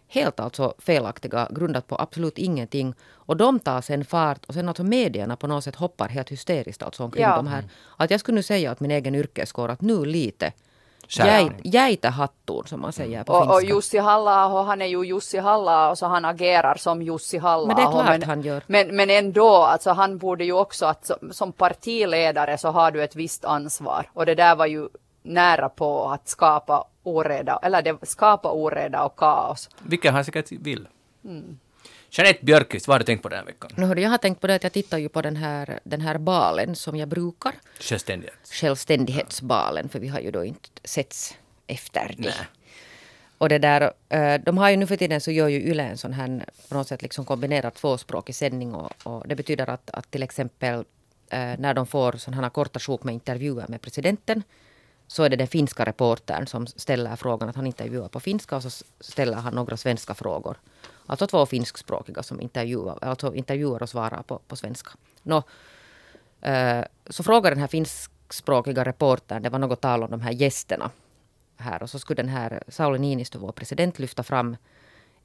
helt 0.09 0.39
alltså 0.39 0.73
felaktiga, 0.79 1.47
grundat 1.51 1.87
på 1.87 1.95
absolut 1.99 2.37
ingenting. 2.37 2.93
Och 3.13 3.37
de 3.37 3.59
tar 3.59 3.81
sen 3.81 4.05
fart 4.05 4.45
och 4.45 4.53
sen 4.53 4.67
alltså 4.67 4.83
medierna 4.83 5.35
på 5.35 5.47
något 5.47 5.63
sätt 5.63 5.75
hoppar 5.75 6.07
helt 6.09 6.29
hysteriskt 6.31 6.83
alltså 6.83 7.03
omkring 7.03 7.23
Ja. 7.23 7.35
de 7.35 7.47
här. 7.47 7.63
Att 7.97 8.11
jag 8.11 8.19
skulle 8.19 8.35
nu 8.35 8.43
säga 8.43 8.71
att 8.71 8.79
min 8.79 8.91
egen 8.91 9.15
yrkeskår 9.15 9.69
att 9.69 9.81
nu 9.81 10.05
lite 10.05 10.51
jäi- 11.07 11.51
jäitä 11.63 12.09
hattuun 12.09 12.63
som 12.67 12.81
man 12.81 12.93
säger 12.93 13.23
på 13.23 13.33
Och, 13.33 13.41
och 13.53 13.59
finska. 13.59 13.75
Jussi 13.75 13.97
halla 13.97 14.47
han 14.63 14.81
är 14.81 14.85
ju 14.85 15.03
Jussi 15.05 15.37
halla 15.37 15.95
så 15.95 16.05
han 16.05 16.25
agerar 16.25 16.75
som 16.75 17.01
Jussi 17.01 17.37
halla 17.37 17.67
Men 17.67 17.75
det 17.75 17.81
är 17.81 17.91
klart 17.91 18.23
han 18.23 18.41
gör. 18.41 18.63
Men, 18.67 18.95
men 18.95 19.09
ändå, 19.09 19.55
alltså 19.55 19.91
han 19.91 20.17
borde 20.17 20.45
ju 20.45 20.53
också 20.53 20.85
att 20.85 21.05
som, 21.05 21.33
som 21.33 21.51
partiledare 21.51 22.57
så 22.57 22.67
har 22.69 22.91
du 22.91 23.03
ett 23.03 23.15
visst 23.15 23.45
ansvar. 23.45 24.09
Och 24.13 24.25
det 24.25 24.35
där 24.35 24.55
var 24.55 24.65
ju 24.65 24.87
nära 25.21 25.69
på 25.69 26.09
att 26.11 26.27
skapa 26.27 26.87
oreda, 27.03 27.59
eller 27.63 27.81
det, 27.81 27.97
skapa 28.03 28.51
oreda 28.51 29.03
och 29.03 29.15
kaos. 29.15 29.69
Vilket 29.83 30.13
han 30.13 30.25
säkert 30.25 30.51
vill. 30.51 30.87
Mm. 31.25 31.59
Jeanette 32.11 32.45
Björkqvist, 32.45 32.87
vad 32.87 32.93
har 32.93 32.99
du 32.99 33.05
tänkt 33.05 33.21
på 33.21 33.29
den 33.29 33.39
här 33.39 33.45
veckan? 33.45 33.71
Hörde, 33.87 34.01
jag 34.01 34.09
har 34.09 34.17
tänkt 34.17 34.41
på 34.41 34.47
det 34.47 34.55
att 34.55 34.63
jag 34.63 34.73
tittar 34.73 34.97
ju 34.97 35.09
på 35.09 35.21
den 35.21 35.35
här, 35.35 35.79
den 35.83 36.01
här 36.01 36.17
balen 36.17 36.75
som 36.75 36.95
jag 36.95 37.07
brukar. 37.09 37.53
Självständighet. 37.79 38.33
Självständighetsbalen, 38.51 39.89
för 39.89 39.99
vi 39.99 40.07
har 40.07 40.19
ju 40.19 40.31
då 40.31 40.43
inte 40.43 40.69
setts 40.83 41.35
efter 41.67 42.15
det. 42.17 42.23
Nej. 42.23 42.47
Och 43.37 43.49
det 43.49 43.57
där, 43.57 43.93
eh, 44.09 44.41
de 44.41 44.57
har 44.57 44.69
ju 44.69 44.77
nu 44.77 44.87
för 44.87 44.95
tiden 44.95 45.21
så 45.21 45.31
gör 45.31 45.47
ju 45.47 45.61
Yle 45.61 45.83
en 45.83 45.97
sån 45.97 46.13
här 46.13 46.45
på 46.69 46.75
något 46.75 46.87
sätt 46.87 47.01
liksom 47.01 47.25
kombinerad 47.25 47.73
tvåspråkig 47.73 48.35
sändning 48.35 48.75
och, 48.75 48.91
och 49.03 49.27
det 49.27 49.35
betyder 49.35 49.69
att, 49.69 49.89
att 49.89 50.11
till 50.11 50.23
exempel 50.23 50.85
eh, 51.29 51.59
när 51.59 51.73
de 51.73 51.87
får 51.87 52.11
sådana 52.11 52.41
här 52.41 52.49
korta 52.49 52.79
sjok 52.79 53.03
med 53.03 53.13
intervjuer 53.13 53.65
med 53.67 53.81
presidenten 53.81 54.43
så 55.11 55.23
är 55.23 55.29
det 55.29 55.35
den 55.35 55.47
finska 55.47 55.85
reportern 55.85 56.47
som 56.47 56.67
ställer 56.67 57.15
frågan 57.15 57.49
att 57.49 57.55
han 57.55 57.67
intervjuar 57.67 58.07
på 58.07 58.19
finska 58.19 58.55
och 58.55 58.63
så 58.63 58.85
ställer 58.99 59.37
han 59.37 59.53
några 59.53 59.77
svenska 59.77 60.13
frågor. 60.13 60.57
Alltså 61.05 61.27
två 61.27 61.45
finskspråkiga 61.45 62.23
som 62.23 62.41
intervjuar, 62.41 62.97
alltså 63.01 63.35
intervjuar 63.35 63.83
och 63.83 63.89
svarar 63.89 64.23
på, 64.23 64.39
på 64.47 64.55
svenska. 64.55 64.91
Nå, 65.23 65.43
eh, 66.41 66.83
så 67.09 67.23
frågar 67.23 67.51
den 67.51 67.59
här 67.59 67.67
finskspråkiga 67.67 68.85
reportern, 68.85 69.43
det 69.43 69.49
var 69.49 69.59
något 69.59 69.81
tal 69.81 70.03
om 70.03 70.11
de 70.11 70.21
här 70.21 70.31
gästerna 70.31 70.91
här 71.57 71.83
och 71.83 71.89
så 71.89 71.99
skulle 71.99 72.21
den 72.21 72.29
här 72.29 72.63
Sauli 72.67 72.99
Niinistö, 72.99 73.39
vår 73.39 73.51
president, 73.51 73.99
lyfta 73.99 74.23
fram 74.23 74.57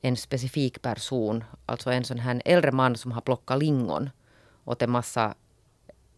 en 0.01 0.17
specifik 0.17 0.83
person, 0.83 1.45
alltså 1.67 1.91
en 1.91 2.05
sån 2.05 2.19
här 2.19 2.43
äldre 2.45 2.73
man 2.73 2.97
som 2.97 3.13
har 3.13 3.21
plockat 3.21 3.59
lingon 3.59 4.11
åt 4.65 4.83
en 4.83 4.91
massa 4.91 5.35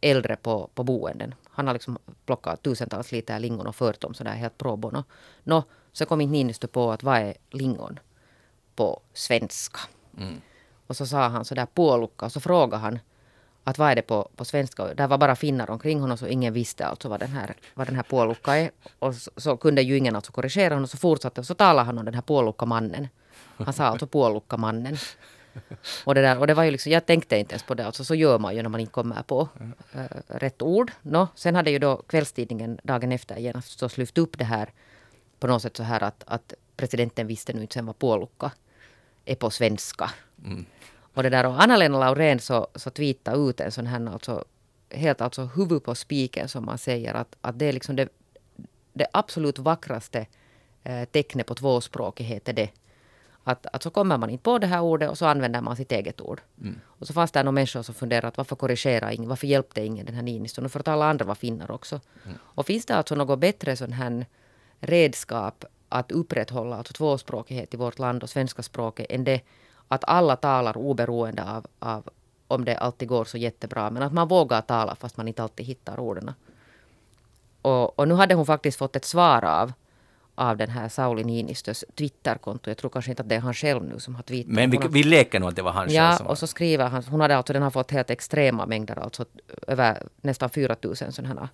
äldre 0.01 0.37
på, 0.37 0.71
på 0.75 0.85
boenden. 0.85 1.35
Han 1.51 1.67
har 1.67 1.75
liksom 1.75 1.99
plockat 2.27 2.63
tusentals 2.63 3.13
liter 3.13 3.39
lingon 3.39 3.67
och 3.67 3.77
fört 3.77 4.01
dem 4.01 4.15
sådär 4.15 4.33
helt 4.33 4.59
pro 4.59 4.77
bono. 4.77 5.05
Nå, 5.45 5.63
så 5.93 6.07
kom 6.07 6.21
inte 6.21 6.33
Niinistö 6.33 6.67
på 6.67 6.93
att 6.93 7.03
vad 7.03 7.19
är 7.19 7.35
lingon 7.51 7.99
på 8.75 9.01
svenska. 9.13 9.81
Och 10.87 10.97
så 10.97 11.07
sa 11.07 11.29
han 11.29 11.45
sådär 11.45 11.67
puolukka 11.75 12.27
och 12.27 12.33
så 12.33 12.41
frågade 12.41 12.77
han 12.77 12.99
att 13.65 13.79
vad 13.79 13.91
är 13.91 13.95
det 13.95 14.03
på, 14.03 14.29
på 14.37 14.45
svenska. 14.45 14.95
Där 14.95 15.07
var 15.07 15.19
bara 15.19 15.37
finnar 15.37 15.71
omkring 15.71 16.01
honom 16.01 16.19
så 16.19 16.27
ingen 16.27 16.53
visste 16.53 16.87
alltså 16.87 17.09
vad 17.09 17.21
den 17.21 17.33
här, 17.33 17.55
vad 17.75 17.87
den 17.87 17.97
här 17.97 18.03
puolukka 18.03 18.57
är. 18.57 18.71
Och 18.99 19.15
så, 19.15 19.31
så 19.37 19.57
kunde 19.57 19.83
ju 19.83 19.97
ingen 19.97 20.17
alltså 20.17 20.33
korrigera 20.33 20.75
honom 20.75 20.89
så 20.89 20.97
fortsatte 20.97 21.41
och 21.41 21.47
så 21.47 21.55
talade 21.55 21.87
han 21.87 21.99
om 21.99 22.05
den 22.05 22.15
här 22.15 22.23
puolukkamannen. 22.23 23.09
Han 23.57 23.73
sa 23.73 23.85
alltså 23.85 24.07
puolukkamannen. 24.07 24.97
Och 26.05 26.15
det, 26.15 26.21
där, 26.21 26.39
och 26.39 26.47
det 26.47 26.55
var 26.55 26.65
ju 26.65 26.71
liksom, 26.71 26.93
jag 26.93 27.07
tänkte 27.07 27.37
inte 27.37 27.53
ens 27.53 27.63
på 27.63 27.75
det, 27.75 27.87
alltså 27.87 28.05
så 28.05 28.15
gör 28.15 28.39
man 28.39 28.57
ju 28.57 28.63
när 28.63 28.69
man 28.69 28.81
inte 28.81 28.93
kommer 28.93 29.23
på 29.23 29.49
eh, 29.93 30.05
rätt 30.29 30.63
ord. 30.63 30.93
Nå, 31.03 31.29
sen 31.35 31.55
hade 31.55 31.71
ju 31.71 31.79
då 31.79 31.97
kvällstidningen 31.97 32.79
dagen 32.83 33.13
efter 33.13 33.37
genast 33.37 33.69
förstås 33.69 33.99
lyft 33.99 34.19
upp 34.19 34.39
det 34.39 34.45
här 34.45 34.71
på 35.39 35.47
något 35.47 35.63
sätt 35.63 35.77
så 35.77 35.83
här 35.83 36.03
att, 36.03 36.25
att 36.27 36.55
presidenten 36.77 37.27
visste 37.27 37.53
nu 37.53 37.61
inte 37.61 37.75
sen 37.75 37.87
vad 37.87 37.99
puolukka 37.99 38.51
är 39.25 39.35
på 39.35 39.51
svenska. 39.51 40.11
Och 41.15 41.23
det 41.23 41.31
där 41.31 41.47
och 41.47 41.63
Anna-Lena 41.63 41.99
Laurén 41.99 42.41
så, 42.41 42.69
så 42.75 42.91
tweetade 42.91 43.51
ut 43.51 43.61
en 43.61 43.73
sån 43.73 43.87
här 43.87 44.11
alltså 44.13 44.45
helt 44.91 45.21
alltså 45.21 45.45
huvud 45.45 45.85
på 45.85 45.95
spiken 45.95 46.49
som 46.49 46.65
man 46.65 46.79
säger 46.79 47.15
att, 47.15 47.37
att 47.41 47.59
det 47.59 47.67
är 47.67 47.73
liksom 47.73 47.97
det, 47.97 48.09
det 48.93 49.07
absolut 49.13 49.59
vackraste 49.59 50.27
eh, 50.85 51.05
tecknet 51.05 51.47
på 51.47 51.55
tvåspråkighet 51.55 52.49
är 52.49 52.53
det. 52.53 52.71
Att, 53.49 53.67
att 53.73 53.83
så 53.83 53.91
kommer 53.91 54.19
man 54.19 54.31
inte 54.31 54.43
på 54.43 54.59
det 54.59 54.67
här 54.67 54.81
ordet 54.81 55.11
och 55.11 55.19
så 55.19 55.27
använder 55.27 55.61
man 55.61 55.77
sitt 55.77 55.93
eget 55.93 56.21
ord. 56.21 56.41
Och 56.87 57.07
så 57.07 57.13
fanns 57.13 57.33
det 57.33 57.43
några 57.43 57.53
människor 57.53 57.83
som 57.83 57.95
funderade 57.95 58.29
att 58.29 58.37
varför 58.37 58.57
korrigera 58.57 59.13
ingen, 59.13 59.29
varför 59.29 59.47
hjälpte 59.47 59.85
ingen 59.85 60.07
den 60.07 60.15
här 60.15 60.23
Niinistö? 60.23 60.63
Nu 60.63 60.69
för 60.69 60.81
att 60.81 60.89
alla 60.89 61.11
andra 61.11 61.25
var 61.25 61.35
finnar 61.35 61.71
också. 61.71 62.01
Och 62.39 62.67
finns 62.67 62.87
det 62.87 62.97
alltså 62.97 63.15
något 63.15 63.39
bättre 63.39 63.77
sån 63.77 63.93
här 63.93 64.27
redskap 64.81 65.65
att 65.89 66.13
upprätthålla 66.13 66.77
alltså 66.77 66.93
tvåspråkighet 66.93 67.75
i 67.75 67.77
vårt 67.77 67.99
land 67.99 68.23
och 68.23 68.31
svenska 68.31 68.63
språket 68.63 69.07
än 69.11 69.25
det 69.25 69.41
att 69.89 70.05
alla 70.05 70.37
talar 70.37 70.77
oberoende 70.77 71.45
av, 71.45 71.67
av 71.79 72.09
om 72.49 72.65
det 72.65 72.77
alltid 72.77 73.09
går 73.09 73.25
så 73.25 73.39
jättebra. 73.39 73.91
Men 73.91 74.03
att 74.03 74.13
man 74.13 74.29
vågar 74.29 74.61
tala 74.61 74.95
fast 74.95 75.17
man 75.17 75.29
inte 75.29 75.43
alltid 75.43 75.67
hittar 75.67 76.01
orden. 76.01 76.33
Och, 77.63 77.99
och 77.99 78.09
nu 78.09 78.15
hade 78.15 78.35
hon 78.35 78.47
faktiskt 78.47 78.79
fått 78.79 78.97
ett 78.97 79.05
svar 79.05 79.45
av, 79.45 79.73
av 80.39 80.57
den 80.57 80.71
här 80.71 80.89
Sauli 80.89 81.25
Niinistös 81.25 81.85
Twitterkonto. 81.99 82.71
Jag 82.71 82.77
tror 82.77 82.91
kanske 82.91 83.11
inte 83.11 83.23
att 83.23 83.29
det 83.29 83.35
är 83.35 83.41
han 83.41 83.55
själv 83.55 83.85
nu 83.85 84.01
som 84.01 84.15
har 84.15 84.23
tweetat. 84.23 84.53
Men 84.53 84.71
vi, 84.71 84.77
har- 84.77 84.89
vi 84.89 85.03
leker 85.03 85.41
nog 85.41 85.49
att 85.49 85.57
det 85.57 85.63
var 85.63 85.73
han 85.73 85.83
själv 85.85 85.93
Ja, 85.97 86.17
som 86.17 86.25
var. 86.25 86.31
och 86.33 86.39
så 86.39 86.47
skriver 86.47 86.89
han, 86.89 87.03
hon 87.05 87.21
hade 87.21 87.37
alltså, 87.37 87.53
den 87.53 87.63
har 87.63 87.71
fått 87.71 87.91
helt 87.91 88.11
extrema 88.11 88.67
mängder, 88.67 88.99
alltså 88.99 89.25
över 89.67 90.03
nästan 90.21 90.51
4000 90.51 91.13
sådana 91.13 91.49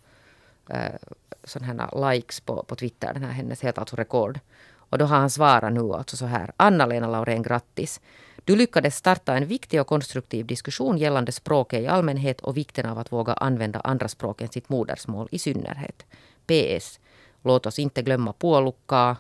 här, 0.69 0.87
eh, 0.87 0.99
sån 1.45 1.63
här 1.63 2.11
likes 2.13 2.41
på, 2.41 2.63
på 2.63 2.77
Twitter, 2.77 3.13
den 3.15 3.23
här 3.25 3.33
hennes 3.33 3.63
helt 3.63 3.79
alltså 3.79 3.97
rekord. 3.97 4.41
Och 4.77 4.99
då 4.99 5.05
har 5.05 5.17
han 5.17 5.31
svarat 5.31 5.73
nu 5.73 5.93
alltså 5.93 6.17
så 6.17 6.27
här, 6.27 6.53
Anna-Lena 6.57 7.07
Laurén, 7.09 7.43
grattis. 7.43 8.01
Du 8.45 8.57
lyckades 8.57 8.97
starta 8.97 9.37
en 9.37 9.47
viktig 9.47 9.81
och 9.81 9.87
konstruktiv 9.87 10.47
diskussion 10.47 10.99
gällande 10.99 11.33
språket 11.33 11.81
i 11.83 11.87
allmänhet 11.87 12.41
och 12.41 12.57
vikten 12.57 12.87
av 12.87 12.99
att 12.99 13.13
våga 13.13 13.33
använda 13.33 13.81
andra 13.81 14.09
språk 14.09 14.41
än 14.41 14.49
sitt 14.49 14.69
modersmål 14.69 15.29
i 15.31 15.39
synnerhet. 15.39 16.07
PS. 16.47 17.01
Låt 17.43 17.67
oss 17.67 17.79
inte 17.79 18.03
glömma 18.03 18.33
puolukkaa, 18.33 19.17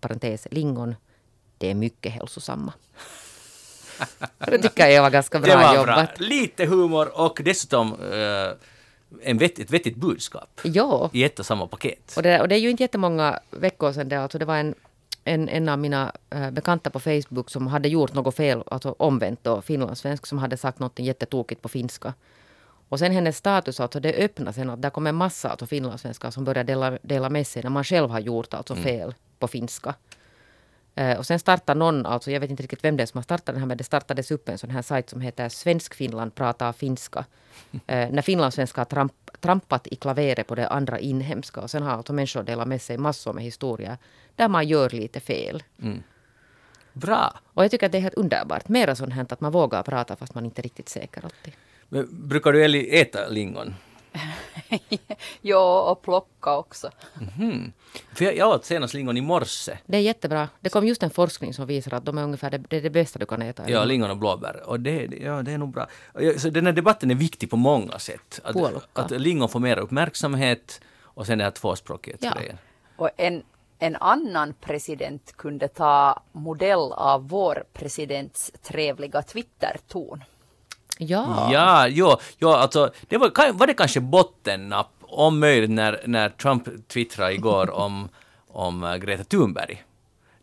parentes 0.00 0.46
lingon. 0.50 0.94
Det 1.58 1.70
är 1.70 1.74
mycket 1.74 2.12
hälsosamma. 2.12 2.72
Det 4.38 4.58
tycker 4.58 4.86
jag 4.86 5.02
var 5.02 5.10
ganska 5.10 5.40
bra 5.40 5.56
var 5.56 5.74
jobbat. 5.74 6.18
bra. 6.18 6.26
Lite 6.26 6.64
humor 6.66 7.20
och 7.20 7.40
dessutom 7.44 7.92
eh, 7.92 8.56
en 9.22 9.38
vett, 9.38 9.58
ett 9.58 9.70
vettigt 9.70 9.96
budskap 9.96 10.60
Ja, 10.64 11.10
i 11.12 11.24
ett 11.24 11.38
och 11.38 11.46
samma 11.46 11.66
paket. 11.66 12.12
och 12.16 12.22
det, 12.22 12.40
och 12.40 12.48
det 12.48 12.54
är 12.54 12.58
ju 12.58 12.70
inte 12.70 12.82
jättemånga 12.82 13.40
veckor 13.50 13.92
sedan 13.92 14.08
det, 14.08 14.16
alltså 14.16 14.38
det 14.38 14.44
var 14.44 14.56
en, 14.56 14.74
en, 15.24 15.48
en 15.48 15.68
av 15.68 15.78
mina 15.78 16.12
eh, 16.30 16.50
bekanta 16.50 16.90
på 16.90 17.00
Facebook 17.00 17.50
som 17.50 17.66
hade 17.66 17.88
gjort 17.88 18.14
något 18.14 18.36
fel, 18.36 18.62
alltså 18.66 18.94
omvänt 18.98 19.40
då, 19.42 19.62
finlandssvensk, 19.62 20.26
som 20.26 20.38
hade 20.38 20.56
sagt 20.56 20.78
något 20.78 20.98
jättetokigt 20.98 21.62
på 21.62 21.68
finska. 21.68 22.14
Och 22.94 22.98
sen 22.98 23.12
hennes 23.12 23.36
status, 23.36 23.80
alltså 23.80 24.00
det 24.00 24.14
öppnade 24.14 24.52
sen 24.52 24.70
att 24.70 24.82
där 24.82 24.90
kom 24.90 25.06
en 25.06 25.14
massa 25.14 25.50
alltså 25.50 25.66
finlandssvenskar 25.66 26.30
som 26.30 26.44
började 26.44 26.72
dela, 26.72 26.98
dela 27.02 27.30
med 27.30 27.46
sig 27.46 27.62
när 27.62 27.70
man 27.70 27.84
själv 27.84 28.10
har 28.10 28.20
gjort 28.20 28.54
alltså 28.54 28.74
fel 28.74 29.14
på 29.38 29.48
finska. 29.48 29.94
Eh, 30.94 31.18
och 31.18 31.26
sen 31.26 31.38
startade 31.38 31.78
någon, 31.78 32.06
alltså 32.06 32.30
jag 32.30 32.40
vet 32.40 32.50
inte 32.50 32.62
riktigt 32.62 32.84
vem 32.84 32.96
det 32.96 33.02
är 33.02 33.06
som 33.06 33.18
har 33.18 33.22
startat 33.22 33.46
den 33.46 33.56
här, 33.56 33.66
men 33.66 33.76
det 33.76 33.84
startades 33.84 34.30
upp 34.30 34.48
en 34.48 34.58
sån 34.58 34.70
här 34.70 34.82
sajt 34.82 35.10
som 35.10 35.20
heter 35.20 35.48
Svensk 35.48 35.94
Finland 35.94 36.34
pratar 36.34 36.72
finska. 36.72 37.24
Eh, 37.86 38.10
när 38.10 38.22
finlandssvenskar 38.22 38.80
har 38.80 38.86
tramp, 38.86 39.12
trampat 39.40 39.86
i 39.86 39.96
klaveret 39.96 40.46
på 40.46 40.54
det 40.54 40.68
andra 40.68 40.98
inhemska. 40.98 41.60
Och 41.60 41.70
sen 41.70 41.82
har 41.82 41.92
alltså 41.92 42.12
människor 42.12 42.42
delat 42.42 42.68
med 42.68 42.82
sig 42.82 42.98
massor 42.98 43.32
med 43.32 43.44
historier 43.44 43.98
där 44.36 44.48
man 44.48 44.68
gör 44.68 44.90
lite 44.90 45.20
fel. 45.20 45.62
Bra! 46.92 47.38
Och 47.54 47.64
jag 47.64 47.70
tycker 47.70 47.86
att 47.86 47.92
det 47.92 47.98
är 47.98 48.02
helt 48.02 48.14
underbart. 48.14 48.68
Mera 48.68 48.94
sånt 48.94 49.12
här 49.12 49.26
att 49.28 49.40
man 49.40 49.52
vågar 49.52 49.82
prata 49.82 50.16
fast 50.16 50.34
man 50.34 50.44
inte 50.44 50.60
är 50.60 50.62
riktigt 50.62 50.88
säker 50.88 51.24
alltid. 51.24 51.54
Men 51.88 52.28
brukar 52.28 52.52
du 52.52 52.64
äta 53.00 53.28
lingon? 53.28 53.74
Ja, 55.40 55.90
och 55.90 56.02
plocka 56.02 56.56
också. 56.56 56.90
För 58.14 58.24
jag, 58.24 58.36
jag 58.36 58.48
åt 58.48 58.64
senast 58.64 58.94
lingon 58.94 59.16
i 59.16 59.20
morse. 59.20 59.78
Det 59.86 59.96
är 59.96 60.00
jättebra. 60.00 60.48
Det 60.60 60.68
kom 60.68 60.86
just 60.86 61.02
en 61.02 61.10
forskning 61.10 61.54
som 61.54 61.66
visar 61.66 61.94
att 61.94 62.04
de 62.04 62.18
är 62.18 62.22
ungefär 62.22 62.50
det, 62.50 62.58
det, 62.58 62.76
är 62.76 62.82
det 62.82 62.90
bästa 62.90 63.18
du 63.18 63.26
kan 63.26 63.42
äta. 63.42 63.70
Ja, 63.70 63.84
lingon 63.84 64.10
och 64.10 64.16
blåbär. 64.16 64.62
Och 64.66 64.80
det, 64.80 65.08
ja, 65.20 65.42
det 65.42 65.52
är 65.52 65.58
nog 65.58 65.72
bra. 65.72 65.86
Så 66.36 66.50
den 66.50 66.66
här 66.66 66.72
debatten 66.72 67.10
är 67.10 67.14
viktig 67.14 67.50
på 67.50 67.56
många 67.56 67.98
sätt. 67.98 68.40
Att, 68.44 68.56
att 68.92 69.10
lingon 69.10 69.48
får 69.48 69.60
mer 69.60 69.78
uppmärksamhet 69.78 70.80
och 71.02 71.26
sen 71.26 71.38
den 71.38 71.44
här 71.44 71.50
tvåspråkighetsgrejen. 71.50 72.58
Och 72.96 73.10
en, 73.16 73.42
en 73.78 73.96
annan 73.96 74.54
president 74.60 75.32
kunde 75.36 75.68
ta 75.68 76.22
modell 76.32 76.92
av 76.92 77.28
vår 77.28 77.64
presidents 77.72 78.52
trevliga 78.62 79.22
Twitter-ton. 79.22 80.24
Ja. 80.98 81.52
Ja, 81.52 81.88
jo, 81.88 82.16
jo, 82.38 82.48
alltså, 82.48 82.92
det 83.08 83.16
var, 83.18 83.52
var 83.52 83.66
det 83.66 83.74
kanske 83.74 84.00
bottennapp 84.00 84.90
om 85.00 85.40
möjligt 85.40 85.70
när, 85.70 86.02
när 86.06 86.28
Trump 86.28 86.88
twittrade 86.88 87.34
igår 87.34 87.70
om, 87.84 88.08
om 88.48 88.84
eh, 88.84 88.96
Greta 88.96 89.24
Thunberg. 89.24 89.82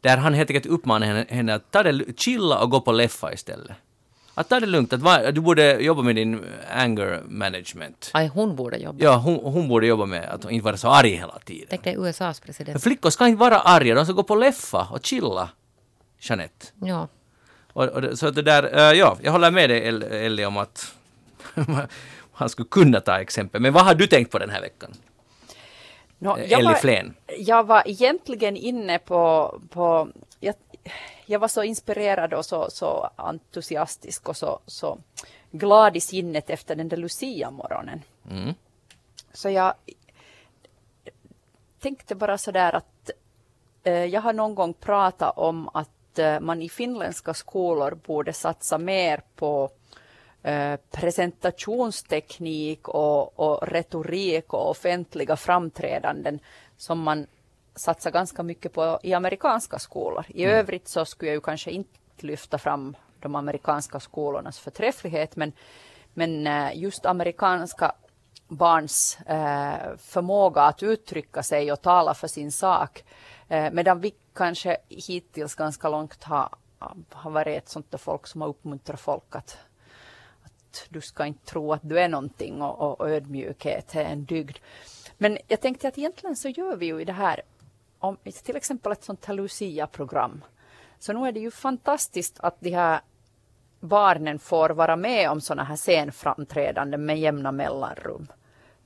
Där 0.02 0.18
han 0.18 0.34
helt 0.34 0.50
enkelt 0.50 0.66
uppmanade 0.66 1.06
henne, 1.06 1.26
henne 1.30 1.54
att 1.54 1.72
ta 1.72 1.84
det, 1.84 2.20
chilla 2.20 2.60
och 2.64 2.70
gå 2.70 2.82
på 2.82 2.92
leffa 2.92 3.34
istället. 3.34 3.72
Att 4.34 4.50
ta 4.50 4.60
det 4.60 4.66
lugnt, 4.66 4.94
att 4.94 5.00
va, 5.02 5.32
du 5.32 5.42
borde 5.42 5.80
jobba 5.80 6.02
med 6.02 6.16
din 6.16 6.42
anger 6.72 7.22
management. 7.28 8.10
Aj, 8.14 8.28
hon 8.28 8.56
borde 8.56 8.78
jobba. 8.78 9.04
Ja, 9.04 9.16
hon, 9.16 9.40
hon 9.54 9.68
borde 9.68 9.88
jobba 9.88 10.06
med 10.06 10.30
att 10.30 10.52
inte 10.52 10.66
vara 10.66 10.78
så 10.78 10.90
arg 10.90 11.10
hela 11.10 11.40
tiden. 11.40 11.68
Tänk 11.70 11.84
dig 11.84 11.96
USAs 12.00 12.42
Men 12.42 12.46
president. 12.46 12.84
flickor 12.84 13.10
ska 13.10 13.28
inte 13.28 13.40
vara 13.40 13.60
arga, 13.60 13.96
de 13.96 14.06
ska 14.06 14.14
gå 14.14 14.24
på 14.24 14.36
leffa 14.36 14.88
och 14.92 15.06
chilla. 15.06 15.50
Jeanette. 16.20 16.68
Ja. 16.82 17.08
Och, 17.74 17.84
och 17.84 18.20
så 18.20 18.30
det 18.32 18.42
där, 18.42 18.64
eh, 18.78 18.98
ja, 19.00 19.18
jag 19.22 19.32
håller 19.32 19.52
med 19.52 19.70
dig 19.70 19.88
El- 19.88 20.04
Ellie 20.04 20.46
om 20.46 20.58
att 20.58 20.96
han 22.34 22.50
skulle 22.50 22.68
kunna 22.72 23.00
ta 23.00 23.20
exempel. 23.22 23.62
Men 23.62 23.74
vad 23.74 23.86
har 23.86 23.96
du 23.96 24.08
tänkt 24.08 24.32
på 24.32 24.40
den 24.40 24.50
här 24.50 24.62
veckan? 24.62 24.92
Nå, 26.18 26.38
Eh, 26.38 26.44
jag, 26.52 26.60
Ellie 26.60 26.70
var, 26.72 26.76
Flen. 26.76 27.14
jag 27.38 27.68
var 27.68 27.84
egentligen 27.86 28.58
inne 28.58 29.00
på, 29.00 29.54
på 29.70 30.10
jag, 30.40 30.56
jag 31.26 31.40
var 31.40 31.48
så 31.48 31.64
inspirerad 31.64 32.34
och 32.34 32.46
så, 32.46 32.70
så 32.70 33.10
entusiastisk 33.16 34.30
och 34.30 34.38
så, 34.38 34.60
så 34.66 34.98
glad 35.52 35.98
i 35.98 36.00
sinnet 36.02 36.50
efter 36.50 36.76
den 36.76 36.90
där 36.90 36.98
Lucia-morgonen. 36.98 38.02
Mm. 38.32 38.54
Så 39.34 39.50
jag 39.50 39.74
tänkte 41.80 42.16
bara 42.16 42.38
sådär 42.38 42.76
att 42.76 43.10
eh, 43.84 44.06
jag 44.06 44.22
har 44.22 44.34
någon 44.34 44.56
gång 44.56 44.74
pratat 44.74 45.38
om 45.38 45.70
att 45.74 45.90
eh, 46.20 46.40
man 46.40 46.62
i 46.62 46.70
finländska 46.70 47.34
skolor 47.34 47.98
borde 48.06 48.34
satsa 48.34 48.78
mer 48.78 49.22
på 49.36 49.70
eh, 50.44 50.76
presentationsteknik 50.92 52.88
och, 52.88 53.40
och 53.40 53.68
retorik 53.68 54.54
och 54.54 54.70
offentliga 54.70 55.36
framträdanden 55.36 56.40
som 56.78 57.00
man 57.00 57.28
satsar 57.76 58.12
ganska 58.12 58.44
mycket 58.44 58.74
på 58.74 59.00
i 59.04 59.14
amerikanska 59.14 59.80
skolor. 59.80 60.26
I 60.28 60.46
övrigt 60.46 60.88
så 60.88 61.06
skulle 61.06 61.32
jag 61.32 61.36
ju 61.36 61.42
kanske 61.42 61.72
inte 61.72 62.00
lyfta 62.18 62.58
fram 62.58 62.96
de 63.20 63.36
amerikanska 63.36 64.00
skolornas 64.00 64.60
förträfflighet 64.60 65.36
men, 65.36 65.52
men 66.14 66.48
eh, 66.48 66.78
just 66.78 67.06
amerikanska 67.06 67.92
barns 68.48 69.18
eh, 69.26 69.98
förmåga 69.98 70.62
att 70.62 70.84
uttrycka 70.84 71.44
sig 71.44 71.72
och 71.72 71.82
tala 71.82 72.14
för 72.14 72.28
sin 72.28 72.52
sak. 72.52 73.04
Eh, 73.48 73.72
medan 73.72 74.00
vi 74.02 74.14
kanske 74.34 74.78
hittills 74.90 75.56
ganska 75.56 75.90
långt 75.90 76.24
har, 76.24 76.50
har 77.10 77.32
varit 77.32 77.58
ett 77.58 77.70
sånt 77.70 77.92
där 77.92 77.98
folk 77.98 78.28
som 78.28 78.42
har 78.42 78.48
uppmuntrat 78.48 79.00
folk 79.00 79.36
att, 79.36 79.58
att 80.44 80.88
du 80.90 81.02
ska 81.02 81.26
inte 81.26 81.46
tro 81.46 81.74
att 81.74 81.82
du 81.84 82.00
är 82.00 82.10
någonting 82.10 82.62
och, 82.62 82.82
och, 82.82 83.02
och 83.02 83.10
ödmjukhet 83.10 83.96
är 83.96 84.04
en 84.06 84.26
dygd. 84.26 84.58
Men 85.18 85.38
jag 85.48 85.62
tänkte 85.62 85.88
att 85.88 85.98
egentligen 85.98 86.36
så 86.36 86.50
gör 86.50 86.76
vi 86.76 86.86
ju 86.86 87.02
i 87.02 87.06
det 87.06 87.14
här, 87.14 87.42
om, 88.00 88.18
till 88.44 88.56
exempel 88.56 88.92
ett 88.92 89.04
sånt 89.04 89.26
här 89.26 89.34
Lucia-program. 89.34 90.42
Så 91.00 91.14
nu 91.14 91.28
är 91.28 91.32
det 91.32 91.40
ju 91.40 91.52
fantastiskt 91.52 92.40
att 92.40 92.56
de 92.60 92.70
här 92.70 93.02
barnen 93.80 94.40
får 94.40 94.70
vara 94.70 94.96
med 94.96 95.30
om 95.30 95.42
sådana 95.42 95.64
här 95.64 95.76
scenframträdanden 95.76 97.06
med 97.06 97.20
jämna 97.20 97.52
mellanrum. 97.52 98.28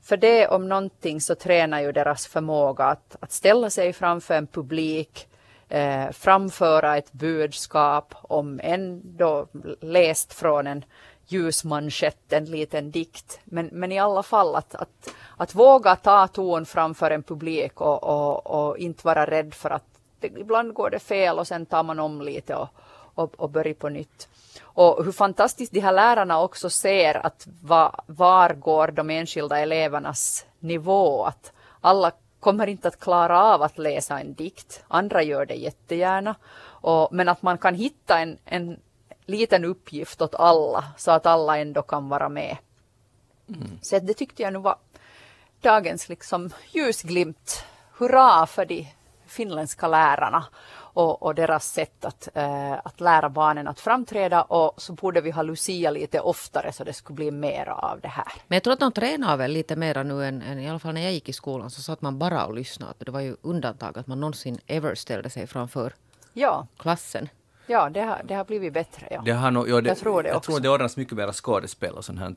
För 0.02 0.18
det 0.18 0.48
om 0.48 0.70
någonting 0.70 1.22
så 1.22 1.36
tränar 1.36 1.82
ju 1.82 1.92
deras 1.92 2.28
förmåga 2.28 2.86
att, 2.86 3.16
att 3.20 3.32
ställa 3.32 3.70
sig 3.70 3.94
framför 3.94 4.34
en 4.34 4.48
publik, 4.48 5.28
eh, 5.70 6.12
framföra 6.12 6.98
ett 6.98 7.14
budskap 7.14 8.16
om 8.22 8.60
ändå 8.64 9.48
läst 9.82 10.34
från 10.34 10.68
en 10.68 10.86
ljusmanschett, 11.28 12.34
en 12.34 12.46
liten 12.46 12.92
dikt. 12.92 13.40
Men, 13.44 13.70
men 13.72 13.92
i 13.92 14.00
alla 14.00 14.24
fall 14.24 14.56
att, 14.56 14.76
att, 14.76 15.10
att 15.38 15.56
våga 15.56 15.96
ta 15.96 16.28
ton 16.28 16.66
framför 16.66 17.12
en 17.12 17.24
publik 17.24 17.82
och, 17.82 18.04
och, 18.04 18.48
och 18.48 18.78
inte 18.78 19.08
vara 19.08 19.26
rädd 19.26 19.54
för 19.54 19.70
att 19.70 19.86
det, 20.20 20.28
ibland 20.28 20.74
går 20.74 20.90
det 20.90 21.00
fel 21.00 21.40
och 21.40 21.48
sen 21.48 21.66
tar 21.66 21.84
man 21.84 22.00
om 22.00 22.22
lite 22.22 22.56
och, 22.56 22.70
och, 23.16 23.36
och 23.36 23.50
börjar 23.50 23.74
på 23.74 23.90
nytt. 23.90 24.28
Och 24.64 25.06
hur 25.06 25.12
fantastiskt 25.12 25.72
de 25.72 25.80
här 25.80 25.94
lärarna 25.94 26.42
också 26.42 26.70
ser 26.70 27.26
att 27.26 27.48
va, 27.62 28.04
var 28.08 28.54
går 28.54 28.88
de 28.88 29.10
enskilda 29.10 29.60
elevernas 29.60 30.46
nivå. 30.60 31.24
Att 31.24 31.52
alla 31.82 32.12
kommer 32.46 32.68
inte 32.68 32.88
att 32.88 33.00
klara 33.00 33.44
av 33.44 33.62
att 33.62 33.78
läsa 33.78 34.20
en 34.20 34.34
dikt. 34.34 34.84
Andra 34.88 35.24
gör 35.24 35.46
det 35.46 35.56
jättegärna. 35.56 36.36
Och, 36.66 37.10
men 37.12 37.30
att 37.30 37.42
man 37.42 37.58
kan 37.58 37.76
hitta 37.76 38.20
en, 38.20 38.38
en 38.46 38.80
liten 39.26 39.66
uppgift 39.66 40.22
åt 40.22 40.36
alla 40.36 40.84
så 40.98 41.12
att 41.12 41.26
alla 41.26 41.58
ändå 41.58 41.82
kan 41.82 42.10
vara 42.10 42.30
med. 42.30 42.58
Så 43.82 44.00
det 44.00 44.14
tyckte 44.14 44.44
jag 44.44 44.54
nu 44.54 44.60
var 44.60 44.76
dagens 45.62 46.10
liksom 46.10 46.50
ljusglimt. 46.72 47.66
Hurra 47.98 48.46
för 48.46 48.66
de 48.66 48.88
finländska 49.26 49.88
lärarna 49.88 50.46
och, 50.96 51.24
och 51.24 51.36
deras 51.36 51.66
sätt 51.72 52.06
att, 52.06 52.30
eh, 52.34 52.74
att 52.74 53.00
lära 53.02 53.30
barnen 53.30 53.68
att 53.68 53.80
framträda 53.80 54.42
och 54.42 54.82
så 54.82 54.94
borde 54.94 55.22
vi 55.22 55.32
ha 55.32 55.42
Lucia 55.42 55.92
lite 55.92 56.20
oftare 56.20 56.72
så 56.72 56.84
det 56.84 56.94
skulle 56.94 57.16
bli 57.16 57.32
mer 57.32 57.70
av 57.70 58.00
det 58.02 58.08
här. 58.08 58.28
Men 58.48 58.56
jag 58.56 58.64
tror 58.64 58.74
att 58.74 58.80
de 58.80 58.92
tränar 58.92 59.38
väl 59.38 59.52
lite 59.52 59.76
mera 59.76 60.04
nu 60.04 60.26
än, 60.26 60.42
än 60.42 60.60
i 60.60 60.70
alla 60.70 60.80
fall 60.80 60.94
när 60.94 61.02
jag 61.02 61.12
gick 61.14 61.30
i 61.30 61.34
skolan 61.34 61.70
så 61.70 61.82
satt 61.82 62.02
man 62.02 62.20
bara 62.20 62.46
och 62.46 62.54
lyssnade. 62.56 62.94
Det 62.98 63.12
var 63.12 63.20
ju 63.20 63.36
undantag 63.42 63.98
att 63.98 64.08
man 64.08 64.20
någonsin 64.20 64.60
ever 64.68 64.96
ställde 64.96 65.30
sig 65.30 65.48
framför 65.48 65.94
Ja, 66.34 66.68
klassen. 66.78 67.30
ja 67.68 67.90
det, 67.90 68.02
har, 68.02 68.22
det 68.26 68.34
har 68.34 68.46
blivit 68.46 68.74
bättre. 68.74 69.08
Ja. 69.12 69.22
Det 69.26 69.32
har 69.32 69.52
nog, 69.52 69.70
ja, 69.70 69.82
det, 69.82 69.88
Jag 69.90 69.98
tror 69.98 70.24
det 70.24 70.30
jag 70.30 70.38
också. 70.38 70.52
tror 70.52 70.60
det 70.62 70.70
ordnas 70.70 70.98
mycket 70.98 71.14
mer 71.18 71.32
skådespel 71.32 71.94
och 71.94 72.06
sånt 72.06 72.20
här. 72.20 72.36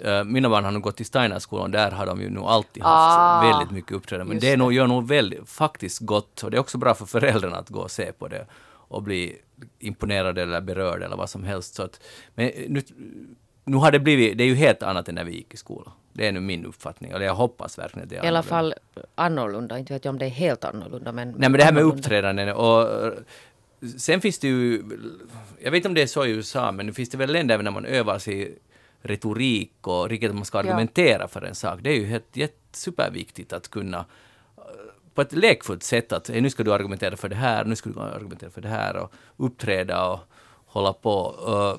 Eh, 0.00 0.24
mina 0.24 0.48
barn 0.48 0.64
har 0.64 0.72
nog 0.72 0.82
gått 0.82 1.00
i 1.00 1.04
Steinerskolan, 1.04 1.70
där 1.70 1.90
har 1.90 2.06
de 2.06 2.20
ju 2.20 2.30
nog 2.30 2.44
alltid 2.44 2.82
haft 2.82 3.18
Ah, 3.18 3.50
väldigt 3.50 3.70
mycket 3.70 3.92
uppträdanden. 3.92 4.36
Men 4.36 4.40
det, 4.40 4.56
nog, 4.56 4.72
gör 4.72 4.86
nog 4.86 5.08
väldigt, 5.08 5.48
faktiskt 5.48 5.98
gott 6.00 6.42
och 6.42 6.50
det 6.50 6.56
är 6.56 6.60
också 6.60 6.78
bra 6.78 6.94
för 6.94 7.06
föräldrarna 7.06 7.56
att 7.56 7.68
gå 7.68 7.80
och 7.80 7.90
se 7.90 8.12
på 8.12 8.28
det 8.28 8.46
och 8.88 9.02
bli 9.02 9.38
imponerade 9.78 10.42
eller 10.42 10.60
berörda 10.60 11.06
eller 11.06 11.16
vad 11.16 11.30
som 11.30 11.44
helst. 11.44 11.74
Så 11.74 11.82
att, 11.82 12.00
men 12.34 12.52
nu, 12.68 12.82
nu 13.64 13.76
har 13.76 13.92
det 13.92 13.98
blivit, 13.98 14.38
det 14.38 14.44
är 14.44 14.48
ju 14.48 14.54
helt 14.54 14.82
annat 14.82 15.08
än 15.08 15.14
när 15.14 15.24
vi 15.24 15.32
gick 15.32 15.54
i 15.54 15.56
skolan. 15.56 15.92
Det 16.12 16.26
är 16.26 16.32
nu 16.32 16.40
min 16.40 16.66
uppfattning, 16.66 17.10
eller 17.10 17.26
jag 17.26 17.34
hoppas 17.34 17.78
verkligen 17.78 18.08
det 18.08 18.16
är 18.16 18.24
I 18.24 18.28
alla 18.28 18.42
fall 18.42 18.74
annorlunda. 19.14 19.78
Inte 19.78 19.92
vet 19.92 20.04
jag 20.04 20.12
om 20.12 20.18
det 20.18 20.24
är 20.24 20.30
helt 20.30 20.64
annorlunda. 20.64 21.12
Men 21.12 21.28
Nej 21.28 21.48
men 21.48 21.52
det 21.52 21.64
här 21.64 21.72
med 21.72 21.82
uppträdanden 21.82 22.54
och 22.54 22.88
sen 23.98 24.20
finns 24.20 24.38
det 24.38 24.48
ju, 24.48 24.82
jag 25.62 25.70
vet 25.70 25.76
inte 25.76 25.88
om 25.88 25.94
det 25.94 26.02
är 26.02 26.06
så 26.06 26.26
i 26.26 26.30
USA, 26.30 26.72
men 26.72 26.86
nu 26.86 26.92
finns 26.92 27.08
det 27.08 27.16
väl 27.16 27.32
länder 27.32 27.62
när 27.62 27.70
man 27.70 27.84
övar 27.84 28.18
sig 28.18 28.58
retorik 29.04 29.72
och 29.86 30.08
riktigt 30.08 30.30
att 30.30 30.36
man 30.36 30.44
ska 30.44 30.58
Ja. 30.58 30.62
argumentera 30.62 31.28
för 31.28 31.42
en 31.42 31.54
sak. 31.54 31.78
Det 31.82 31.90
är 31.90 31.94
ju 31.94 32.06
helt, 32.06 32.36
helt 32.36 32.54
superviktigt 32.72 33.52
att 33.52 33.68
kunna 33.68 34.04
på 35.14 35.22
ett 35.22 35.32
lekfullt 35.32 35.82
sätt 35.82 36.12
att 36.12 36.28
"Hej, 36.28 36.40
nu 36.40 36.50
ska 36.50 36.62
du 36.62 36.72
argumentera 36.72 37.16
för 37.16 37.28
det 37.28 37.36
här, 37.36 37.64
nu 37.64 37.76
ska 37.76 37.90
du 37.90 38.00
argumentera 38.00 38.50
för 38.50 38.60
det 38.60 38.68
här 38.68 38.96
och 38.96 39.12
uppträda 39.36 40.08
och 40.08 40.20
hålla 40.66 40.92
på. 40.92 41.78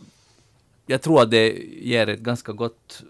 Jag 0.85 1.01
tror 1.01 1.21
att 1.21 1.31
det 1.31 1.49
ger 1.81 2.09
ett 2.09 2.19
ganska 2.19 2.51
gott, 2.51 3.03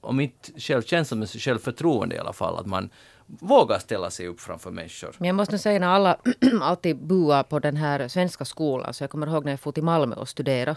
om 0.00 0.20
inte 0.20 0.60
självkänsla, 0.60 1.16
men 1.16 1.26
självförtroende 1.26 2.14
i 2.16 2.18
alla 2.18 2.32
fall, 2.32 2.58
att 2.58 2.66
man 2.66 2.90
vågar 3.26 3.78
ställa 3.78 4.10
sig 4.10 4.26
upp 4.28 4.40
framför 4.40 4.70
människor. 4.70 5.14
Men 5.18 5.26
jag 5.26 5.34
måste 5.36 5.58
säga 5.58 5.78
när 5.78 5.86
alla 5.88 6.16
alltid 6.62 6.96
buar 6.96 7.42
på 7.42 7.58
den 7.58 7.76
här 7.76 8.08
svenska 8.08 8.44
skolan. 8.44 8.94
Så 8.94 9.02
jag 9.02 9.10
kommer 9.10 9.26
ihåg 9.26 9.44
när 9.44 9.52
jag 9.52 9.60
for 9.60 9.72
till 9.72 9.82
Malmö 9.82 10.16
och 10.16 10.28
studerade. 10.28 10.76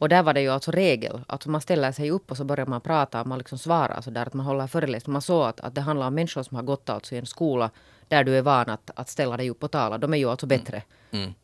Och 0.00 0.08
där 0.08 0.22
var 0.22 0.34
det 0.34 0.40
ju 0.40 0.48
alltså 0.48 0.70
regel. 0.70 1.20
att 1.28 1.46
man 1.46 1.60
ställer 1.60 1.92
sig 1.92 2.10
upp 2.10 2.30
och 2.30 2.36
så 2.36 2.44
börjar 2.44 2.66
man 2.66 2.80
prata 2.80 3.20
och 3.20 3.26
man 3.26 3.38
liksom 3.38 3.58
svarar 3.58 4.00
så 4.00 4.10
där 4.10 4.26
att 4.26 4.34
man 4.34 4.46
håller 4.46 4.66
föreläsning. 4.66 5.12
Man 5.12 5.22
såg 5.22 5.46
att, 5.46 5.60
att 5.60 5.74
det 5.74 5.80
handlar 5.80 6.06
om 6.06 6.14
människor 6.14 6.42
som 6.42 6.56
har 6.56 6.62
gått 6.62 6.88
alltså 6.90 7.14
i 7.14 7.18
en 7.18 7.26
skola 7.26 7.70
där 8.08 8.24
du 8.24 8.38
är 8.38 8.42
van 8.42 8.70
att, 8.70 8.90
att 8.94 9.08
ställa 9.08 9.36
dig 9.36 9.50
upp 9.50 9.62
och 9.64 9.70
tala. 9.70 9.98
De 9.98 10.14
är 10.14 10.18
ju 10.18 10.30
alltså 10.30 10.46
bättre 10.46 10.82
Mm. 11.12 11.34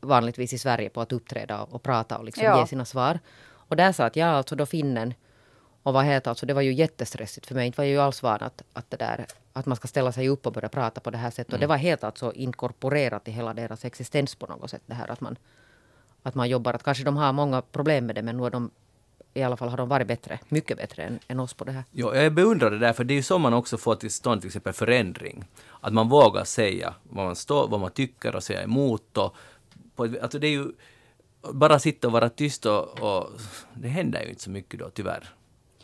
vanligtvis 0.00 0.52
i 0.52 0.58
Sverige 0.58 0.88
på 0.90 1.00
att 1.00 1.12
uppträda 1.12 1.62
och, 1.62 1.74
och 1.74 1.82
prata 1.82 2.18
och 2.18 2.24
liksom 2.24 2.44
Ja. 2.44 2.60
ge 2.60 2.66
sina 2.66 2.84
svar. 2.84 3.18
Och 3.50 3.76
där 3.76 3.92
satt 3.92 4.16
jag 4.16 4.28
alltså 4.28 4.56
då 4.56 4.66
finnen 4.66 5.14
och 5.82 5.92
vad 5.92 6.04
heter 6.04 6.30
alltså, 6.30 6.46
det 6.46 6.54
var 6.54 6.62
ju 6.62 6.72
jättestressigt 6.72 7.46
för 7.46 7.54
mig. 7.54 7.66
Inte 7.66 7.76
var 7.80 7.84
jag 7.84 7.92
ju 7.92 7.98
alls 8.00 8.22
van 8.22 8.42
att, 8.42 8.62
att, 8.72 8.90
det 8.90 8.96
där, 8.96 9.26
att 9.52 9.66
man 9.66 9.76
ska 9.76 9.88
ställa 9.88 10.12
sig 10.12 10.28
upp 10.28 10.46
och 10.46 10.52
börja 10.52 10.68
prata 10.68 11.00
på 11.00 11.10
det 11.10 11.18
här 11.18 11.30
sättet. 11.30 11.52
Och 11.54 11.60
det 11.60 11.66
var 11.66 11.76
helt 11.76 12.04
alltså 12.04 12.32
inkorporerat 12.32 13.28
i 13.28 13.30
hela 13.30 13.54
deras 13.54 13.84
existens 13.84 14.34
på 14.34 14.46
något 14.46 14.70
sätt. 14.70 14.82
Det 14.86 14.94
här 14.94 15.10
att 15.10 15.20
man, 15.20 15.36
att 16.22 16.34
man 16.34 16.48
jobbar. 16.48 16.74
Att 16.74 16.82
kanske 16.82 17.04
de 17.04 17.16
har 17.16 17.32
många 17.32 17.62
problem 17.62 18.06
med 18.06 18.14
det 18.14 18.22
men 18.22 18.36
nu 18.36 18.42
har 18.42 18.50
de 18.50 18.70
i 19.34 19.42
alla 19.42 19.56
fall 19.56 19.68
har 19.68 19.76
de 19.76 19.88
varit 19.88 20.06
bättre, 20.06 20.38
mycket 20.48 20.76
bättre 20.76 21.02
än, 21.02 21.18
än 21.28 21.40
oss 21.40 21.54
på 21.54 21.64
det 21.64 21.72
här. 21.72 21.84
Ja, 21.90 22.14
jag 22.14 22.34
beundrar 22.34 22.70
det 22.70 22.78
där, 22.78 22.92
för 22.92 23.04
det 23.04 23.14
är 23.14 23.16
ju 23.16 23.22
så 23.22 23.38
man 23.38 23.54
också 23.54 23.76
får 23.76 23.94
till 23.94 24.10
stånd 24.10 24.40
till 24.40 24.48
exempel 24.48 24.72
förändring. 24.72 25.44
Att 25.80 25.92
man 25.92 26.08
vågar 26.08 26.44
säga 26.44 26.94
vad 27.02 27.24
man, 27.24 27.36
står, 27.36 27.68
vad 27.68 27.80
man 27.80 27.90
tycker 27.90 28.36
och 28.36 28.42
säga 28.42 28.62
emot. 28.62 29.18
Och 29.18 29.36
på, 29.96 30.08
alltså 30.22 30.38
det 30.38 30.46
är 30.46 30.50
ju 30.50 30.72
bara 31.52 31.78
sitta 31.78 32.06
och 32.06 32.12
vara 32.12 32.28
tyst 32.28 32.66
och, 32.66 33.00
och 33.00 33.30
det 33.74 33.88
händer 33.88 34.22
ju 34.22 34.28
inte 34.28 34.42
så 34.42 34.50
mycket 34.50 34.80
då 34.80 34.90
tyvärr. 34.90 35.34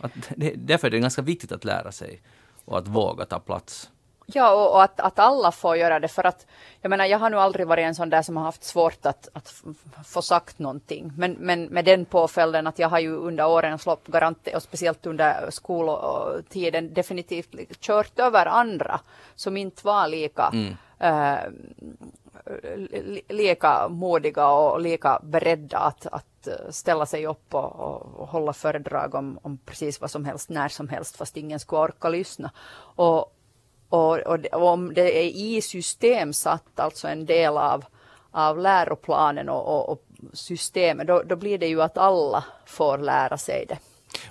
Att 0.00 0.12
det, 0.36 0.54
därför 0.56 0.86
är 0.86 0.90
det 0.90 0.98
ganska 0.98 1.22
viktigt 1.22 1.52
att 1.52 1.64
lära 1.64 1.92
sig 1.92 2.22
och 2.64 2.78
att 2.78 2.88
våga 2.88 3.24
ta 3.24 3.38
plats. 3.40 3.90
Ja, 4.26 4.52
och, 4.54 4.70
och 4.74 4.82
att, 4.82 5.00
att 5.00 5.18
alla 5.18 5.52
får 5.52 5.76
göra 5.76 6.00
det. 6.00 6.08
För 6.08 6.26
att, 6.26 6.46
jag 6.80 6.90
menar, 6.90 7.04
jag 7.04 7.18
har 7.18 7.30
nu 7.30 7.36
aldrig 7.40 7.66
varit 7.66 7.82
en 7.84 7.94
sån 7.94 8.10
där 8.10 8.22
som 8.22 8.36
har 8.36 8.44
haft 8.44 8.64
svårt 8.64 9.06
att, 9.06 9.28
att 9.32 9.62
få 10.06 10.22
sagt 10.22 10.58
någonting. 10.58 11.12
Men, 11.16 11.32
men 11.32 11.64
med 11.64 11.84
den 11.84 12.04
påföljden 12.04 12.66
att 12.66 12.78
jag 12.78 12.88
har 12.88 12.98
ju 12.98 13.16
under 13.16 13.46
årens 13.48 13.86
lopp, 13.86 14.06
garant, 14.06 14.48
och 14.54 14.62
speciellt 14.62 15.06
under 15.06 15.50
skoltiden, 15.50 16.94
definitivt 16.94 17.80
kört 17.80 18.18
över 18.18 18.46
andra 18.46 19.00
som 19.34 19.56
inte 19.56 19.86
var 19.86 20.08
lika 20.08 20.52
Mm. 20.52 20.76
li- 22.76 23.22
lika 23.28 23.88
modiga 23.88 24.48
och 24.48 24.80
lika 24.80 25.20
beredda 25.22 25.78
att, 25.78 26.06
att 26.06 26.48
ställa 26.70 27.06
sig 27.06 27.26
upp 27.26 27.54
och, 27.54 27.80
och, 27.80 28.02
och 28.20 28.28
hålla 28.28 28.52
föredrag 28.52 29.14
om, 29.14 29.38
om 29.42 29.58
precis 29.64 30.00
vad 30.00 30.10
som 30.10 30.24
helst, 30.24 30.48
när 30.48 30.68
som 30.68 30.88
helst, 30.88 31.16
fast 31.16 31.36
ingen 31.36 31.60
skulle 31.60 31.80
orka 31.80 32.08
lyssna. 32.08 32.50
Och, 32.96 33.30
och, 33.94 34.18
och, 34.18 34.46
och 34.52 34.68
om 34.68 34.94
det 34.94 35.18
är 35.18 35.24
i 35.24 35.62
system 35.62 36.32
satt, 36.32 36.80
alltså 36.80 37.08
en 37.08 37.26
del 37.26 37.56
av, 37.56 37.84
av 38.30 38.58
läroplanen 38.58 39.48
och, 39.48 39.66
och, 39.66 39.88
och 39.88 40.02
systemet, 40.32 41.06
då, 41.06 41.22
då 41.22 41.36
blir 41.36 41.58
det 41.58 41.66
ju 41.66 41.82
att 41.82 41.98
alla 41.98 42.44
får 42.66 42.98
lära 42.98 43.38
sig 43.38 43.66
det. 43.68 43.78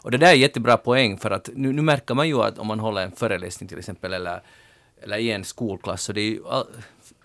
Och 0.03 0.11
det 0.11 0.17
där 0.17 0.27
är 0.27 0.33
jättebra 0.33 0.77
poäng 0.77 1.17
för 1.17 1.31
att 1.31 1.49
nu, 1.53 1.73
nu 1.73 1.81
märker 1.81 2.13
man 2.13 2.27
ju 2.27 2.41
att 2.41 2.59
om 2.59 2.67
man 2.67 2.79
håller 2.79 3.01
en 3.01 3.11
föreläsning 3.11 3.69
till 3.69 3.79
exempel 3.79 4.13
eller, 4.13 4.41
eller 5.01 5.17
i 5.17 5.31
en 5.31 5.43
skolklass 5.43 6.03
så 6.03 6.13
det 6.13 6.21
är 6.21 6.29
ju 6.29 6.47
all, 6.47 6.67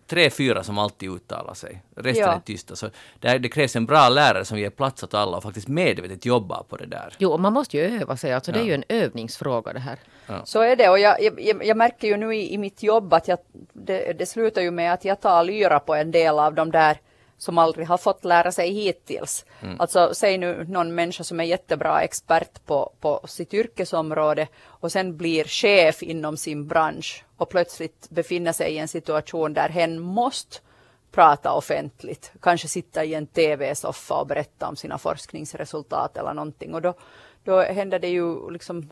tre, 0.08 0.30
fyra 0.30 0.62
som 0.64 0.78
alltid 0.78 1.10
uttalar 1.10 1.54
sig. 1.54 1.82
Resten 1.96 2.24
Ja. 2.26 2.32
är 2.34 2.40
tysta. 2.40 2.76
Så 2.76 2.90
det, 3.20 3.38
det 3.38 3.48
krävs 3.48 3.76
en 3.76 3.86
bra 3.86 4.08
lärare 4.08 4.44
som 4.44 4.58
ger 4.58 4.70
plats 4.70 5.02
åt 5.02 5.14
alla 5.14 5.36
och 5.36 5.42
faktiskt 5.42 5.68
medvetet 5.68 6.24
jobbar 6.26 6.62
på 6.68 6.76
det 6.76 6.86
där. 6.86 7.14
Jo, 7.18 7.30
och 7.32 7.40
man 7.40 7.52
måste 7.52 7.76
ju 7.76 8.00
öva 8.00 8.16
sig. 8.16 8.32
Alltså, 8.32 8.52
Det 8.52 8.58
är 8.58 8.62
Ja. 8.62 8.66
ju 8.68 8.74
en 8.74 8.84
övningsfråga 8.88 9.72
det 9.72 9.80
här. 9.80 9.98
Så 10.44 10.60
är 10.60 10.76
det 10.76 10.88
och 10.88 10.98
jag, 10.98 11.16
jag, 11.38 11.64
jag 11.66 11.76
märker 11.76 12.08
ju 12.08 12.16
nu 12.16 12.34
i, 12.36 12.54
i 12.54 12.58
mitt 12.58 12.82
jobb 12.82 13.12
att 13.12 13.28
jag, 13.28 13.38
det, 13.72 14.12
det 14.18 14.26
slutar 14.26 14.62
ju 14.62 14.70
med 14.70 14.92
att 14.92 15.04
jag 15.04 15.20
tar 15.20 15.44
lyra 15.44 15.80
på 15.80 15.94
en 15.94 16.10
del 16.10 16.38
av 16.38 16.54
de 16.54 16.70
där 16.70 17.00
som 17.38 17.58
aldrig 17.58 17.86
har 17.86 17.98
fått 17.98 18.24
lära 18.24 18.52
sig 18.52 18.70
hittills. 18.70 19.44
Alltså 19.78 20.10
säg 20.14 20.38
nu 20.38 20.64
någon 20.68 20.94
människa 20.94 21.24
som 21.24 21.40
är 21.40 21.44
jättebra 21.44 22.02
expert 22.02 22.66
på, 22.66 22.92
på 23.00 23.20
sitt 23.26 23.54
yrkesområde 23.54 24.48
och 24.64 24.92
sen 24.92 25.16
blir 25.16 25.44
chef 25.44 26.02
inom 26.02 26.36
sin 26.36 26.66
bransch 26.66 27.24
och 27.36 27.48
plötsligt 27.48 28.10
befinner 28.10 28.52
sig 28.52 28.72
i 28.72 28.78
en 28.78 28.88
situation 28.88 29.54
där 29.54 29.68
hen 29.68 30.00
måste 30.00 30.58
prata 31.10 31.52
offentligt, 31.52 32.32
kanske 32.40 32.68
sitta 32.68 33.04
i 33.04 33.14
en 33.14 33.26
tv-soffa 33.26 34.14
och 34.14 34.26
berätta 34.26 34.68
om 34.68 34.76
sina 34.76 34.98
forskningsresultat 34.98 36.16
eller 36.16 36.34
någonting 36.34 36.74
och 36.74 36.82
då, 36.82 36.94
då 37.44 37.60
händer 37.60 37.98
det 37.98 38.08
ju 38.08 38.50
liksom 38.50 38.90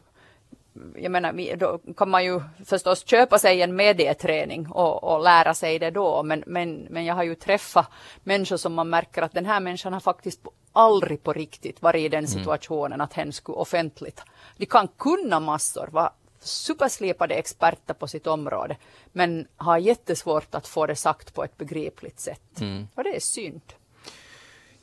jag 0.96 1.12
menar, 1.12 1.56
då 1.56 1.80
kan 1.96 2.10
man 2.10 2.24
ju 2.24 2.40
förstås 2.64 3.06
köpa 3.06 3.38
sig 3.38 3.62
en 3.62 3.76
medieträning 3.76 4.70
och, 4.70 5.04
och 5.04 5.22
lära 5.22 5.54
sig 5.54 5.78
det 5.78 5.90
då, 5.90 6.22
men, 6.22 6.44
men, 6.46 6.86
men 6.90 7.04
jag 7.04 7.14
har 7.14 7.22
ju 7.22 7.34
träffat 7.34 7.90
människor 8.24 8.56
som 8.56 8.74
man 8.74 8.88
märker 8.88 9.22
att 9.22 9.32
den 9.32 9.46
här 9.46 9.60
människan 9.60 9.92
har 9.92 10.00
faktiskt 10.00 10.40
aldrig 10.72 11.22
på 11.22 11.32
riktigt 11.32 11.82
varit 11.82 12.00
i 12.00 12.08
den 12.08 12.28
situationen 12.28 13.00
att 13.00 13.12
hen 13.12 13.32
skulle 13.32 13.56
offentligt. 13.56 14.22
De 14.56 14.66
kan 14.66 14.88
kunna 14.88 15.40
massor, 15.40 15.88
vara 15.92 16.12
superslipade 16.40 17.34
experter 17.34 17.94
på 17.94 18.08
sitt 18.08 18.26
område, 18.26 18.76
men 19.12 19.46
har 19.56 19.78
jättesvårt 19.78 20.54
att 20.54 20.68
få 20.68 20.86
det 20.86 20.96
sagt 20.96 21.34
på 21.34 21.44
ett 21.44 21.56
begripligt 21.56 22.20
sätt. 22.20 22.60
Och 22.94 23.04
det 23.04 23.16
är 23.16 23.20
synd. 23.20 23.62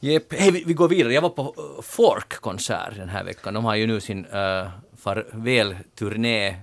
Jep. 0.04 0.34
Hej, 0.34 0.52
vi, 0.52 0.64
vi 0.64 0.74
går 0.74 0.88
vidare. 0.88 1.14
Jag 1.14 1.22
var 1.22 1.30
på 1.30 1.42
uh, 1.44 1.82
Fork-konsert 1.82 2.96
den 2.96 3.10
här 3.10 3.24
veckan. 3.24 3.54
De 3.54 3.66
har 3.66 3.76
ju 3.76 3.88
nu 3.88 4.02
sin 4.02 4.26
uh, 4.26 4.68
farväl-turné 5.04 6.56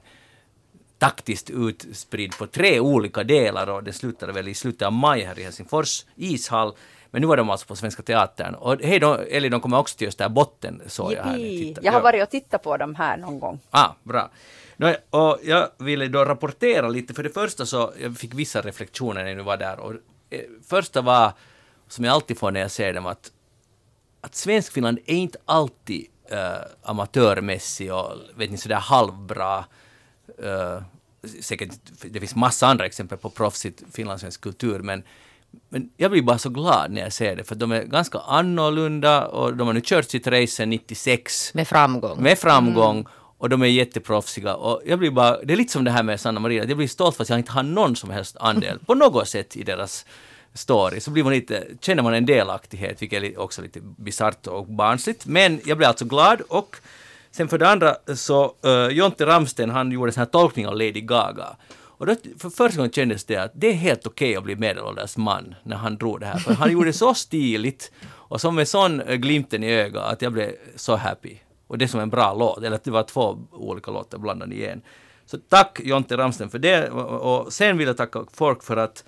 taktiskt 0.99 1.51
utspridd 1.51 2.39
på 2.39 2.47
tre 2.47 2.81
olika 2.81 3.25
delar 3.25 3.71
och 3.71 3.85
det 3.85 3.93
slutade 3.93 4.33
väl 4.33 4.49
i 4.49 4.55
slutet 4.55 4.83
av 4.87 4.93
maj 4.93 5.25
här 5.25 5.39
i 5.39 5.43
Helsingfors 5.43 6.05
ishall. 6.17 6.75
Men 7.11 7.23
nu 7.23 7.29
var 7.29 7.37
de 7.37 7.51
alltså 7.51 7.67
på 7.67 7.77
Svenska 7.77 8.03
Teatern. 8.03 8.55
Och 8.55 8.83
hej 8.83 8.99
då, 9.01 9.15
Eli, 9.15 9.49
de 9.49 9.61
kommer 9.61 9.79
också 9.79 9.97
till 9.97 10.09
Österbotten 10.09 10.83
såg 10.87 11.13
jag 11.13 11.23
här. 11.23 11.37
tittade. 11.37 11.87
Jag 11.87 11.93
har 11.93 12.01
varit 12.01 12.23
och 12.23 12.31
tittat 12.31 12.63
på 12.63 12.77
dem 12.77 12.95
här 12.95 13.17
någon 13.17 13.41
gång. 13.41 13.61
Ah, 13.71 13.89
bra. 14.03 14.31
Nå, 14.77 14.95
och 15.11 15.39
jag 15.43 15.69
ville 15.79 16.09
då 16.09 16.25
rapportera 16.25 16.89
lite, 16.89 17.15
för 17.15 17.23
det 17.23 17.31
första 17.31 17.67
så 17.67 17.93
jag 18.03 18.17
fick 18.17 18.35
vissa 18.35 18.61
reflektioner 18.61 19.25
när 19.25 19.37
jag 19.37 19.45
var 19.45 19.57
där. 19.57 19.81
Och, 19.81 19.93
eh, 20.31 20.41
första 20.67 21.01
var, 21.01 21.33
som 21.89 22.05
jag 22.05 22.15
alltid 22.15 22.39
får 22.39 22.51
när 22.51 22.61
jag 22.61 22.71
ser 22.71 22.93
dem, 22.93 23.07
att, 23.07 23.31
att 24.21 24.35
Svenskfinland 24.35 24.99
är 25.07 25.15
inte 25.15 25.39
alltid 25.45 26.07
eh, 26.31 26.63
amatörmässig 26.83 27.93
och 27.95 28.13
vet 28.37 28.51
ni, 28.51 28.57
sådär 28.57 28.77
halvbra. 28.77 29.65
eh, 30.43 30.83
säkert, 31.41 31.71
det 32.03 32.21
finns 32.21 32.35
massa 32.35 32.67
andra 32.67 32.87
exempel 32.87 33.19
på 33.19 33.31
proffsigt 33.31 33.83
finlandssvensk 33.93 34.41
kultur, 34.41 34.79
men 34.79 35.03
men 35.69 35.91
jag 35.97 36.11
blir 36.11 36.23
bara 36.23 36.39
så 36.39 36.49
glad 36.49 36.91
när 36.91 37.01
jag 37.03 37.13
ser 37.13 37.37
det, 37.37 37.45
för 37.45 37.55
de 37.55 37.73
är 37.73 37.83
ganska 37.83 38.19
annorlunda 38.19 39.27
och 39.27 39.57
de 39.57 39.67
har 39.67 39.75
nu 39.75 39.81
kört 39.85 40.11
sitt 40.11 40.27
race 40.27 40.47
sedan 40.47 40.71
96 40.71 41.55
Med 41.55 41.69
framgång. 41.69 42.23
med 42.23 42.39
framgång 42.39 43.07
och 43.39 43.49
de 43.49 43.63
är 43.63 43.67
jätteproffsiga. 43.67 44.55
Och 44.55 44.83
jag 44.87 44.99
blir 44.99 45.11
bara, 45.11 45.43
det 45.43 45.53
är 45.53 45.57
lite 45.57 45.73
som 45.73 45.85
det 45.85 45.91
här 45.91 46.03
med 46.03 46.21
Sanna 46.21 46.41
Maria, 46.41 46.65
jag 46.65 46.77
blir 46.77 46.89
stolt 46.89 47.17
för 47.17 47.23
att 47.23 47.29
jag 47.29 47.39
inte 47.39 47.53
har 47.53 47.63
någon 47.63 47.97
som 47.97 48.11
helst 48.11 48.37
andel 48.41 48.79
på 48.87 48.95
något 48.95 49.29
sätt 49.29 49.57
i 49.57 49.63
deras 49.63 50.07
story. 50.55 51.01
Så 51.01 51.11
blir 51.11 51.25
man 51.25 51.33
lite, 51.33 51.67
känner 51.81 52.03
man 52.03 52.15
en 52.15 52.27
delaktighet, 52.27 53.03
vilket 53.03 53.23
är 53.23 53.41
också 53.41 53.63
lite 53.63 53.81
bisarrt 53.81 54.47
och 54.47 54.67
barnsligt. 54.67 55.27
Men 55.27 55.61
jag 55.65 55.79
blev 55.79 55.89
alltså 55.89 56.05
glad 56.05 56.41
och 56.41 56.77
sen 57.31 57.49
för 57.49 57.59
det 57.59 57.69
andra 57.69 57.97
så 58.15 58.55
uh, 58.67 58.89
Jonte 58.89 59.27
Ramsten 59.27 59.71
han 59.71 59.93
gjorde 59.93 60.09
en 60.09 60.13
sån 60.13 60.21
här 60.21 60.27
tolkning 60.27 60.67
av 60.67 60.73
Lady 60.73 61.01
Gaga. 61.01 61.57
Och 61.73 62.07
då, 62.07 62.15
för 62.39 62.51
första 62.51 62.77
gången 62.77 62.93
kändes 62.93 63.25
det 63.25 63.37
att 63.37 63.53
det 63.55 63.67
är 63.67 63.73
helt 63.73 64.07
okej 64.07 64.37
att 64.37 64.45
bli 64.45 64.57
medelålders 64.57 65.17
man 65.17 65.55
när 65.63 65.77
han 65.77 65.97
drog 65.97 66.21
det 66.21 66.27
här. 66.27 66.39
För 66.39 66.55
han 66.55 66.73
gjorde 66.73 66.89
det 66.89 66.93
så 66.93 67.15
stiligt 67.15 67.93
och 68.09 68.41
så 68.41 68.51
med 68.51 68.69
sån 68.69 69.01
eh, 69.01 69.17
glimten 69.17 69.65
i 69.65 69.73
ögat 69.73 70.13
att 70.13 70.23
jag 70.23 70.33
blev 70.33 70.53
så 70.77 70.97
happy. 70.97 71.37
Och 71.67 71.79
det 71.79 71.85
är 71.85 71.87
som 71.87 72.01
en 72.01 72.11
bra 72.11 72.35
låt, 72.35 72.59
eller 72.59 72.77
att 72.77 72.85
det 72.85 72.91
var 72.91 73.03
två 73.03 73.39
olika 73.53 73.91
låtar 73.91 74.19
blandade 74.19 74.55
i 74.55 74.67
en. 74.67 74.83
Så 75.27 75.39
tack 75.49 75.81
Jonte 75.85 76.17
Ramsten 76.17 76.51
för 76.51 76.59
det 76.59 76.91
och 76.91 77.53
sen 77.53 77.79
vill 77.79 77.87
jag 77.87 77.97
tacka 77.97 78.25
folk 78.33 78.63
för 78.63 78.77
att 78.77 79.05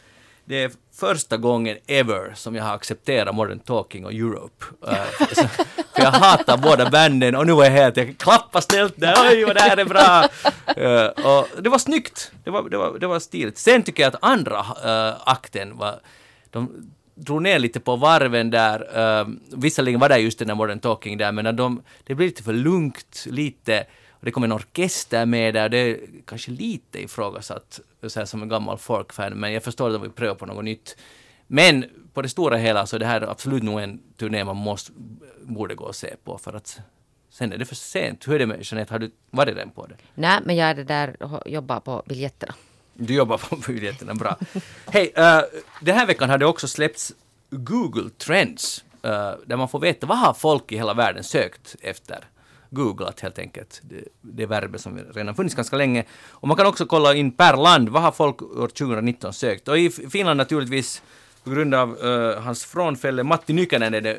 det 0.53 0.63
är 0.63 0.71
första 0.95 1.37
gången 1.37 1.79
ever 1.87 2.33
som 2.35 2.55
jag 2.55 2.65
har 2.65 2.75
accepterat 2.75 3.35
Modern 3.35 3.59
Talking 3.59 4.05
och 4.05 4.13
Europe. 4.13 4.65
Uh, 4.89 5.27
så- 5.33 5.49
för 5.95 6.03
jag 6.03 6.11
hatar 6.11 6.57
båda 6.57 6.91
banden 6.91 7.35
och 7.35 7.47
nu 7.47 7.53
var 7.53 7.65
jag 7.65 7.71
helt, 7.71 7.97
jag 7.97 8.19
klappar 8.19 8.61
ställt 8.61 8.95
där, 8.97 9.15
oj 9.31 9.45
vad 9.45 9.57
det 9.57 9.61
här 9.61 9.77
är 9.77 9.85
bra! 9.85 10.29
Uh, 10.79 11.27
och 11.39 11.63
det 11.63 11.69
var 11.69 11.79
snyggt, 11.79 12.33
det 12.45 12.51
var, 12.51 12.69
det 12.71 12.77
var, 12.77 12.99
det 12.99 13.07
var 13.07 13.19
stiligt. 13.19 13.59
Sen 13.59 13.83
tycker 13.83 14.03
jag 14.03 14.15
att 14.15 14.25
andra 14.25 14.59
uh, 14.61 15.23
akten 15.25 15.77
var, 15.77 16.01
de 16.51 16.91
drog 17.15 17.43
ner 17.43 17.59
lite 17.59 17.81
på 17.81 17.97
varven 17.97 18.51
där. 18.51 18.99
Uh, 19.21 19.29
visserligen 19.57 20.01
var 20.01 20.09
det 20.09 20.19
just 20.19 20.39
den 20.39 20.49
där 20.49 20.55
Modern 20.55 20.79
Talking 20.79 21.19
där, 21.19 21.33
men 21.33 21.57
de, 21.57 21.83
det 22.05 22.15
blev 22.15 22.29
lite 22.29 22.43
för 22.43 22.53
lugnt, 22.53 23.25
lite 23.27 23.85
det 24.27 24.31
kom 24.31 24.45
en 24.45 24.53
orkester 24.53 25.27
med 25.27 25.55
där, 25.55 25.69
det 25.69 25.79
är 25.79 26.01
kanske 26.25 26.51
lite 26.51 27.03
ifrågasatt 27.03 27.81
så 28.07 28.21
här 28.21 28.27
som 28.27 28.43
en 28.43 28.49
gammal 28.49 28.79
folkfan, 28.79 29.33
men 29.33 29.53
jag 29.53 29.63
förstår 29.63 29.87
att 29.87 29.93
de 29.93 30.03
vill 30.03 30.11
pröva 30.11 30.35
på 30.35 30.47
något 30.47 30.65
nytt. 30.65 30.97
Men 31.47 31.85
på 32.13 32.23
det 32.23 32.29
stora 32.29 32.57
hela 32.57 32.87
så 32.87 32.97
är 32.97 33.01
det 33.01 33.07
här 33.07 33.21
absolut 33.21 33.63
nog 33.63 33.81
en 33.81 34.01
turné 34.17 34.45
man 34.45 34.57
måste, 34.57 34.93
borde 35.43 35.75
gå 35.75 35.85
och 35.85 35.97
se 35.97 36.15
på 36.25 36.39
för 36.39 36.53
att 36.53 36.81
sen 37.31 37.53
är 37.53 37.59
det 37.59 37.65
för 37.65 37.75
sent. 37.75 38.29
Hur 38.29 38.35
är 38.35 38.39
det 38.39 38.47
med 38.47 38.59
Jeanette, 38.63 38.95
har 38.95 38.99
du 38.99 39.11
varit 39.31 39.57
den 39.57 39.71
på 39.71 39.87
det? 39.87 39.95
Nej, 40.15 40.41
men 40.45 40.57
jag 40.57 40.71
är 40.71 40.75
det 40.75 40.85
där 40.85 41.23
och 41.23 41.51
jobbar 41.51 41.81
på 41.81 42.03
biljetterna. 42.07 42.55
Du 42.95 43.15
jobbar 43.15 43.39
på 43.39 43.57
biljetterna, 43.67 44.15
bra. 44.15 44.39
Hej, 44.87 45.13
uh, 45.19 45.41
den 45.81 45.97
här 45.97 46.07
veckan 46.07 46.31
har 46.31 46.39
det 46.39 46.47
också 46.47 46.69
släppts 46.69 47.13
Google 47.51 48.11
Trends, 48.19 48.85
uh, 49.05 49.11
där 49.47 49.57
man 49.57 49.69
får 49.69 49.81
veta 49.81 50.07
vad 50.07 50.19
har 50.19 50.35
folk 50.35 50.73
i 50.73 50.77
hela 50.77 50.95
världen 50.95 51.25
sökt 51.25 51.77
efter. 51.81 52.25
Googlat 52.75 53.21
helt 53.21 53.39
enkelt, 53.39 53.81
det, 53.83 54.05
det 54.21 54.47
verbet 54.47 54.81
som 54.81 54.99
redan 55.15 55.35
funnits 55.35 55.55
ganska 55.55 55.77
länge. 55.77 56.05
Och 56.31 56.49
man 56.49 56.57
kan 56.57 56.67
också 56.67 56.87
kolla 56.87 57.15
in 57.15 57.33
per 57.33 57.57
land, 57.57 57.89
vad 57.89 58.03
har 58.03 58.13
folk 58.13 58.43
år 58.43 58.69
2019 58.69 59.33
sökt? 59.33 59.69
Och 59.69 59.79
i 59.79 59.91
Finland 59.91 60.37
naturligtvis, 60.37 61.03
på 61.45 61.51
grund 61.51 61.75
av 61.75 62.05
uh, 62.05 62.39
hans 62.39 62.65
frånfälle, 62.65 63.23
Matti 63.23 63.53
Nykänen 63.53 63.95
är 63.95 64.01
det 64.01 64.19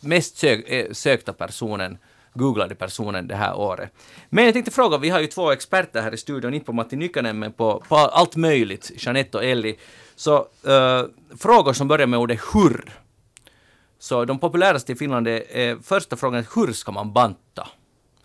mest 0.00 0.36
sök, 0.36 0.68
eh, 0.68 0.92
sökta 0.92 1.32
personen 1.32 1.98
googlade 2.34 2.74
personen 2.74 3.28
det 3.28 3.34
här 3.34 3.56
året. 3.56 3.92
Men 4.28 4.44
jag 4.44 4.54
tänkte 4.54 4.70
fråga, 4.70 4.98
vi 4.98 5.08
har 5.08 5.20
ju 5.20 5.26
två 5.26 5.52
experter 5.52 6.02
här 6.02 6.14
i 6.14 6.16
studion, 6.16 6.54
inte 6.54 6.66
på 6.66 6.72
Matti 6.72 6.96
Nykänen 6.96 7.38
men 7.38 7.52
på, 7.52 7.84
på 7.88 7.96
allt 7.96 8.36
möjligt, 8.36 8.90
Jeanette 8.96 9.38
och 9.38 9.44
Elli. 9.44 9.78
Så 10.16 10.38
uh, 10.38 11.04
frågor 11.38 11.72
som 11.72 11.88
börjar 11.88 12.06
med 12.06 12.18
ordet 12.18 12.40
hur. 12.54 12.92
Så 13.98 14.24
de 14.24 14.38
populäraste 14.38 14.92
i 14.92 14.96
Finland 14.96 15.28
är, 15.28 15.56
är 15.56 15.76
första 15.82 16.16
frågan 16.16 16.44
hur 16.54 16.72
ska 16.72 16.92
man 16.92 17.12
banta? 17.12 17.68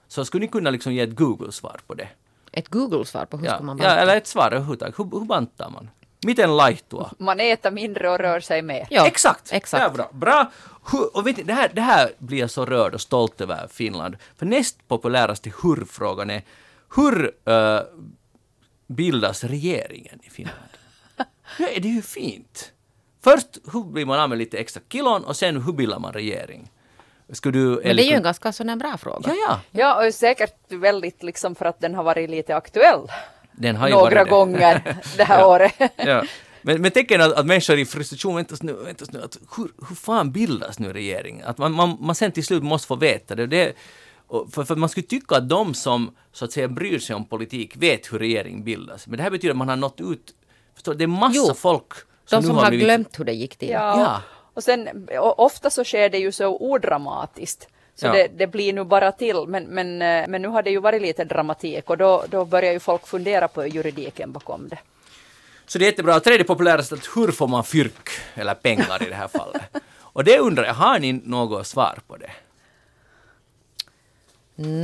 Så 0.08 0.26
skulle 0.26 0.45
ni 0.45 0.47
kunna 0.47 0.70
liksom 0.70 0.93
ge 0.93 1.01
ett 1.01 1.16
Google-svar 1.16 1.80
på 1.88 1.93
det? 1.93 2.08
Ett 2.51 2.70
Google-svar 2.70 3.26
på 3.26 3.38
hur 3.38 3.45
ja, 3.45 3.55
ska 3.55 3.64
man 3.64 3.78
ja, 3.78 3.84
banta? 3.84 4.01
eller 4.01 4.18
ett 4.18 4.28
svar 4.28 4.51
överhuvudtaget. 4.51 4.99
Hur, 4.99 5.20
hur 5.20 5.26
bantar 5.26 5.70
man? 5.70 5.89
Miten 6.26 6.58
laihtua? 6.58 7.12
Man 7.18 7.39
äter 7.39 7.72
mindre 7.72 8.10
och 8.10 8.20
rör 8.20 8.39
sig 8.39 8.62
mer. 8.62 8.88
Ja, 8.89 9.08
exakt! 9.08 9.53
exakt. 9.53 9.84
Ja, 9.84 9.89
bra. 9.89 10.10
bra. 10.12 10.51
Och 11.14 11.28
vet 11.28 11.38
ni, 11.38 11.43
det, 11.43 11.53
här, 11.53 11.72
det 11.74 11.82
här 11.82 12.12
blir 12.18 12.39
jag 12.39 12.51
så 12.51 12.66
rörd 12.66 12.93
och 12.93 13.01
stolt 13.01 13.41
över 13.41 13.68
Finland. 13.68 14.18
För 14.38 14.45
näst 14.45 14.88
populäraste 14.88 15.51
hur-frågan 15.64 16.30
är 16.30 16.41
hur 16.95 17.32
eh, 17.45 17.80
bildas 18.88 19.43
regeringen 19.43 20.20
i 20.24 20.30
Finland? 20.30 20.58
Är 21.76 21.80
det 21.80 21.88
ju 21.88 22.01
fint. 22.01 22.72
Först 23.24 23.58
hur 23.74 23.84
blir 23.84 24.05
man 24.05 24.20
av 24.20 24.30
med 24.30 24.38
lite 24.38 24.58
extra 24.58 24.82
kilon 24.89 25.24
och 25.24 25.36
sen 25.36 25.62
hur 25.62 25.74
bildar 25.74 25.99
man 25.99 26.14
regering? 26.14 26.72
Skulle 27.34 27.59
du, 27.59 27.82
Men 27.84 27.95
det 27.95 28.03
är 28.03 28.09
ju 28.09 28.15
en 28.15 28.23
ganska 28.23 28.51
sån 28.51 28.69
här 28.69 28.75
bra 28.75 28.97
fråga. 28.97 29.19
Ja, 29.30 29.36
ja. 29.47 29.59
Ja, 29.71 30.07
och 30.07 30.13
säkert 30.13 30.71
väldigt 30.71 31.23
liksom 31.23 31.55
för 31.55 31.65
att 31.65 31.80
den 31.80 31.95
har 31.95 32.03
varit 32.03 32.30
lite 32.30 32.55
aktuell 32.55 32.99
Den 33.51 33.75
har 33.75 33.88
ju 33.88 33.93
några 33.93 34.23
det. 34.23 34.30
gånger 34.30 34.95
det 35.17 35.23
här 35.23 35.39
Ja. 35.39 35.47
året. 35.47 35.73
Ja. 35.95 36.23
Men, 36.61 36.82
men 36.82 36.91
tänk 36.91 37.11
att, 37.11 37.34
att 37.34 37.45
människor 37.45 37.78
i 37.80 37.86
frustration, 37.86 38.36
väntas 38.36 38.63
nu, 38.63 38.73
väntas 38.73 39.11
nu, 39.11 39.21
att 39.23 39.38
hur, 39.57 39.71
hur 39.89 39.95
fan 39.95 40.32
bildas 40.32 40.80
nu 40.80 40.93
regeringen? 40.93 41.45
Att 41.47 41.57
man, 41.57 41.73
man, 41.73 41.97
man 41.99 42.15
sen 42.15 42.32
till 42.32 42.45
slut 42.45 42.63
måste 42.63 42.88
få 42.88 42.95
veta 42.95 43.36
det. 43.36 43.47
det 43.47 43.73
för, 44.51 44.63
för 44.63 44.75
man 44.75 44.89
skulle 44.89 45.07
tycka 45.07 45.36
att 45.36 45.49
de 45.49 45.73
som 45.73 46.15
så 46.34 46.45
att 46.45 46.51
säga 46.51 46.67
bryr 46.67 46.99
sig 46.99 47.15
om 47.15 47.25
politik 47.25 47.78
vet 47.78 48.13
hur 48.13 48.19
regering 48.19 48.63
bildas. 48.63 49.07
Men 49.07 49.17
det 49.17 49.23
här 49.23 49.32
betyder 49.32 49.51
att 49.51 49.57
man 49.57 49.69
har 49.69 49.75
nått 49.75 50.01
ut, 50.01 50.34
förstår 50.73 50.93
det 50.93 51.03
är 51.03 51.07
massa 51.07 51.34
Jo, 51.47 51.53
folk 51.55 51.91
De 52.30 52.43
som 52.43 52.55
nu 52.55 52.61
har 52.61 52.69
blivit- 52.69 52.86
glömt 52.86 53.19
hur 53.19 53.25
det 53.25 53.34
gick 53.34 53.55
till. 53.57 53.69
Ja. 53.69 53.99
Ja. 54.01 54.21
Och 54.58 54.64
sen 54.64 55.08
och 55.20 55.39
ofta 55.39 55.70
så 55.70 55.84
sker 55.84 56.10
det 56.10 56.18
ju 56.18 56.32
så 56.32 56.58
odramatiskt. 56.58 57.68
Så 57.95 58.05
Ja. 58.08 58.12
det, 58.12 58.28
det 58.28 58.47
blir 58.47 58.74
nu 58.74 58.84
bara 58.84 59.12
till. 59.12 59.45
Men, 59.47 59.64
men, 59.64 60.01
eh, 60.01 60.28
men 60.28 60.41
nu 60.41 60.47
har 60.47 60.64
det 60.64 60.70
ju 60.72 60.80
varit 60.80 61.01
lite 61.01 61.24
dramatik 61.24 61.89
och 61.89 61.97
då, 61.97 62.26
då 62.30 62.45
börjar 62.45 62.74
ju 62.74 62.80
folk 62.80 63.08
fundera 63.08 63.47
på 63.47 63.68
juridiken 63.68 64.32
bakom 64.32 64.68
det. 64.68 64.80
Så 65.66 65.78
det 65.80 65.86
är 65.86 65.89
jättebra. 65.91 66.20
Tredje 66.20 66.43
populärast 66.43 66.91
att 66.93 67.05
hur 67.16 67.32
får 67.32 67.47
man 67.47 67.64
fyrk, 67.64 68.10
eller 68.36 68.53
pengar 68.55 69.03
i 69.03 69.10
det 69.10 69.16
här 69.16 69.28
fallet? 69.28 69.62
Och 69.99 70.24
det 70.24 70.39
undrar 70.39 70.64
jag, 70.66 70.74
har 70.74 70.99
ni 70.99 71.14
något 71.14 71.68
svar 71.68 71.99
på 72.08 72.18
det? 72.18 72.32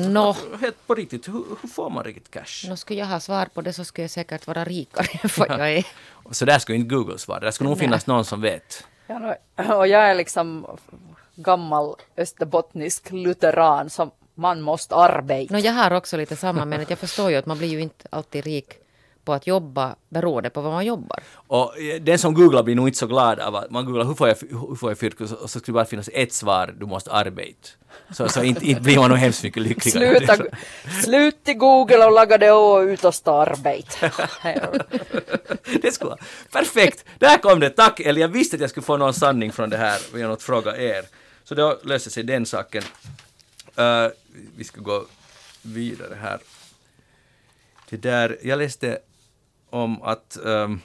Nå, 0.09 0.35
Helt 0.61 0.87
på 0.87 0.95
riktigt, 0.95 1.27
hur, 1.27 1.43
hur 1.61 1.67
får 1.69 1.89
man 1.89 2.03
riktigt 2.03 2.31
cash? 2.31 2.69
nå 2.69 2.77
skulle 2.77 2.99
jag 2.99 3.07
ha 3.07 3.19
svar 3.19 3.45
på 3.53 3.61
det 3.61 3.73
så 3.73 3.83
skulle 3.85 4.03
jag 4.03 4.11
säkert 4.11 4.47
vara 4.47 4.63
rikare 4.65 5.07
än 5.23 5.29
vad 5.37 5.49
jag 5.59 5.71
är. 5.77 5.85
Så 6.31 6.45
där 6.45 6.59
skulle 6.59 6.77
inte 6.77 6.95
Google 6.95 7.17
svara, 7.17 7.39
där 7.39 7.51
skulle 7.51 7.69
nog 7.69 7.79
finnas 7.79 8.07
någon 8.07 8.25
som 8.25 8.41
vet. 8.41 8.83
Ja, 9.55 9.75
och 9.77 9.87
jag 9.87 10.01
är 10.01 10.15
liksom 10.15 10.65
gammal 11.35 11.95
österbottnisk 12.17 13.11
lutheran 13.11 13.89
som 13.89 14.11
man 14.35 14.61
måste 14.61 14.95
arbeta. 14.95 15.53
No, 15.53 15.59
jag 15.59 15.73
har 15.73 15.91
också 15.91 16.17
lite 16.17 16.35
samma, 16.35 16.65
men 16.65 16.81
att 16.81 16.89
jag 16.89 16.99
förstår 16.99 17.31
ju 17.31 17.35
att 17.35 17.45
man 17.45 17.57
blir 17.57 17.67
ju 17.67 17.81
inte 17.81 18.07
alltid 18.09 18.45
rik 18.45 18.73
på 19.25 19.33
att 19.33 19.47
jobba 19.47 19.95
beroende 20.09 20.49
på 20.49 20.61
vad 20.61 20.71
man 20.71 20.85
jobbar. 20.85 21.19
Och 21.35 21.79
eh, 21.79 22.01
den 22.01 22.19
som 22.19 22.33
googlar 22.33 22.63
blir 22.63 22.75
nog 22.75 22.87
inte 22.87 22.97
så 22.99 23.07
glad 23.07 23.39
av 23.39 23.55
att 23.55 23.71
man 23.71 23.85
googlar 23.85 24.05
hur 24.05 24.13
får 24.13 24.27
jag, 24.27 24.37
hur 24.49 24.75
får 24.75 24.91
jag 24.91 24.97
fyrk 24.97 25.21
och 25.21 25.29
så, 25.29 25.59
skulle 25.59 25.73
bara 25.73 25.85
finnas 25.85 26.09
ett 26.13 26.33
svar, 26.33 26.75
du 26.79 26.85
måste 26.85 27.11
arbeta. 27.11 27.69
Så, 28.11 28.29
så 28.29 28.43
inte, 28.43 28.65
inte 28.65 28.81
blir 28.81 28.99
man 28.99 29.09
nog 29.09 29.19
hemskt 29.19 29.43
mycket 29.43 29.63
lyckligare. 29.63 30.17
Sluta, 30.17 30.45
slut 31.03 31.37
i 31.45 31.53
Google 31.53 32.05
och 32.05 32.11
laga 32.11 32.37
det 32.37 32.51
och 32.51 32.79
ut 32.79 33.03
och 33.03 33.15
stå 33.15 33.33
arbeta. 33.33 34.11
det 35.81 35.91
skulle 35.91 36.09
vara 36.09 36.19
perfekt! 36.51 37.05
Där 37.19 37.37
kom 37.37 37.59
det, 37.59 37.69
tack 37.69 37.99
Eller 37.99 38.21
jag 38.21 38.27
visste 38.27 38.55
att 38.55 38.61
jag 38.61 38.69
skulle 38.69 38.83
få 38.83 38.97
någon 38.97 39.13
sanning 39.13 39.51
från 39.51 39.69
det 39.69 39.77
här 39.77 39.99
genom 40.15 40.31
att 40.31 40.43
fråga 40.43 40.77
er. 40.77 41.05
Så 41.43 41.55
då 41.55 41.79
löser 41.83 42.11
sig 42.11 42.23
den 42.23 42.45
saken. 42.45 42.83
Eh, 43.75 44.07
vi 44.55 44.63
ska 44.63 44.81
gå 44.81 45.05
vidare 45.61 46.17
här. 46.21 46.39
Det 47.89 47.97
där, 47.97 48.37
jag 48.41 48.59
läste 48.59 48.99
om 49.73 50.01
att 50.01 50.37
um, 50.43 50.81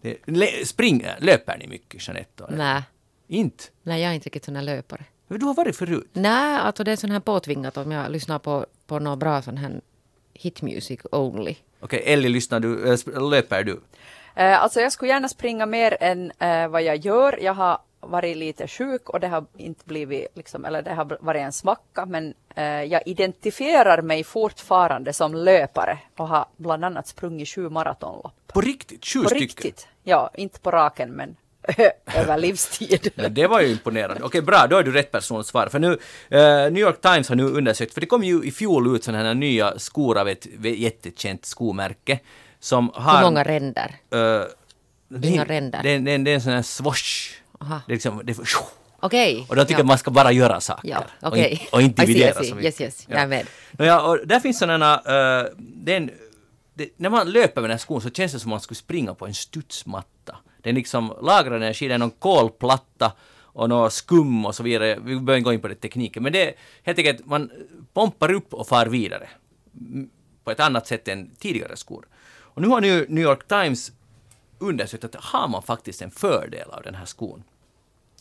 det, 0.00 0.16
le, 0.24 0.46
spring, 0.66 1.06
löper 1.18 1.56
ni 1.58 1.66
mycket 1.66 2.08
Jeanette? 2.08 2.44
Nej, 2.50 2.82
Inte? 3.28 3.64
nej 3.82 4.02
jag 4.02 4.10
är 4.10 4.14
inte 4.14 4.26
riktigt 4.26 4.44
sån 4.44 4.56
här 4.56 4.62
löpare. 4.62 5.04
Men 5.28 5.38
Du 5.40 5.46
har 5.46 5.54
varit 5.54 5.76
förut? 5.76 6.10
Nej, 6.12 6.56
alltså 6.58 6.84
det 6.84 6.92
är 6.92 6.96
sån 6.96 7.10
här 7.10 7.20
påtvingat 7.20 7.76
om 7.76 7.92
jag 7.92 8.10
lyssnar 8.12 8.38
på, 8.38 8.66
på 8.86 8.98
något 8.98 9.18
bra 9.18 9.42
sån 9.42 9.56
här 9.56 9.80
hit 10.34 10.62
music 10.62 11.00
only. 11.12 11.54
Okej, 11.80 12.02
Ellie, 12.06 12.28
lyssnar 12.28 12.60
du, 12.60 12.88
äh, 12.88 12.92
sp- 12.92 13.30
löper 13.30 13.64
du? 13.64 13.80
Eh, 14.34 14.62
Alltså 14.62 14.80
jag 14.80 14.92
skulle 14.92 15.10
gärna 15.12 15.28
springa 15.28 15.66
mer 15.66 15.96
än 16.00 16.32
eh, 16.38 16.68
vad 16.68 16.82
jag 16.82 16.96
gör. 16.96 17.38
Jag 17.42 17.54
har 17.54 17.78
varit 18.06 18.36
lite 18.36 18.68
sjuk 18.68 19.10
och 19.10 19.20
det 19.20 19.28
har 19.28 19.44
inte 19.56 19.84
blivit, 19.84 20.26
liksom, 20.34 20.64
eller 20.64 20.82
det 20.82 20.94
har 20.94 21.18
varit 21.20 21.40
en 21.40 21.52
svacka, 21.52 22.06
men 22.06 22.34
eh, 22.54 22.64
jag 22.64 23.02
identifierar 23.06 24.02
mig 24.02 24.24
fortfarande 24.24 25.12
som 25.12 25.34
löpare 25.34 25.98
och 26.16 26.28
har 26.28 26.46
bland 26.56 26.84
annat 26.84 27.08
sprungit 27.08 27.48
sju 27.48 27.68
maratonlopp. 27.68 28.34
På 28.46 28.60
riktigt? 28.60 29.06
Sju 29.06 29.22
På 29.22 29.28
stycken? 29.28 29.40
riktigt. 29.40 29.88
Ja, 30.02 30.30
inte 30.34 30.60
på 30.60 30.70
raken, 30.70 31.10
men 31.10 31.36
över 32.14 32.38
livstid. 32.38 33.10
Men 33.14 33.34
det 33.34 33.46
var 33.46 33.60
ju 33.60 33.68
imponerande. 33.68 34.22
Okej, 34.24 34.42
bra, 34.42 34.66
då 34.70 34.76
är 34.76 34.82
du 34.82 34.92
rätt 34.92 35.12
person 35.12 35.40
att 35.40 35.46
svara. 35.46 35.70
För 35.70 35.78
nu, 35.78 35.98
eh, 36.28 36.72
New 36.72 36.78
York 36.78 37.00
Times 37.00 37.28
har 37.28 37.36
nu 37.36 37.44
undersökt, 37.44 37.94
för 37.94 38.00
det 38.00 38.06
kom 38.06 38.24
ju 38.24 38.44
i 38.44 38.50
fjol 38.50 38.96
ut 38.96 39.04
sådana 39.04 39.24
här 39.24 39.34
nya 39.34 39.78
skor 39.78 40.18
av 40.18 40.28
ett 40.28 40.46
jättekänt 40.62 41.44
skomärke 41.44 42.20
som 42.60 42.90
har... 42.94 43.16
Hur 43.16 43.24
många 43.24 43.44
ränder? 43.44 43.94
Uh, 44.14 45.22
Inga 45.22 45.44
ränder. 45.44 45.82
Det, 45.82 45.98
det, 45.98 46.18
det 46.18 46.30
är 46.30 46.34
en 46.34 46.40
sån 46.40 46.52
här 46.52 46.62
swoosh. 46.62 47.32
Aha. 47.60 47.80
Det 47.86 47.92
är 47.92 47.94
liksom, 47.94 48.20
det 48.24 48.38
Okej. 49.00 49.46
och 49.48 49.56
de 49.56 49.64
tycker 49.64 49.80
ja. 49.80 49.86
man 49.86 49.98
ska 49.98 50.10
bara 50.10 50.32
göra 50.32 50.60
saker. 50.60 50.88
Ja, 50.88 51.04
och, 51.22 51.28
okej. 51.28 51.50
inte, 51.50 51.64
och 51.72 51.82
inte 51.82 52.02
I 52.04 52.06
see, 52.06 52.12
I 52.12 52.14
dividera 52.14 52.34
see. 52.34 52.48
så 52.48 52.54
mycket. 52.54 52.80
Yes, 52.80 52.80
yes. 52.80 53.06
Jag 53.10 53.20
är 53.20 53.26
med. 53.26 53.46
Nåja, 53.72 54.02
och 54.02 54.26
där 54.26 54.40
finns 54.40 54.58
sådana, 54.58 54.96
uh, 54.96 55.48
den, 55.58 56.10
det, 56.74 56.88
när 56.96 57.10
man 57.10 57.30
löper 57.30 57.60
med 57.60 57.70
den 57.70 57.74
här 57.74 57.78
skon 57.78 58.00
så 58.00 58.10
känns 58.10 58.32
det 58.32 58.40
som 58.40 58.50
att 58.50 58.54
man 58.54 58.60
skulle 58.60 58.76
springa 58.76 59.14
på 59.14 59.26
en 59.26 59.34
studsmatta. 59.34 60.36
Den 60.62 60.74
liksom 60.74 61.12
lagrar 61.22 61.56
energi, 61.56 61.88
det 61.88 61.94
är 61.94 61.98
någon 61.98 62.10
kolplatta 62.10 63.12
och 63.38 63.68
något 63.68 63.92
skum 63.92 64.46
och 64.46 64.54
så 64.54 64.62
vidare. 64.62 64.94
Vi 64.94 65.00
behöver 65.00 65.36
inte 65.36 65.44
gå 65.44 65.52
in 65.52 65.60
på 65.60 65.68
den 65.68 65.76
tekniken, 65.76 66.22
men 66.22 66.32
det 66.32 66.48
är 66.48 66.54
helt 66.82 66.98
enkelt 66.98 67.26
man 67.26 67.50
pompar 67.92 68.32
upp 68.32 68.54
och 68.54 68.68
far 68.68 68.86
vidare 68.86 69.28
på 70.44 70.50
ett 70.50 70.60
annat 70.60 70.86
sätt 70.86 71.08
än 71.08 71.30
tidigare 71.38 71.76
skor. 71.76 72.06
Och 72.38 72.62
nu 72.62 72.68
har 72.68 72.80
New 72.80 73.18
York 73.18 73.48
Times 73.48 73.92
undersökt 74.58 75.04
att 75.04 75.14
har 75.14 75.48
man 75.48 75.62
faktiskt 75.62 76.02
en 76.02 76.10
fördel 76.10 76.70
av 76.70 76.82
den 76.82 76.94
här 76.94 77.04
skon. 77.04 77.42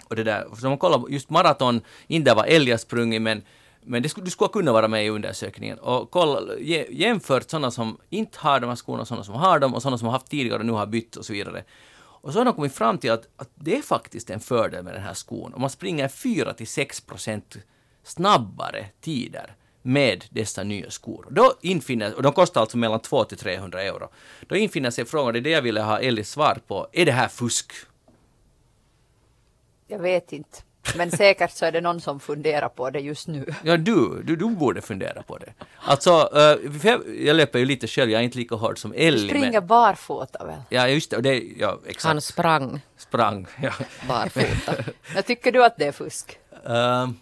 Och 0.07 0.15
det 0.15 0.23
där, 0.23 0.47
så 0.59 0.69
man 0.69 0.77
kollar 0.77 1.09
just 1.09 1.29
maraton, 1.29 1.81
inte 2.07 2.33
var 2.33 2.45
älgar 2.45 2.77
sprungit 2.77 3.21
men 3.21 3.43
men 3.87 4.03
det 4.03 4.09
skulle, 4.09 4.25
du 4.25 4.31
skulle 4.31 4.49
kunna 4.49 4.73
vara 4.73 4.87
med 4.87 5.05
i 5.05 5.09
undersökningen 5.09 5.79
och 5.79 6.11
kolla, 6.11 6.57
jämfört 6.89 7.49
sådana 7.49 7.71
som 7.71 7.97
inte 8.09 8.39
har 8.39 8.59
de 8.59 8.67
här 8.67 8.75
skorna, 8.75 9.05
sådana 9.05 9.23
som 9.23 9.35
har 9.35 9.59
dem 9.59 9.73
och 9.73 9.81
sådana 9.81 9.97
som 9.97 10.05
har 10.05 10.13
haft 10.13 10.29
tidigare 10.29 10.59
och 10.59 10.65
nu 10.65 10.71
har 10.71 10.85
bytt 10.85 11.15
och 11.15 11.25
så 11.25 11.33
vidare. 11.33 11.63
Och 11.97 12.33
så 12.33 12.39
har 12.39 12.45
de 12.45 12.53
kommit 12.53 12.73
fram 12.73 12.97
till 12.97 13.11
att, 13.11 13.27
att 13.35 13.49
det 13.55 13.77
är 13.77 13.81
faktiskt 13.81 14.29
en 14.29 14.39
fördel 14.39 14.83
med 14.83 14.93
den 14.93 15.03
här 15.03 15.13
skon. 15.13 15.53
Om 15.53 15.61
man 15.61 15.69
springer 15.69 16.07
4 16.07 16.53
till 16.53 16.67
6 16.67 17.01
procent 17.01 17.57
snabbare 18.03 18.85
tider 19.01 19.55
med 19.85 20.25
dessa 20.29 20.63
nya 20.63 20.89
skor. 20.89 21.27
Då 21.31 21.53
infinner, 21.61 22.15
och 22.15 22.23
de 22.23 22.33
kostar 22.33 22.61
alltså 22.61 22.77
mellan 22.77 22.99
2 22.99 23.23
till 23.23 23.37
300 23.37 23.81
euro. 23.81 24.09
Då 24.47 24.55
infinner 24.55 24.91
sig 24.91 25.05
frågan, 25.05 25.33
det 25.33 25.39
är 25.39 25.41
det 25.41 25.49
jag 25.49 25.61
ville 25.61 25.81
ha 25.81 25.99
Ellis 25.99 26.29
svar 26.29 26.57
på, 26.67 26.87
är 26.91 27.05
det 27.05 27.11
här 27.11 27.27
fusk? 27.27 27.71
Jag 29.87 29.99
vet 29.99 30.33
inte. 30.33 30.57
Men 30.97 31.11
säkert 31.11 31.51
så 31.51 31.65
är 31.65 31.71
det 31.71 31.81
någon 31.81 32.01
som 32.01 32.19
funderar 32.19 32.69
på 32.69 32.89
det 32.89 32.99
just 32.99 33.27
nu. 33.27 33.45
Ja, 33.63 33.77
du, 33.77 34.21
du, 34.23 34.35
du 34.35 34.49
borde 34.49 34.81
fundera 34.81 35.23
på 35.23 35.37
det. 35.37 35.53
Alltså, 35.77 36.29
eh, 36.35 36.71
jag, 36.83 37.01
jag 37.19 37.35
löper 37.35 37.59
ju 37.59 37.65
lite 37.65 37.87
själv, 37.87 38.11
jag 38.11 38.19
är 38.19 38.23
inte 38.23 38.37
lika 38.37 38.55
hård 38.55 38.77
som 38.79 38.93
Ellie. 38.95 39.27
Springer 39.27 39.51
Men, 39.51 39.67
barfota 39.67 40.45
väl? 40.45 40.61
ja, 40.69 40.87
just 40.87 41.11
det, 41.11 41.21
det, 41.21 41.43
ja, 41.57 41.79
exakt. 41.85 42.05
Han 42.05 42.21
sprang 42.21 42.81
sprang. 42.97 43.47
Ja. 43.61 43.71
barfota. 44.07 44.83
Jag 45.15 45.25
tycker 45.25 45.51
du 45.51 45.65
att 45.65 45.77
det 45.77 45.85
är 45.85 45.91
fusk? 45.91 46.39
Ehm, 46.65 47.15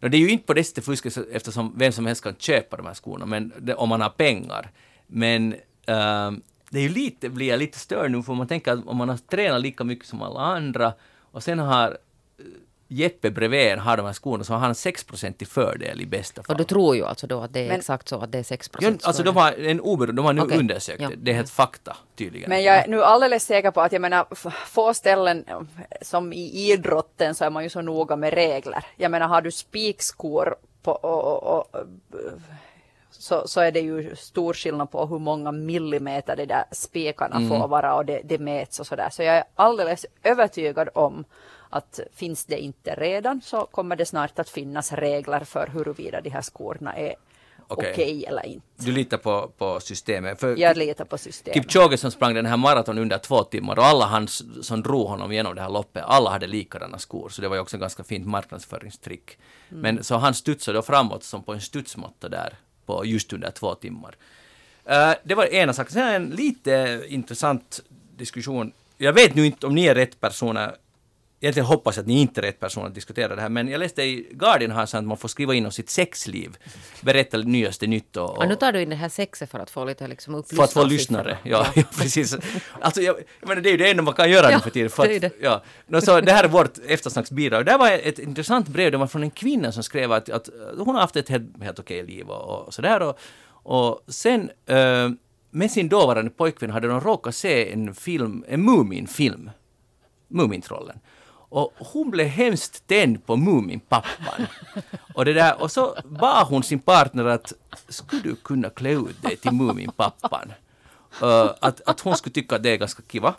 No, 0.00 0.08
det 0.08 0.16
är 0.16 0.20
ju 0.20 0.30
inte 0.30 0.46
på 0.46 0.54
det 0.54 0.64
sättet 0.64 0.84
fusket 0.84 1.18
eftersom 1.32 1.72
vem 1.76 1.92
som 1.92 2.06
helst 2.06 2.22
kan 2.22 2.34
köpa 2.38 2.76
de 2.76 2.86
här 2.86 2.94
skorna, 2.94 3.26
men 3.26 3.52
det, 3.58 3.74
om 3.74 3.88
man 3.88 4.00
har 4.00 4.10
pengar. 4.10 4.70
Men 5.06 5.52
uh, 5.88 6.32
det 6.70 6.78
är 6.78 6.82
ju 6.82 6.88
lite, 6.88 7.28
blir 7.28 7.48
jag 7.48 7.58
lite 7.58 7.78
störd 7.78 8.10
nu, 8.10 8.22
för 8.22 8.34
man 8.34 8.46
tänker 8.46 8.72
att 8.72 8.86
om 8.86 8.96
man 8.96 9.08
har 9.08 9.16
tränat 9.16 9.60
lika 9.60 9.84
mycket 9.84 10.06
som 10.06 10.22
alla 10.22 10.40
andra 10.40 10.92
och 11.20 11.42
sen 11.42 11.58
har 11.58 11.98
eh, 12.38 12.44
Jeppe 12.90 13.30
bredvid 13.30 13.60
en 13.60 13.78
har 13.78 13.96
de 13.96 14.06
här 14.06 14.12
skorna 14.12 14.44
så 14.44 14.52
har 14.52 14.60
han 14.60 14.72
6% 14.72 15.34
i 15.38 15.44
fördel 15.44 16.00
i 16.00 16.06
bästa 16.06 16.42
fall. 16.42 16.54
Och 16.54 16.58
du 16.58 16.64
tror 16.64 16.96
ju 16.96 17.04
alltså 17.04 17.26
då 17.26 17.40
att 17.40 17.52
det 17.52 17.60
är 17.60 17.68
Men- 17.68 17.78
exakt 17.78 18.08
så 18.08 18.18
att 18.20 18.32
det 18.32 18.38
är 18.38 18.42
6 18.42 18.70
Ja, 18.80 18.92
alltså 19.02 19.22
de 19.22 19.36
har 19.36 19.52
en 19.52 19.80
oberoende, 19.80 20.12
de 20.22 20.24
har 20.26 20.32
nu 20.32 20.40
Okej, 20.42 20.58
undersökt 20.58 21.00
ja. 21.02 21.08
det. 21.08 21.14
Det 21.16 21.30
är 21.30 21.34
helt 21.34 21.50
fakta 21.50 21.96
tydligen. 22.16 22.50
Men 22.50 22.62
jag 22.62 22.76
är 22.76 22.88
nu 22.88 23.02
alldeles 23.02 23.44
säker 23.44 23.70
på 23.70 23.80
att 23.80 23.92
jag 23.92 24.00
menar 24.02 24.26
få 24.66 24.94
ställen 24.94 25.44
eh, 25.48 25.60
som 26.02 26.32
i 26.32 26.70
idrotten 26.72 27.34
så 27.34 27.44
är 27.44 27.50
man 27.50 27.62
ju 27.62 27.68
så 27.70 27.80
noga 27.80 28.16
med 28.16 28.32
regler. 28.34 28.84
Jag 28.96 29.10
menar 29.10 29.28
har 29.28 29.42
du 29.42 29.50
spikskor 29.50 30.54
på, 30.82 30.92
och, 30.92 31.42
och, 31.42 31.58
och, 31.72 31.78
eh, 31.78 31.84
så, 33.10 33.48
så 33.48 33.60
är 33.60 33.72
det 33.72 33.80
ju 33.80 34.16
stor 34.16 34.54
skillnad 34.54 34.90
på 34.90 35.06
hur 35.06 35.18
många 35.18 35.52
millimeter 35.52 36.36
de 36.36 36.46
där 36.46 36.64
spikarna 36.72 37.36
Mm. 37.36 37.48
får 37.48 37.68
vara 37.68 37.94
och 37.94 38.04
det, 38.04 38.20
det 38.24 38.38
mäts 38.38 38.80
och 38.80 38.86
sådär. 38.86 39.08
Så 39.10 39.22
jag 39.22 39.36
är 39.36 39.44
alldeles 39.54 40.06
övertygad 40.22 40.88
om 40.94 41.24
att 41.70 42.00
finns 42.14 42.44
det 42.44 42.58
inte 42.58 42.94
redan 42.94 43.40
så 43.40 43.66
kommer 43.66 43.96
det 43.96 44.06
snart 44.06 44.38
att 44.38 44.48
finnas 44.48 44.92
regler 44.92 45.40
för 45.44 45.66
huruvida 45.66 46.20
de 46.20 46.30
här 46.30 46.42
skorna 46.42 46.96
är 46.96 47.14
Okej. 47.68 47.92
okej 47.92 48.24
eller 48.24 48.46
inte. 48.46 48.66
Du 48.76 48.92
litar 48.92 49.18
på, 49.18 49.50
på 49.58 49.80
systemet. 49.80 50.40
För 50.40 50.56
Jag 50.56 50.76
litar 50.76 51.04
på 51.04 51.18
systemet. 51.18 51.54
Kipchoge 51.54 51.96
som 51.96 52.10
sprang 52.10 52.34
den 52.34 52.46
här 52.46 52.56
maraton 52.56 52.98
under 52.98 53.18
två 53.18 53.44
timmar 53.44 53.78
och 53.78 53.84
alla 53.84 54.06
hans 54.06 54.44
som 54.66 54.82
drog 54.82 55.06
honom 55.06 55.32
genom 55.32 55.54
det 55.54 55.60
här 55.60 55.70
loppet, 55.70 56.04
alla 56.06 56.30
hade 56.30 56.46
likadana 56.46 56.98
skor, 56.98 57.28
så 57.28 57.42
det 57.42 57.48
var 57.48 57.56
ju 57.56 57.62
också 57.62 57.76
en 57.76 57.80
ganska 57.80 58.04
fint 58.04 58.26
marknadsföringstrick. 58.26 59.38
Mm. 59.68 59.82
Men 59.82 60.04
så 60.04 60.16
han 60.16 60.34
studsade 60.34 60.78
då 60.78 60.82
framåt 60.82 61.24
som 61.24 61.42
på 61.42 61.52
en 61.52 61.60
studsmatta 61.60 62.28
där 62.28 62.54
på 62.86 63.04
just 63.04 63.32
under 63.32 63.50
två 63.50 63.74
timmar. 63.74 64.16
Eh, 64.84 65.12
det 65.22 65.34
var 65.34 65.46
ena 65.54 65.72
saken. 65.72 65.92
Sen 65.92 66.08
en 66.08 66.30
lite 66.30 67.04
intressant 67.08 67.80
diskussion. 68.16 68.72
Jag 68.96 69.12
vet 69.12 69.34
nu 69.34 69.46
inte 69.46 69.66
om 69.66 69.74
ni 69.74 69.86
är 69.86 69.94
rätt 69.94 70.20
personer 70.20 70.74
egentligen 71.40 71.66
hoppas 71.66 71.98
att 71.98 72.06
ni 72.06 72.20
inte 72.20 72.40
är 72.40 72.42
rätt 72.42 72.60
person 72.60 72.86
att 72.86 72.94
diskutera 72.94 73.36
det 73.36 73.42
här, 73.42 73.48
men 73.48 73.68
jag 73.68 73.78
läste 73.78 74.02
i 74.02 74.28
Guardian 74.32 74.70
har 74.70 74.82
att 74.82 75.04
man 75.04 75.16
får 75.16 75.28
skriva 75.28 75.54
in 75.54 75.66
om 75.66 75.72
sitt 75.72 75.90
sexliv, 75.90 76.56
berätta 77.00 77.38
nyaste 77.38 77.86
nytt 77.86 78.16
och, 78.16 78.38
Och 78.38 78.48
nu 78.48 78.56
tar 78.56 78.72
du 78.72 78.82
in 78.82 78.88
det 78.88 78.96
här 78.96 79.08
sexet 79.08 79.50
för 79.50 79.58
att 79.58 79.70
få 79.70 79.84
lite 79.84 80.08
liksom 80.08 80.34
upp 80.34 80.48
för 80.48 80.62
att 80.62 80.72
få 80.72 80.84
lyssnare. 80.84 81.38
Ja, 81.42 81.66
ja. 81.74 81.82
precis. 81.98 82.36
Alltså, 82.80 83.02
jag, 83.02 83.16
jag 83.40 83.48
menar, 83.48 83.62
det 83.62 83.68
är 83.68 83.70
ju 83.70 83.76
det 83.76 83.90
enda 83.90 84.02
man 84.02 84.14
kan 84.14 84.30
göra 84.30 84.50
Ja, 84.50 84.56
nu 84.56 84.62
för 84.62 84.70
tiden. 84.70 84.90
För 84.90 85.08
det 85.08 85.12
är 85.12 85.16
att, 85.16 85.20
det. 85.20 85.32
Ja. 85.40 85.62
Nå, 85.86 86.00
så 86.00 86.20
det 86.20 86.32
här 86.32 86.44
är 86.44 86.48
vårt 86.48 86.78
eftersnacksbidrag. 86.86 87.64
Det 87.64 87.70
här 87.70 87.78
var 87.78 87.90
ett 87.90 88.18
intressant 88.18 88.68
brev, 88.68 88.92
det 88.92 88.98
var 88.98 89.06
från 89.06 89.22
en 89.22 89.30
kvinna 89.30 89.72
som 89.72 89.82
skrev 89.82 90.12
att, 90.12 90.28
att 90.28 90.48
hon 90.78 90.94
har 90.94 91.00
haft 91.00 91.16
ett 91.16 91.28
helt, 91.28 91.62
helt 91.62 91.78
okej 91.78 92.06
liv 92.06 92.28
och, 92.28 92.66
och 92.66 92.74
sådär. 92.74 93.02
Och, 93.02 93.18
och 93.50 94.04
sen 94.08 94.50
eh, 94.66 95.08
med 95.50 95.70
sin 95.70 95.88
dåvarande 95.88 96.30
pojkvän 96.30 96.70
hade 96.70 96.88
de 96.88 97.00
råkat 97.00 97.34
se 97.34 97.72
en 97.72 97.94
film, 97.94 98.44
en 98.48 98.62
Mumin-film. 98.64 99.50
Mumintrollen. 100.28 100.98
Och 101.48 101.72
hon 101.78 102.10
blev 102.10 102.26
hemskt 102.26 102.86
tänd 102.86 103.26
på 103.26 103.36
Muminpappan. 103.36 104.46
Och, 105.14 105.24
det 105.24 105.32
där, 105.32 105.62
och 105.62 105.72
så 105.72 105.96
bad 106.04 106.46
hon 106.46 106.62
sin 106.62 106.78
partner 106.78 107.24
att 107.24 107.52
skulle 107.88 108.22
du 108.22 108.36
kunna 108.36 108.70
klä 108.70 108.90
ut 108.90 109.22
dig 109.22 109.36
till 109.36 109.52
Muminpappan? 109.52 110.52
Uh, 111.22 111.28
eh, 111.28 111.50
att, 111.60 111.80
att 111.88 112.00
hon 112.00 112.16
skulle 112.16 112.32
tycka 112.32 112.56
att 112.56 112.62
det 112.62 112.70
är 112.70 112.76
ganska 112.76 113.02
kiva. 113.08 113.34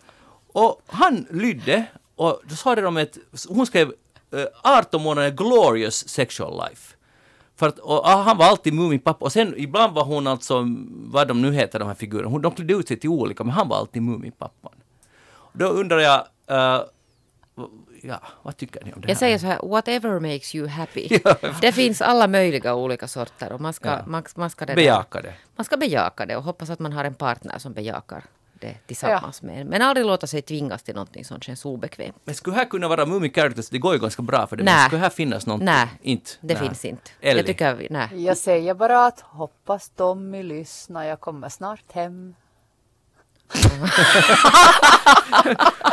Och 0.53 0.81
han 0.87 1.27
lydde 1.31 1.85
och 2.15 2.41
då 2.49 2.55
sa 2.55 2.75
de 2.75 2.97
att 2.97 3.17
hon 3.47 3.65
skrev 3.65 3.93
eh, 4.31 4.39
uh, 4.39 4.45
18 4.63 5.01
månader 5.01 5.29
glorious 5.29 6.09
sexual 6.09 6.69
life. 6.69 6.95
För 7.55 7.67
att, 7.67 7.79
och, 7.79 8.05
ah, 8.05 8.21
han 8.21 8.37
var 8.37 8.45
alltid 8.45 8.73
Muminpappa 8.73 9.25
och 9.25 9.31
sen 9.31 9.53
ibland 9.57 9.93
var 9.93 10.03
hon 10.03 10.27
alltså, 10.27 10.65
vad 10.89 11.27
de 11.27 11.41
nu 11.41 11.53
heter 11.53 11.79
de 11.79 11.87
här 11.87 11.95
figurerna, 11.95 12.29
hon, 12.29 12.41
de 12.41 12.51
klädde 12.51 12.73
ut 12.73 12.87
sig 12.87 12.99
till 12.99 13.09
olika 13.09 13.43
men 13.43 13.53
han 13.53 13.67
var 13.67 13.77
alltid 13.77 14.01
Muminpappan. 14.01 14.71
Då 15.53 15.65
undrar 15.65 15.99
jag, 15.99 16.27
uh, 16.51 16.81
ja, 18.03 18.21
vad 18.43 18.57
tycker 18.57 18.83
ni 18.85 18.93
om 18.93 19.01
det 19.01 19.07
Jag 19.07 19.15
här? 19.15 19.19
säger 19.19 19.37
så 19.37 19.47
här, 19.47 19.59
whatever 19.63 20.19
makes 20.19 20.55
you 20.55 20.67
happy. 20.67 21.07
Ja. 21.23 21.35
Det 21.61 21.71
finns 21.71 22.01
alla 22.01 22.27
möjliga 22.27 22.75
olika 22.75 23.07
sorter 23.07 23.51
och 23.51 23.61
man 23.61 23.73
ska, 23.73 23.89
Ja. 23.89 24.01
man, 24.07 24.23
man 24.35 24.49
ska 24.49 24.65
det 24.65 24.75
Bejaka 24.75 25.21
det. 25.21 25.33
Man 25.55 25.65
ska 25.65 25.77
bejaka 25.77 26.25
det 26.25 26.35
och 26.35 26.43
hoppas 26.43 26.69
att 26.69 26.79
man 26.79 26.93
har 26.93 27.05
en 27.05 27.13
partner 27.13 27.57
som 27.59 27.73
bejakar 27.73 28.23
det 28.59 28.75
tillsammans 28.87 29.41
med 29.41 29.61
en. 29.61 29.67
Men 29.67 29.81
aldrig 29.81 30.05
låta 30.05 30.27
sig 30.27 30.41
tvingas 30.41 30.83
till 30.83 30.95
någonting 30.95 31.25
som 31.25 31.41
känns 31.41 31.65
obekvämt. 31.65 32.15
Men 32.23 32.35
skulle 32.35 32.55
här 32.55 32.65
kunna 32.65 32.87
vara 32.87 33.05
Moomin 33.05 33.33
Characters? 33.33 33.69
Det 33.69 33.77
går 33.77 33.93
ju 33.93 33.99
ganska 33.99 34.21
bra 34.21 34.47
för 34.47 34.55
det. 34.55 34.63
Nej. 34.63 34.73
Men 34.75 34.85
skulle 34.85 35.01
här 35.01 35.09
finnas 35.09 35.45
någonting? 35.45 35.65
Nej, 35.65 35.87
inte? 36.01 36.31
det 36.41 36.53
Nej. 36.53 36.63
finns 36.63 36.85
inte. 36.85 37.11
Ellie. 37.21 37.37
Jag 37.39 37.45
tycker, 37.45 37.75
vi-. 37.75 38.23
Jag 38.25 38.37
säger 38.37 38.73
bara 38.73 39.05
att 39.05 39.19
hoppas 39.19 39.89
Tommy 39.89 40.43
lyssnar, 40.43 41.03
jag 41.03 41.19
kommer 41.19 41.49
snart 41.49 41.91
hem. 41.91 42.35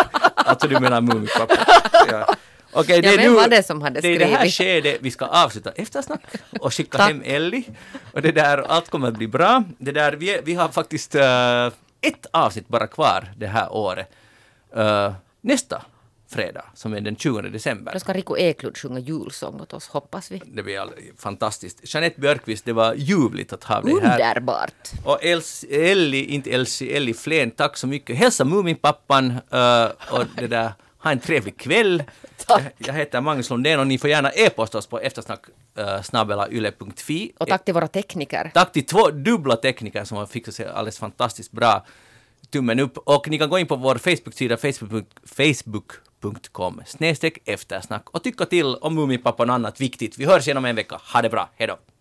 Alltså 0.56 0.68
du 0.68 0.80
menar 0.80 1.00
Muminpappa? 1.00 1.54
ja. 2.10 2.34
Okej, 2.72 3.00
Ja, 3.04 3.12
vem 3.16 3.34
var 3.34 3.48
det 3.48 3.62
som 3.62 3.82
hade 3.82 4.00
Det 4.00 4.08
är 4.08 4.18
det 4.18 4.24
här 4.24 4.48
skedet 4.48 4.98
vi 5.00 5.10
ska 5.10 5.24
avsluta 5.24 5.70
eftersnack 5.70 6.20
och 6.60 6.74
skicka 6.74 6.98
Tack. 6.98 7.08
hem 7.08 7.22
Ellie. 7.24 7.64
Och 8.12 8.22
det 8.22 8.32
där, 8.32 8.58
allt 8.58 8.90
kommer 8.90 9.08
att 9.08 9.14
bli 9.14 9.28
bra. 9.28 9.64
Det 9.78 9.92
där, 9.92 10.12
vi, 10.12 10.40
vi 10.44 10.54
har 10.54 10.68
faktiskt 10.68 11.14
eh, 11.14 11.66
ett 12.00 12.26
avsnitt 12.30 12.68
bara 12.68 12.86
kvar 12.86 13.32
det 13.36 13.46
här 13.46 13.72
året. 13.72 14.10
Eh, 14.76 15.12
nästa 15.40 15.82
fredag, 16.36 16.64
som 16.74 16.92
är 16.92 17.00
den 17.00 17.16
20 17.16 17.40
december. 17.40 17.92
Då 17.92 18.00
ska 18.00 18.12
Rico 18.12 18.36
Eklund 18.36 18.76
sjunga 18.76 18.98
julsång 18.98 19.60
åt 19.60 19.72
oss, 19.72 19.88
hoppas 19.88 20.30
vi. 20.30 20.42
Det 20.44 20.62
blir 20.62 20.78
all, 20.78 20.90
fantastiskt. 21.18 21.94
Jeanette 21.94 22.20
Björkqvist, 22.20 22.64
det 22.64 22.72
var 22.72 22.94
ljuvligt 22.94 23.52
att 23.52 23.64
ha 23.64 23.80
dig 23.80 23.94
här. 24.02 24.18
Underbart! 24.18 24.90
Och 25.04 25.24
Els, 25.24 25.64
Ellie, 25.70 26.24
inte 26.24 26.50
Elsie, 26.50 26.96
Ellie 26.96 27.14
Flen, 27.14 27.50
tack 27.50 27.76
så 27.76 27.86
mycket. 27.86 28.16
Hälsa 28.16 28.44
Muminpappan 28.44 29.30
uh, 29.30 29.90
och 30.10 30.24
det 30.36 30.46
där, 30.46 30.72
ha 30.98 31.10
en 31.12 31.20
trevlig 31.20 31.56
kväll. 31.56 32.02
Jag, 32.48 32.62
jag 32.78 32.94
heter 32.94 33.20
Magnus 33.20 33.50
Lundén 33.50 33.80
och 33.80 33.86
ni 33.86 33.98
får 33.98 34.10
gärna 34.10 34.30
e-posta 34.30 34.78
oss 34.78 34.86
på 34.86 35.00
eftersnack 35.00 35.40
uh, 35.78 36.02
snabbelayle.fi. 36.02 37.32
Och 37.38 37.48
tack 37.48 37.64
till 37.64 37.74
våra 37.74 37.88
tekniker. 37.88 38.50
Tack 38.54 38.72
till 38.72 38.86
två 38.86 39.10
dubbla 39.10 39.56
tekniker 39.56 40.04
som 40.04 40.16
har 40.16 40.26
fixat 40.26 40.54
sig 40.54 40.66
alldeles 40.66 40.98
fantastiskt 40.98 41.52
bra. 41.52 41.86
Tummen 42.50 42.80
upp. 42.80 42.98
Och 42.98 43.28
ni 43.28 43.38
kan 43.38 43.48
gå 43.48 43.58
in 43.58 43.66
på 43.66 43.76
vår 43.76 43.94
Facebook-sida 43.94 44.56
facebook, 44.56 45.92
facebook.com 46.22 46.82
snedstreck 46.86 47.38
eftersnack 47.44 48.10
och 48.10 48.22
tycka 48.22 48.46
till 48.46 48.74
om 48.74 48.94
Muminpappan 48.94 49.50
och 49.50 49.54
annat 49.54 49.80
viktigt. 49.80 50.18
Vi 50.18 50.24
hörs 50.24 50.46
igen 50.46 50.56
om 50.56 50.64
en 50.64 50.76
vecka. 50.76 51.00
Ha 51.12 51.22
det 51.22 51.30
bra. 51.30 51.50
Hej 51.56 51.68
då! 51.68 51.95